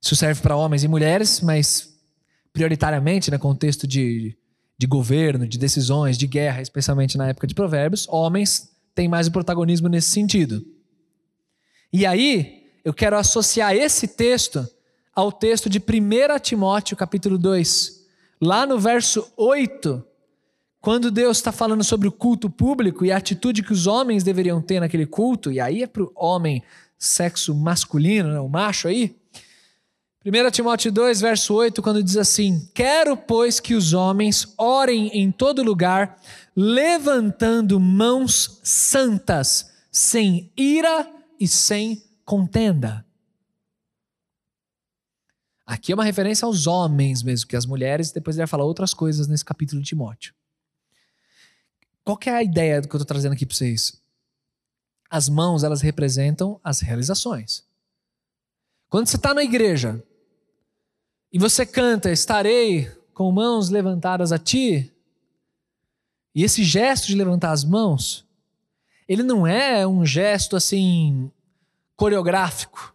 Isso 0.00 0.16
serve 0.16 0.40
para 0.40 0.56
homens 0.56 0.82
e 0.82 0.88
mulheres, 0.88 1.40
mas 1.40 1.92
prioritariamente 2.52 3.30
no 3.30 3.38
contexto 3.38 3.86
de, 3.86 4.36
de 4.76 4.86
governo, 4.86 5.46
de 5.46 5.58
decisões, 5.58 6.18
de 6.18 6.26
guerra, 6.26 6.60
especialmente 6.60 7.16
na 7.16 7.28
época 7.28 7.46
de 7.46 7.54
Provérbios, 7.54 8.08
homens 8.08 8.70
têm 8.94 9.08
mais 9.08 9.26
o 9.26 9.32
protagonismo 9.32 9.88
nesse 9.88 10.10
sentido. 10.10 10.64
E 11.94 12.06
aí, 12.06 12.64
eu 12.82 12.94
quero 12.94 13.18
associar 13.18 13.74
esse 13.76 14.08
texto 14.08 14.66
ao 15.14 15.30
texto 15.30 15.68
de 15.68 15.78
1 15.78 16.38
Timóteo, 16.40 16.96
capítulo 16.96 17.36
2. 17.36 18.06
Lá 18.40 18.64
no 18.64 18.78
verso 18.78 19.30
8, 19.36 20.02
quando 20.80 21.10
Deus 21.10 21.36
está 21.36 21.52
falando 21.52 21.84
sobre 21.84 22.08
o 22.08 22.12
culto 22.12 22.48
público 22.48 23.04
e 23.04 23.12
a 23.12 23.18
atitude 23.18 23.62
que 23.62 23.74
os 23.74 23.86
homens 23.86 24.24
deveriam 24.24 24.62
ter 24.62 24.80
naquele 24.80 25.04
culto, 25.04 25.52
e 25.52 25.60
aí 25.60 25.82
é 25.82 25.86
para 25.86 26.02
o 26.02 26.10
homem 26.16 26.62
sexo 26.98 27.54
masculino, 27.54 28.32
né, 28.32 28.40
o 28.40 28.48
macho 28.48 28.88
aí. 28.88 29.14
1 30.24 30.50
Timóteo 30.50 30.90
2, 30.90 31.20
verso 31.20 31.52
8, 31.52 31.82
quando 31.82 32.02
diz 32.02 32.16
assim: 32.16 32.70
Quero, 32.72 33.18
pois, 33.18 33.60
que 33.60 33.74
os 33.74 33.92
homens 33.92 34.54
orem 34.56 35.08
em 35.08 35.30
todo 35.30 35.62
lugar, 35.62 36.18
levantando 36.56 37.78
mãos 37.78 38.60
santas, 38.62 39.70
sem 39.90 40.50
ira 40.56 41.06
e 41.42 41.48
sem 41.48 42.00
contenda. 42.24 43.04
Aqui 45.66 45.90
é 45.90 45.94
uma 45.96 46.04
referência 46.04 46.46
aos 46.46 46.68
homens 46.68 47.20
mesmo, 47.20 47.48
que 47.48 47.56
as 47.56 47.66
mulheres, 47.66 48.12
depois 48.12 48.36
ele 48.36 48.42
vai 48.42 48.46
falar 48.46 48.62
outras 48.62 48.94
coisas 48.94 49.26
nesse 49.26 49.44
capítulo 49.44 49.82
de 49.82 49.88
Timóteo. 49.88 50.32
Qual 52.04 52.16
é 52.26 52.30
a 52.30 52.44
ideia 52.44 52.80
do 52.80 52.86
que 52.86 52.94
eu 52.94 52.98
estou 52.98 53.08
trazendo 53.08 53.32
aqui 53.32 53.44
para 53.44 53.56
vocês? 53.56 54.00
As 55.10 55.28
mãos, 55.28 55.64
elas 55.64 55.80
representam 55.80 56.60
as 56.62 56.78
realizações. 56.78 57.64
Quando 58.88 59.08
você 59.08 59.16
está 59.16 59.34
na 59.34 59.42
igreja 59.42 60.00
e 61.32 61.40
você 61.40 61.66
canta, 61.66 62.12
estarei 62.12 62.88
com 63.12 63.32
mãos 63.32 63.68
levantadas 63.68 64.30
a 64.30 64.38
ti, 64.38 64.94
e 66.32 66.44
esse 66.44 66.62
gesto 66.62 67.08
de 67.08 67.16
levantar 67.16 67.50
as 67.50 67.64
mãos 67.64 68.24
ele 69.08 69.22
não 69.22 69.46
é 69.46 69.86
um 69.86 70.04
gesto 70.04 70.56
assim 70.56 71.30
coreográfico. 71.96 72.94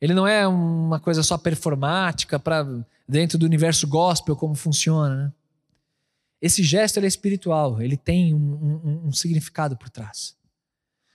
Ele 0.00 0.14
não 0.14 0.26
é 0.26 0.46
uma 0.48 0.98
coisa 0.98 1.22
só 1.22 1.38
performática 1.38 2.38
para 2.38 2.66
dentro 3.08 3.38
do 3.38 3.46
universo 3.46 3.86
gospel 3.86 4.34
como 4.34 4.54
funciona. 4.54 5.26
Né? 5.26 5.32
Esse 6.40 6.62
gesto 6.62 6.98
é 6.98 7.06
espiritual, 7.06 7.80
ele 7.80 7.96
tem 7.96 8.34
um, 8.34 8.38
um, 8.38 9.06
um 9.06 9.12
significado 9.12 9.76
por 9.76 9.88
trás. 9.88 10.36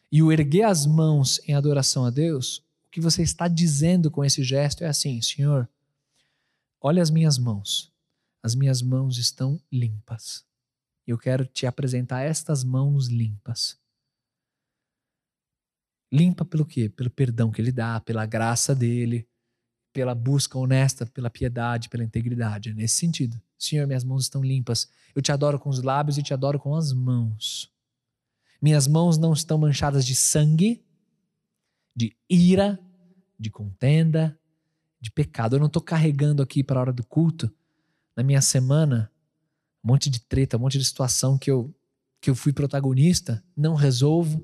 E 0.10 0.24
o 0.24 0.32
erguer 0.32 0.64
as 0.64 0.86
mãos 0.86 1.42
em 1.48 1.54
adoração 1.54 2.06
a 2.06 2.10
Deus, 2.10 2.60
o 2.88 2.92
que 2.92 3.02
você 3.02 3.24
está 3.24 3.48
dizendo 3.48 4.10
com 4.10 4.24
esse 4.24 4.42
gesto 4.42 4.86
é 4.86 4.88
assim: 4.88 5.22
Senhor, 5.22 5.68
olha 6.80 7.02
as 7.02 7.10
minhas 7.10 7.38
mãos. 7.38 7.92
As 8.42 8.56
minhas 8.56 8.82
mãos 8.82 9.18
estão 9.18 9.60
limpas. 9.70 10.46
Eu 11.06 11.18
quero 11.18 11.46
te 11.46 11.66
apresentar 11.66 12.22
estas 12.22 12.64
mãos 12.64 13.08
limpas. 13.08 13.78
Limpa 16.12 16.46
pelo 16.46 16.66
quê? 16.66 16.90
Pelo 16.90 17.10
perdão 17.10 17.52
que 17.52 17.62
ele 17.62 17.72
dá, 17.72 18.00
pela 18.00 18.26
graça 18.26 18.74
dele, 18.74 19.28
pela 19.92 20.16
busca 20.16 20.58
honesta, 20.58 21.06
pela 21.06 21.30
piedade, 21.30 21.90
pela 21.90 22.04
integridade. 22.04 22.70
É 22.70 22.74
nesse 22.74 22.96
sentido. 22.96 23.42
Senhor, 23.58 23.88
minhas 23.88 24.04
mãos 24.04 24.24
estão 24.24 24.44
limpas. 24.44 24.88
Eu 25.16 25.22
te 25.22 25.32
adoro 25.32 25.60
com 25.60 25.70
os 25.70 25.82
lábios 25.82 26.18
e 26.18 26.24
te 26.24 26.34
adoro 26.34 26.60
com 26.60 26.76
as 26.76 26.94
mãos. 26.94 27.72
Minhas 28.62 28.88
mãos 28.88 29.18
não 29.18 29.34
estão 29.34 29.58
manchadas 29.58 30.06
de 30.06 30.16
sangue, 30.16 30.84
de 31.96 32.16
ira, 32.30 32.80
de 33.40 33.50
contenda, 33.50 34.40
de 35.00 35.12
pecado. 35.12 35.56
Eu 35.56 35.60
não 35.60 35.68
estou 35.68 35.82
carregando 35.82 36.42
aqui 36.42 36.64
para 36.64 36.80
a 36.80 36.82
hora 36.82 36.94
do 36.94 37.04
culto, 37.04 37.52
na 38.16 38.24
minha 38.24 38.42
semana, 38.42 39.12
um 39.84 39.90
monte 39.90 40.10
de 40.10 40.20
treta, 40.20 40.58
um 40.58 40.60
monte 40.60 40.80
de 40.80 40.86
situação 40.86 41.38
que 41.38 41.52
eu, 41.52 41.74
que 42.20 42.30
eu 42.30 42.36
fui 42.36 42.52
protagonista, 42.52 43.44
não 43.56 43.76
resolvo 43.76 44.44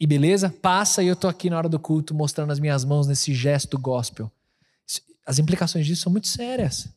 e 0.00 0.06
beleza, 0.06 0.50
passa 0.50 1.02
e 1.02 1.08
eu 1.08 1.16
tô 1.16 1.26
aqui 1.26 1.50
na 1.50 1.58
hora 1.58 1.68
do 1.68 1.78
culto 1.78 2.14
mostrando 2.14 2.52
as 2.52 2.60
minhas 2.60 2.84
mãos 2.84 3.06
nesse 3.06 3.34
gesto 3.34 3.78
gospel. 3.78 4.30
As 5.26 5.38
implicações 5.38 5.86
disso 5.86 6.02
são 6.02 6.12
muito 6.12 6.28
sérias. 6.28 6.88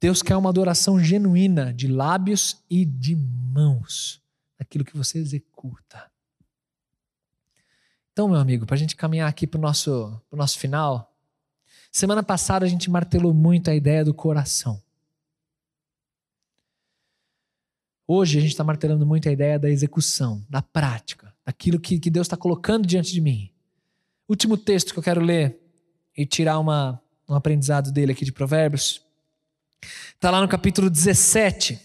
Deus 0.00 0.20
quer 0.20 0.36
uma 0.36 0.50
adoração 0.50 0.98
genuína 0.98 1.72
de 1.72 1.86
lábios 1.86 2.56
e 2.68 2.84
de 2.84 3.14
mãos, 3.14 4.20
naquilo 4.58 4.84
que 4.84 4.96
você 4.96 5.18
executa. 5.18 6.10
Então, 8.12 8.28
meu 8.28 8.38
amigo, 8.38 8.66
para 8.66 8.74
a 8.74 8.78
gente 8.78 8.96
caminhar 8.96 9.28
aqui 9.28 9.46
para 9.46 9.58
o 9.58 9.62
nosso, 9.62 10.20
nosso 10.30 10.58
final, 10.58 11.14
semana 11.90 12.22
passada 12.22 12.66
a 12.66 12.68
gente 12.68 12.90
martelou 12.90 13.32
muito 13.32 13.70
a 13.70 13.74
ideia 13.74 14.04
do 14.04 14.12
coração. 14.12 14.82
Hoje 18.06 18.38
a 18.38 18.40
gente 18.40 18.50
está 18.50 18.64
martelando 18.64 19.06
muito 19.06 19.28
a 19.28 19.32
ideia 19.32 19.58
da 19.58 19.70
execução, 19.70 20.44
da 20.48 20.60
prática, 20.60 21.34
daquilo 21.44 21.78
que, 21.78 21.98
que 21.98 22.10
Deus 22.10 22.26
está 22.26 22.36
colocando 22.36 22.86
diante 22.86 23.12
de 23.12 23.20
mim. 23.20 23.50
Último 24.28 24.56
texto 24.56 24.92
que 24.92 24.98
eu 24.98 25.02
quero 25.02 25.20
ler 25.20 25.58
e 26.16 26.26
tirar 26.26 26.58
uma, 26.58 27.00
um 27.28 27.34
aprendizado 27.34 27.92
dele 27.92 28.12
aqui 28.12 28.24
de 28.24 28.32
Provérbios. 28.32 29.02
Está 30.14 30.30
lá 30.30 30.40
no 30.40 30.48
capítulo 30.48 30.90
17. 30.90 31.78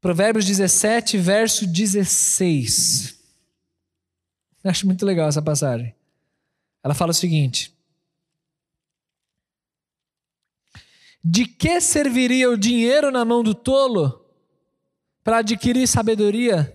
Provérbios 0.00 0.46
17, 0.46 1.18
verso 1.18 1.66
16. 1.66 3.18
Eu 4.64 4.70
acho 4.70 4.86
muito 4.86 5.04
legal 5.04 5.28
essa 5.28 5.42
passagem. 5.42 5.94
Ela 6.82 6.94
fala 6.94 7.10
o 7.10 7.14
seguinte: 7.14 7.72
De 11.22 11.44
que 11.44 11.80
serviria 11.80 12.50
o 12.50 12.56
dinheiro 12.56 13.10
na 13.10 13.24
mão 13.24 13.42
do 13.42 13.54
tolo 13.54 14.24
para 15.22 15.38
adquirir 15.38 15.86
sabedoria, 15.86 16.74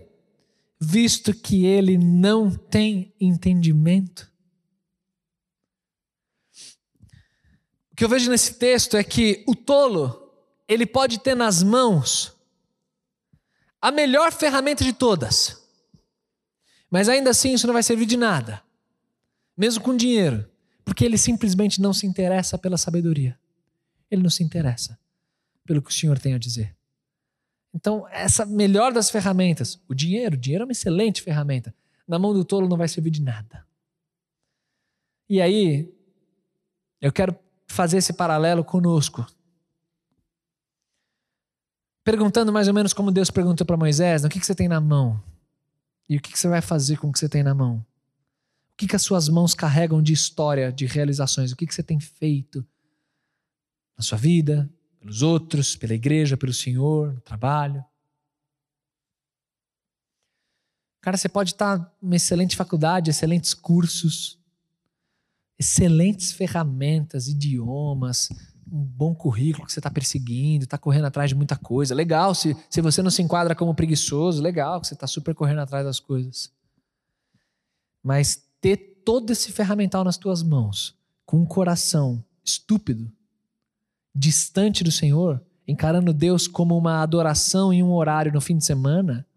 visto 0.79 1.33
que 1.33 1.65
ele 1.65 1.97
não 1.97 2.51
tem 2.51 3.13
entendimento? 3.19 4.31
O 7.91 7.95
que 7.95 8.03
eu 8.03 8.09
vejo 8.09 8.29
nesse 8.29 8.55
texto 8.55 8.97
é 8.97 9.03
que 9.03 9.43
o 9.47 9.55
tolo, 9.55 10.31
ele 10.67 10.85
pode 10.85 11.19
ter 11.19 11.33
nas 11.33 11.63
mãos 11.63 12.35
a 13.81 13.89
melhor 13.89 14.33
ferramenta 14.33 14.83
de 14.83 14.91
todas. 14.91 15.63
Mas 16.89 17.07
ainda 17.07 17.29
assim 17.29 17.53
isso 17.53 17.65
não 17.65 17.73
vai 17.73 17.83
servir 17.83 18.05
de 18.05 18.17
nada. 18.17 18.61
Mesmo 19.57 19.83
com 19.83 19.95
dinheiro, 19.95 20.49
porque 20.83 21.05
ele 21.05 21.17
simplesmente 21.17 21.81
não 21.81 21.93
se 21.93 22.05
interessa 22.05 22.57
pela 22.57 22.77
sabedoria. 22.77 23.39
Ele 24.09 24.23
não 24.23 24.29
se 24.29 24.43
interessa 24.43 24.97
pelo 25.65 25.81
que 25.81 25.89
o 25.89 25.93
Senhor 25.93 26.19
tem 26.19 26.33
a 26.33 26.37
dizer. 26.37 26.75
Então, 27.73 28.07
essa 28.09 28.45
melhor 28.45 28.93
das 28.93 29.09
ferramentas, 29.09 29.81
o 29.89 29.93
dinheiro, 29.93 30.35
o 30.35 30.39
dinheiro 30.39 30.63
é 30.63 30.65
uma 30.65 30.71
excelente 30.71 31.21
ferramenta. 31.21 31.75
Na 32.07 32.17
mão 32.17 32.33
do 32.33 32.45
tolo 32.45 32.69
não 32.69 32.77
vai 32.77 32.87
servir 32.87 33.09
de 33.09 33.21
nada. 33.21 33.65
E 35.29 35.41
aí, 35.41 35.93
eu 37.01 37.11
quero 37.11 37.37
fazer 37.67 37.97
esse 37.97 38.13
paralelo 38.13 38.63
conosco. 38.63 39.25
Perguntando 42.03 42.53
mais 42.53 42.67
ou 42.67 42.73
menos 42.73 42.93
como 42.93 43.11
Deus 43.11 43.31
perguntou 43.31 43.65
para 43.65 43.75
Moisés: 43.75 44.23
o 44.23 44.29
que, 44.29 44.39
que 44.39 44.45
você 44.45 44.55
tem 44.55 44.67
na 44.67 44.79
mão? 44.79 45.21
E 46.07 46.17
o 46.17 46.21
que, 46.21 46.31
que 46.31 46.39
você 46.39 46.47
vai 46.47 46.61
fazer 46.61 46.97
com 46.97 47.09
o 47.09 47.11
que 47.11 47.19
você 47.19 47.27
tem 47.27 47.43
na 47.43 47.55
mão? 47.55 47.77
O 47.77 48.77
que, 48.77 48.87
que 48.87 48.95
as 48.95 49.01
suas 49.01 49.27
mãos 49.27 49.55
carregam 49.55 50.01
de 50.01 50.13
história, 50.13 50.71
de 50.71 50.85
realizações? 50.85 51.51
O 51.51 51.55
que, 51.55 51.65
que 51.65 51.73
você 51.73 51.81
tem 51.81 51.99
feito? 51.99 52.65
Na 53.97 54.03
sua 54.03 54.17
vida, 54.17 54.69
pelos 54.99 55.21
outros, 55.21 55.75
pela 55.75 55.93
igreja, 55.93 56.35
pelo 56.35 56.53
Senhor, 56.53 57.13
no 57.13 57.21
trabalho. 57.21 57.83
Cara, 61.01 61.17
você 61.17 61.29
pode 61.29 61.51
estar 61.51 61.95
numa 62.01 62.15
excelente 62.15 62.55
faculdade, 62.55 63.11
excelentes 63.11 63.53
cursos, 63.53 64.39
excelentes 65.57 66.31
ferramentas, 66.31 67.27
idiomas, 67.27 68.29
um 68.71 68.83
bom 68.83 69.13
currículo 69.13 69.67
que 69.67 69.71
você 69.71 69.79
está 69.79 69.91
perseguindo, 69.91 70.63
está 70.63 70.77
correndo 70.77 71.05
atrás 71.05 71.29
de 71.29 71.35
muita 71.35 71.55
coisa. 71.55 71.93
Legal, 71.93 72.33
se, 72.33 72.57
se 72.69 72.81
você 72.81 73.01
não 73.01 73.11
se 73.11 73.21
enquadra 73.21 73.55
como 73.55 73.75
preguiçoso, 73.75 74.41
legal 74.41 74.81
que 74.81 74.87
você 74.87 74.95
está 74.95 75.05
super 75.05 75.35
correndo 75.35 75.59
atrás 75.59 75.85
das 75.85 75.99
coisas. 75.99 76.51
Mas 78.01 78.43
ter 78.59 79.01
todo 79.05 79.29
esse 79.31 79.51
ferramental 79.51 80.03
nas 80.03 80.17
tuas 80.17 80.41
mãos, 80.41 80.97
com 81.25 81.37
um 81.37 81.45
coração 81.45 82.23
estúpido, 82.43 83.11
distante 84.15 84.83
do 84.83 84.91
Senhor, 84.91 85.43
encarando 85.67 86.13
Deus 86.13 86.47
como 86.47 86.77
uma 86.77 87.01
adoração 87.01 87.73
em 87.73 87.83
um 87.83 87.91
horário 87.91 88.31
no 88.31 88.39
fim 88.39 88.57
de 88.57 88.63
semana, 88.63 89.27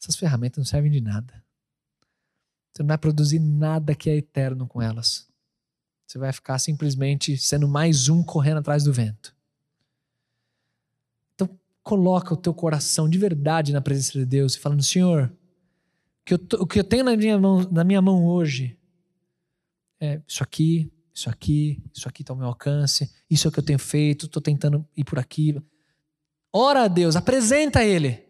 essas 0.00 0.14
ferramentas 0.14 0.58
não 0.58 0.64
servem 0.64 0.90
de 0.90 1.00
nada. 1.00 1.42
Você 2.72 2.82
não 2.82 2.88
vai 2.88 2.98
produzir 2.98 3.40
nada 3.40 3.94
que 3.94 4.08
é 4.08 4.16
eterno 4.16 4.66
com 4.66 4.80
elas. 4.80 5.28
Você 6.06 6.18
vai 6.18 6.32
ficar 6.32 6.58
simplesmente 6.58 7.36
sendo 7.36 7.68
mais 7.68 8.08
um 8.08 8.22
correndo 8.22 8.58
atrás 8.58 8.84
do 8.84 8.92
vento. 8.92 9.34
Então, 11.34 11.48
coloca 11.82 12.32
o 12.32 12.36
teu 12.36 12.54
coração 12.54 13.08
de 13.08 13.18
verdade 13.18 13.72
na 13.72 13.80
presença 13.80 14.12
de 14.18 14.24
Deus 14.24 14.54
e 14.54 14.58
falando: 14.58 14.82
Senhor, 14.82 15.32
que 16.24 16.34
eu, 16.34 16.38
o 16.60 16.66
que 16.66 16.80
eu 16.80 16.84
tenho 16.84 17.04
na 17.04 17.16
minha 17.16 17.38
mão, 17.38 17.68
na 17.70 17.84
minha 17.84 18.00
mão 18.00 18.24
hoje 18.24 18.78
é 20.00 20.20
isso 20.26 20.42
aqui, 20.42 20.90
isso 21.20 21.28
aqui, 21.28 21.82
isso 21.94 22.08
aqui 22.08 22.22
está 22.22 22.32
ao 22.32 22.36
meu 22.36 22.46
alcance, 22.46 23.10
isso 23.28 23.46
é 23.46 23.48
o 23.48 23.52
que 23.52 23.58
eu 23.58 23.64
tenho 23.64 23.78
feito, 23.78 24.24
estou 24.24 24.40
tentando 24.40 24.86
ir 24.96 25.04
por 25.04 25.18
aqui. 25.18 25.54
Ora 26.50 26.84
a 26.84 26.88
Deus, 26.88 27.14
apresenta 27.14 27.80
a 27.80 27.84
Ele 27.84 28.26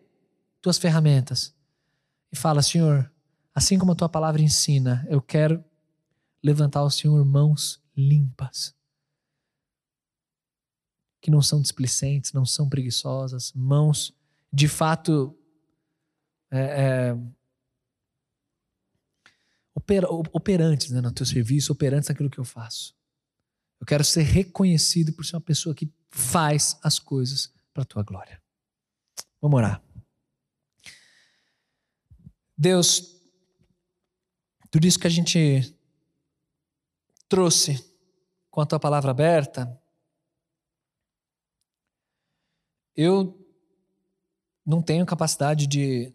tuas 0.60 0.76
ferramentas 0.76 1.54
e 2.32 2.36
fala: 2.36 2.62
Senhor, 2.62 3.10
assim 3.54 3.78
como 3.78 3.92
a 3.92 3.94
tua 3.94 4.08
palavra 4.08 4.42
ensina, 4.42 5.06
eu 5.08 5.22
quero 5.22 5.64
levantar 6.42 6.80
ao 6.80 6.90
Senhor 6.90 7.24
mãos 7.24 7.80
limpas, 7.96 8.74
que 11.20 11.30
não 11.30 11.40
são 11.40 11.62
displicentes, 11.62 12.32
não 12.32 12.44
são 12.44 12.68
preguiçosas, 12.68 13.52
mãos 13.54 14.12
de 14.52 14.66
fato 14.66 15.36
é, 16.50 16.60
é, 16.60 17.18
operantes 19.74 20.90
né, 20.90 21.00
no 21.00 21.12
teu 21.12 21.24
serviço, 21.24 21.72
operantes 21.72 22.08
naquilo 22.08 22.30
que 22.30 22.38
eu 22.38 22.44
faço. 22.44 22.94
Eu 23.80 23.86
quero 23.86 24.04
ser 24.04 24.22
reconhecido 24.22 25.12
por 25.12 25.24
ser 25.24 25.36
uma 25.36 25.40
pessoa 25.40 25.74
que 25.74 25.90
faz 26.10 26.78
as 26.82 26.98
coisas 26.98 27.52
para 27.72 27.82
a 27.82 27.86
tua 27.86 28.02
glória. 28.02 28.42
Vamos 29.40 29.56
orar. 29.56 29.82
Deus, 32.56 33.16
tudo 34.70 34.86
isso 34.86 34.98
que 34.98 35.06
a 35.06 35.10
gente 35.10 35.74
trouxe 37.26 37.82
com 38.50 38.60
a 38.60 38.66
tua 38.66 38.78
palavra 38.78 39.12
aberta, 39.12 39.80
eu 42.94 43.36
não 44.66 44.82
tenho 44.82 45.06
capacidade 45.06 45.66
de, 45.66 46.14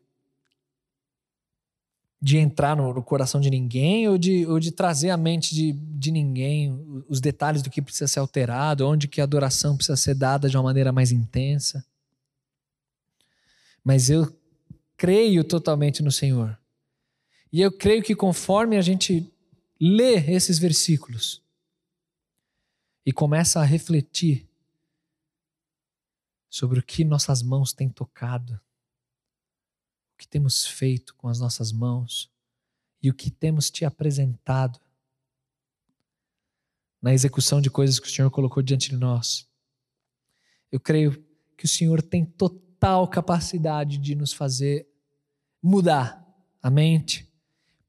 de 2.22 2.38
entrar 2.38 2.76
no, 2.76 2.94
no 2.94 3.04
coração 3.04 3.40
de 3.40 3.50
ninguém 3.50 4.08
ou 4.08 4.18
de, 4.18 4.46
ou 4.46 4.60
de 4.60 4.72
trazer 4.72 5.10
à 5.10 5.18
mente 5.18 5.54
de, 5.54 5.74
de 5.74 6.12
ninguém 6.12 7.04
os 7.08 7.20
detalhes 7.20 7.62
do 7.62 7.70
que 7.70 7.82
precisa 7.82 8.08
ser 8.08 8.20
alterado, 8.20 8.88
onde 8.88 9.08
que 9.08 9.22
a 9.22 9.24
adoração 9.26 9.76
precisa 9.76 9.98
ser 9.98 10.16
dada 10.16 10.50
de 10.50 10.58
uma 10.58 10.64
maneira 10.64 10.92
mais 10.92 11.12
intensa. 11.12 11.86
Mas 13.84 14.10
eu 14.10 14.36
creio 14.98 15.44
totalmente 15.44 16.02
no 16.02 16.12
Senhor. 16.12 16.58
E 17.52 17.62
eu 17.62 17.72
creio 17.72 18.02
que 18.02 18.16
conforme 18.16 18.78
a 18.78 18.82
gente 18.82 19.32
lê 19.80 20.16
esses 20.32 20.58
versículos 20.58 21.44
e 23.06 23.12
começa 23.12 23.60
a 23.60 23.64
refletir 23.64 24.50
sobre 26.50 26.80
o 26.80 26.84
que 26.84 27.04
nossas 27.04 27.44
mãos 27.44 27.74
têm 27.74 27.90
tocado, 27.90 28.60
o 30.16 30.18
que 30.18 30.28
temos 30.28 30.66
feito 30.66 31.14
com 31.16 31.28
as 31.28 31.40
nossas 31.40 31.74
mãos 31.74 32.32
e 33.04 33.10
o 33.10 33.14
que 33.14 33.30
temos 33.30 33.70
te 33.70 33.84
apresentado 33.84 34.80
na 37.02 37.14
execução 37.14 37.60
de 37.60 37.70
coisas 37.70 38.00
que 38.00 38.08
o 38.08 38.10
Senhor 38.10 38.32
colocou 38.32 38.64
diante 38.64 38.90
de 38.90 38.96
nós. 38.96 39.46
Eu 40.72 40.80
creio 40.80 41.22
que 41.58 41.66
o 41.66 41.68
Senhor 41.68 42.02
tem 42.02 42.26
total 42.26 43.08
capacidade 43.10 43.98
de 43.98 44.16
nos 44.16 44.32
fazer 44.32 44.88
mudar 45.62 46.26
a 46.64 46.70
mente, 46.70 47.30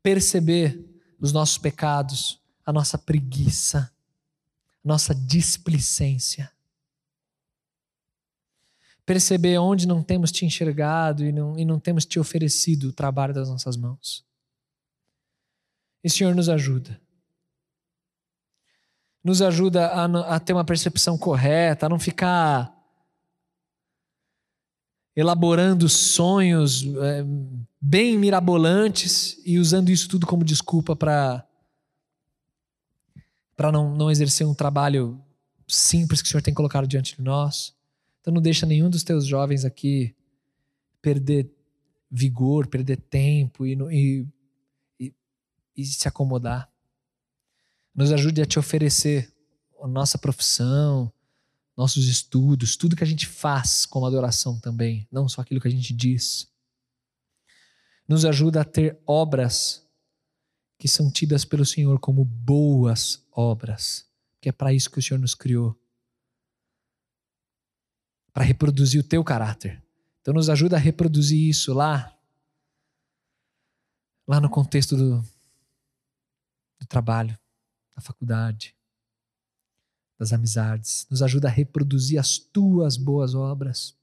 perceber 0.02 0.84
os 1.20 1.32
nossos 1.32 1.58
pecados, 1.58 2.42
a 2.64 2.72
nossa 2.72 2.98
preguiça, 2.98 3.90
a 4.84 4.88
nossa 4.88 5.14
displicência. 5.14 6.52
Perceber 9.06 9.56
onde 9.58 9.86
não 9.86 10.02
temos 10.02 10.32
te 10.32 10.44
enxergado 10.44 11.24
e 11.24 11.32
não, 11.32 11.58
e 11.58 11.64
não 11.64 11.78
temos 11.78 12.04
te 12.04 12.18
oferecido 12.18 12.88
o 12.88 12.92
trabalho 12.92 13.32
das 13.32 13.48
nossas 13.48 13.76
mãos. 13.76 14.26
E 16.02 16.10
Senhor 16.10 16.34
nos 16.34 16.48
ajuda. 16.48 17.00
Nos 19.22 19.40
ajuda 19.40 19.86
a, 19.86 20.34
a 20.34 20.40
ter 20.40 20.52
uma 20.52 20.64
percepção 20.64 21.16
correta, 21.16 21.86
a 21.86 21.88
não 21.88 21.98
ficar 21.98 22.76
elaborando 25.14 25.88
sonhos 25.88 26.84
é, 26.84 27.24
bem 27.80 28.18
mirabolantes 28.18 29.40
e 29.46 29.58
usando 29.58 29.88
isso 29.88 30.08
tudo 30.08 30.26
como 30.26 30.44
desculpa 30.44 30.94
para 30.94 31.46
para 33.56 33.72
não, 33.72 33.96
não 33.96 34.10
exercer 34.10 34.46
um 34.46 34.54
trabalho 34.54 35.18
simples 35.66 36.20
que 36.20 36.28
o 36.28 36.30
Senhor 36.30 36.42
tem 36.42 36.52
colocado 36.52 36.86
diante 36.86 37.16
de 37.16 37.22
nós. 37.22 37.75
Então 38.26 38.34
não 38.34 38.42
deixa 38.42 38.66
nenhum 38.66 38.90
dos 38.90 39.04
teus 39.04 39.24
jovens 39.24 39.64
aqui 39.64 40.12
perder 41.00 41.48
vigor, 42.10 42.66
perder 42.66 42.96
tempo 42.96 43.64
e, 43.64 43.78
e, 43.92 44.26
e, 44.98 45.14
e 45.76 45.84
se 45.84 46.08
acomodar. 46.08 46.68
Nos 47.94 48.10
ajude 48.10 48.42
a 48.42 48.44
te 48.44 48.58
oferecer 48.58 49.32
a 49.80 49.86
nossa 49.86 50.18
profissão, 50.18 51.12
nossos 51.76 52.08
estudos, 52.08 52.74
tudo 52.74 52.96
que 52.96 53.04
a 53.04 53.06
gente 53.06 53.28
faz 53.28 53.86
como 53.86 54.06
adoração 54.06 54.58
também, 54.58 55.06
não 55.08 55.28
só 55.28 55.40
aquilo 55.40 55.60
que 55.60 55.68
a 55.68 55.70
gente 55.70 55.94
diz. 55.94 56.50
Nos 58.08 58.24
ajuda 58.24 58.62
a 58.62 58.64
ter 58.64 58.98
obras 59.06 59.86
que 60.80 60.88
são 60.88 61.12
tidas 61.12 61.44
pelo 61.44 61.64
Senhor 61.64 62.00
como 62.00 62.24
boas 62.24 63.24
obras, 63.30 64.04
que 64.40 64.48
é 64.48 64.52
para 64.52 64.74
isso 64.74 64.90
que 64.90 64.98
o 64.98 65.02
Senhor 65.02 65.20
nos 65.20 65.32
criou 65.32 65.80
para 68.36 68.44
reproduzir 68.44 69.00
o 69.00 69.02
teu 69.02 69.24
caráter. 69.24 69.82
Então 70.20 70.34
nos 70.34 70.50
ajuda 70.50 70.76
a 70.76 70.78
reproduzir 70.78 71.48
isso 71.48 71.72
lá 71.72 72.14
lá 74.28 74.38
no 74.38 74.50
contexto 74.50 74.94
do, 74.94 75.22
do 76.78 76.86
trabalho, 76.86 77.38
da 77.94 78.02
faculdade, 78.02 78.76
das 80.18 80.34
amizades, 80.34 81.06
nos 81.10 81.22
ajuda 81.22 81.48
a 81.48 81.50
reproduzir 81.50 82.20
as 82.20 82.36
tuas 82.36 82.98
boas 82.98 83.34
obras. 83.34 83.96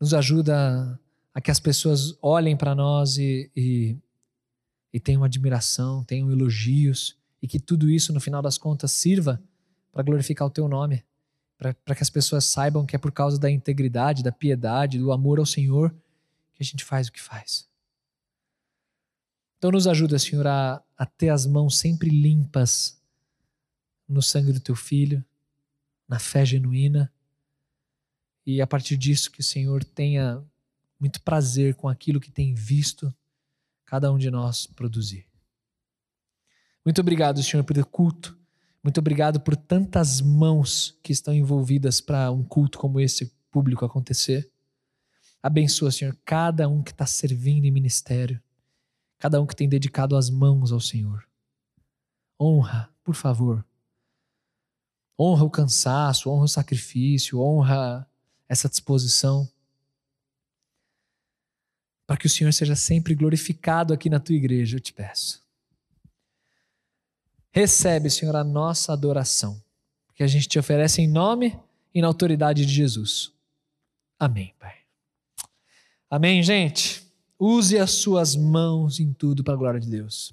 Nos 0.00 0.14
ajuda 0.14 1.00
a 1.34 1.40
que 1.40 1.50
as 1.50 1.58
pessoas 1.58 2.16
olhem 2.22 2.56
para 2.56 2.76
nós 2.76 3.18
e, 3.18 3.50
e, 3.56 3.98
e 4.92 5.00
tenham 5.00 5.24
admiração, 5.24 6.04
tenham 6.04 6.30
elogios, 6.30 7.18
e 7.42 7.48
que 7.48 7.58
tudo 7.58 7.90
isso, 7.90 8.12
no 8.12 8.20
final 8.20 8.40
das 8.40 8.56
contas, 8.56 8.92
sirva 8.92 9.42
para 9.90 10.04
glorificar 10.04 10.46
o 10.46 10.50
teu 10.50 10.68
nome, 10.68 11.04
para 11.84 11.94
que 11.94 12.02
as 12.02 12.10
pessoas 12.10 12.44
saibam 12.44 12.84
que 12.84 12.96
é 12.96 12.98
por 12.98 13.12
causa 13.12 13.38
da 13.38 13.50
integridade, 13.50 14.22
da 14.22 14.32
piedade, 14.32 14.98
do 14.98 15.12
amor 15.12 15.38
ao 15.38 15.46
Senhor 15.46 15.94
que 16.52 16.62
a 16.62 16.64
gente 16.64 16.84
faz 16.84 17.08
o 17.08 17.12
que 17.12 17.20
faz. 17.20 17.68
Então, 19.58 19.70
nos 19.70 19.86
ajuda, 19.86 20.18
Senhor, 20.18 20.46
a, 20.46 20.82
a 20.96 21.06
ter 21.06 21.28
as 21.28 21.46
mãos 21.46 21.78
sempre 21.78 22.10
limpas 22.10 23.00
no 24.08 24.20
sangue 24.20 24.52
do 24.52 24.60
teu 24.60 24.74
filho, 24.74 25.24
na 26.08 26.18
fé 26.18 26.44
genuína. 26.44 27.12
E 28.44 28.60
a 28.60 28.66
partir 28.66 28.96
disso 28.96 29.30
que 29.30 29.40
o 29.40 29.44
Senhor 29.44 29.84
tenha 29.84 30.42
muito 30.98 31.22
prazer 31.22 31.76
com 31.76 31.88
aquilo 31.88 32.20
que 32.20 32.30
tem 32.30 32.54
visto 32.54 33.14
cada 33.84 34.12
um 34.12 34.18
de 34.18 34.30
nós 34.30 34.66
produzir. 34.66 35.26
Muito 36.84 37.00
obrigado, 37.00 37.42
Senhor, 37.42 37.62
pelo 37.62 37.86
culto. 37.86 38.36
Muito 38.82 38.98
obrigado 38.98 39.40
por 39.40 39.54
tantas 39.54 40.20
mãos 40.20 40.98
que 41.02 41.12
estão 41.12 41.32
envolvidas 41.32 42.00
para 42.00 42.30
um 42.32 42.42
culto 42.42 42.78
como 42.78 42.98
esse 42.98 43.32
público 43.50 43.84
acontecer. 43.84 44.50
Abençoa, 45.40 45.92
Senhor, 45.92 46.18
cada 46.24 46.68
um 46.68 46.82
que 46.82 46.90
está 46.90 47.06
servindo 47.06 47.64
em 47.64 47.70
ministério, 47.70 48.42
cada 49.18 49.40
um 49.40 49.46
que 49.46 49.54
tem 49.54 49.68
dedicado 49.68 50.16
as 50.16 50.30
mãos 50.30 50.72
ao 50.72 50.80
Senhor. 50.80 51.28
Honra, 52.40 52.92
por 53.04 53.14
favor, 53.14 53.64
honra 55.18 55.44
o 55.44 55.50
cansaço, 55.50 56.28
honra 56.28 56.44
o 56.44 56.48
sacrifício, 56.48 57.40
honra 57.40 58.08
essa 58.48 58.68
disposição. 58.68 59.48
Para 62.06 62.16
que 62.16 62.26
o 62.26 62.30
Senhor 62.30 62.52
seja 62.52 62.74
sempre 62.74 63.14
glorificado 63.14 63.94
aqui 63.94 64.10
na 64.10 64.18
tua 64.18 64.34
igreja, 64.34 64.76
eu 64.76 64.80
te 64.80 64.92
peço. 64.92 65.41
Recebe, 67.52 68.08
Senhor, 68.08 68.34
a 68.34 68.42
nossa 68.42 68.94
adoração, 68.94 69.62
que 70.14 70.22
a 70.22 70.26
gente 70.26 70.48
te 70.48 70.58
oferece 70.58 71.02
em 71.02 71.06
nome 71.06 71.58
e 71.94 72.00
na 72.00 72.06
autoridade 72.06 72.64
de 72.64 72.72
Jesus. 72.72 73.30
Amém, 74.18 74.54
Pai. 74.58 74.74
Amém, 76.10 76.42
gente? 76.42 77.06
Use 77.38 77.78
as 77.78 77.90
suas 77.90 78.34
mãos 78.34 79.00
em 79.00 79.12
tudo 79.12 79.44
para 79.44 79.52
a 79.52 79.56
glória 79.56 79.80
de 79.80 79.90
Deus. 79.90 80.32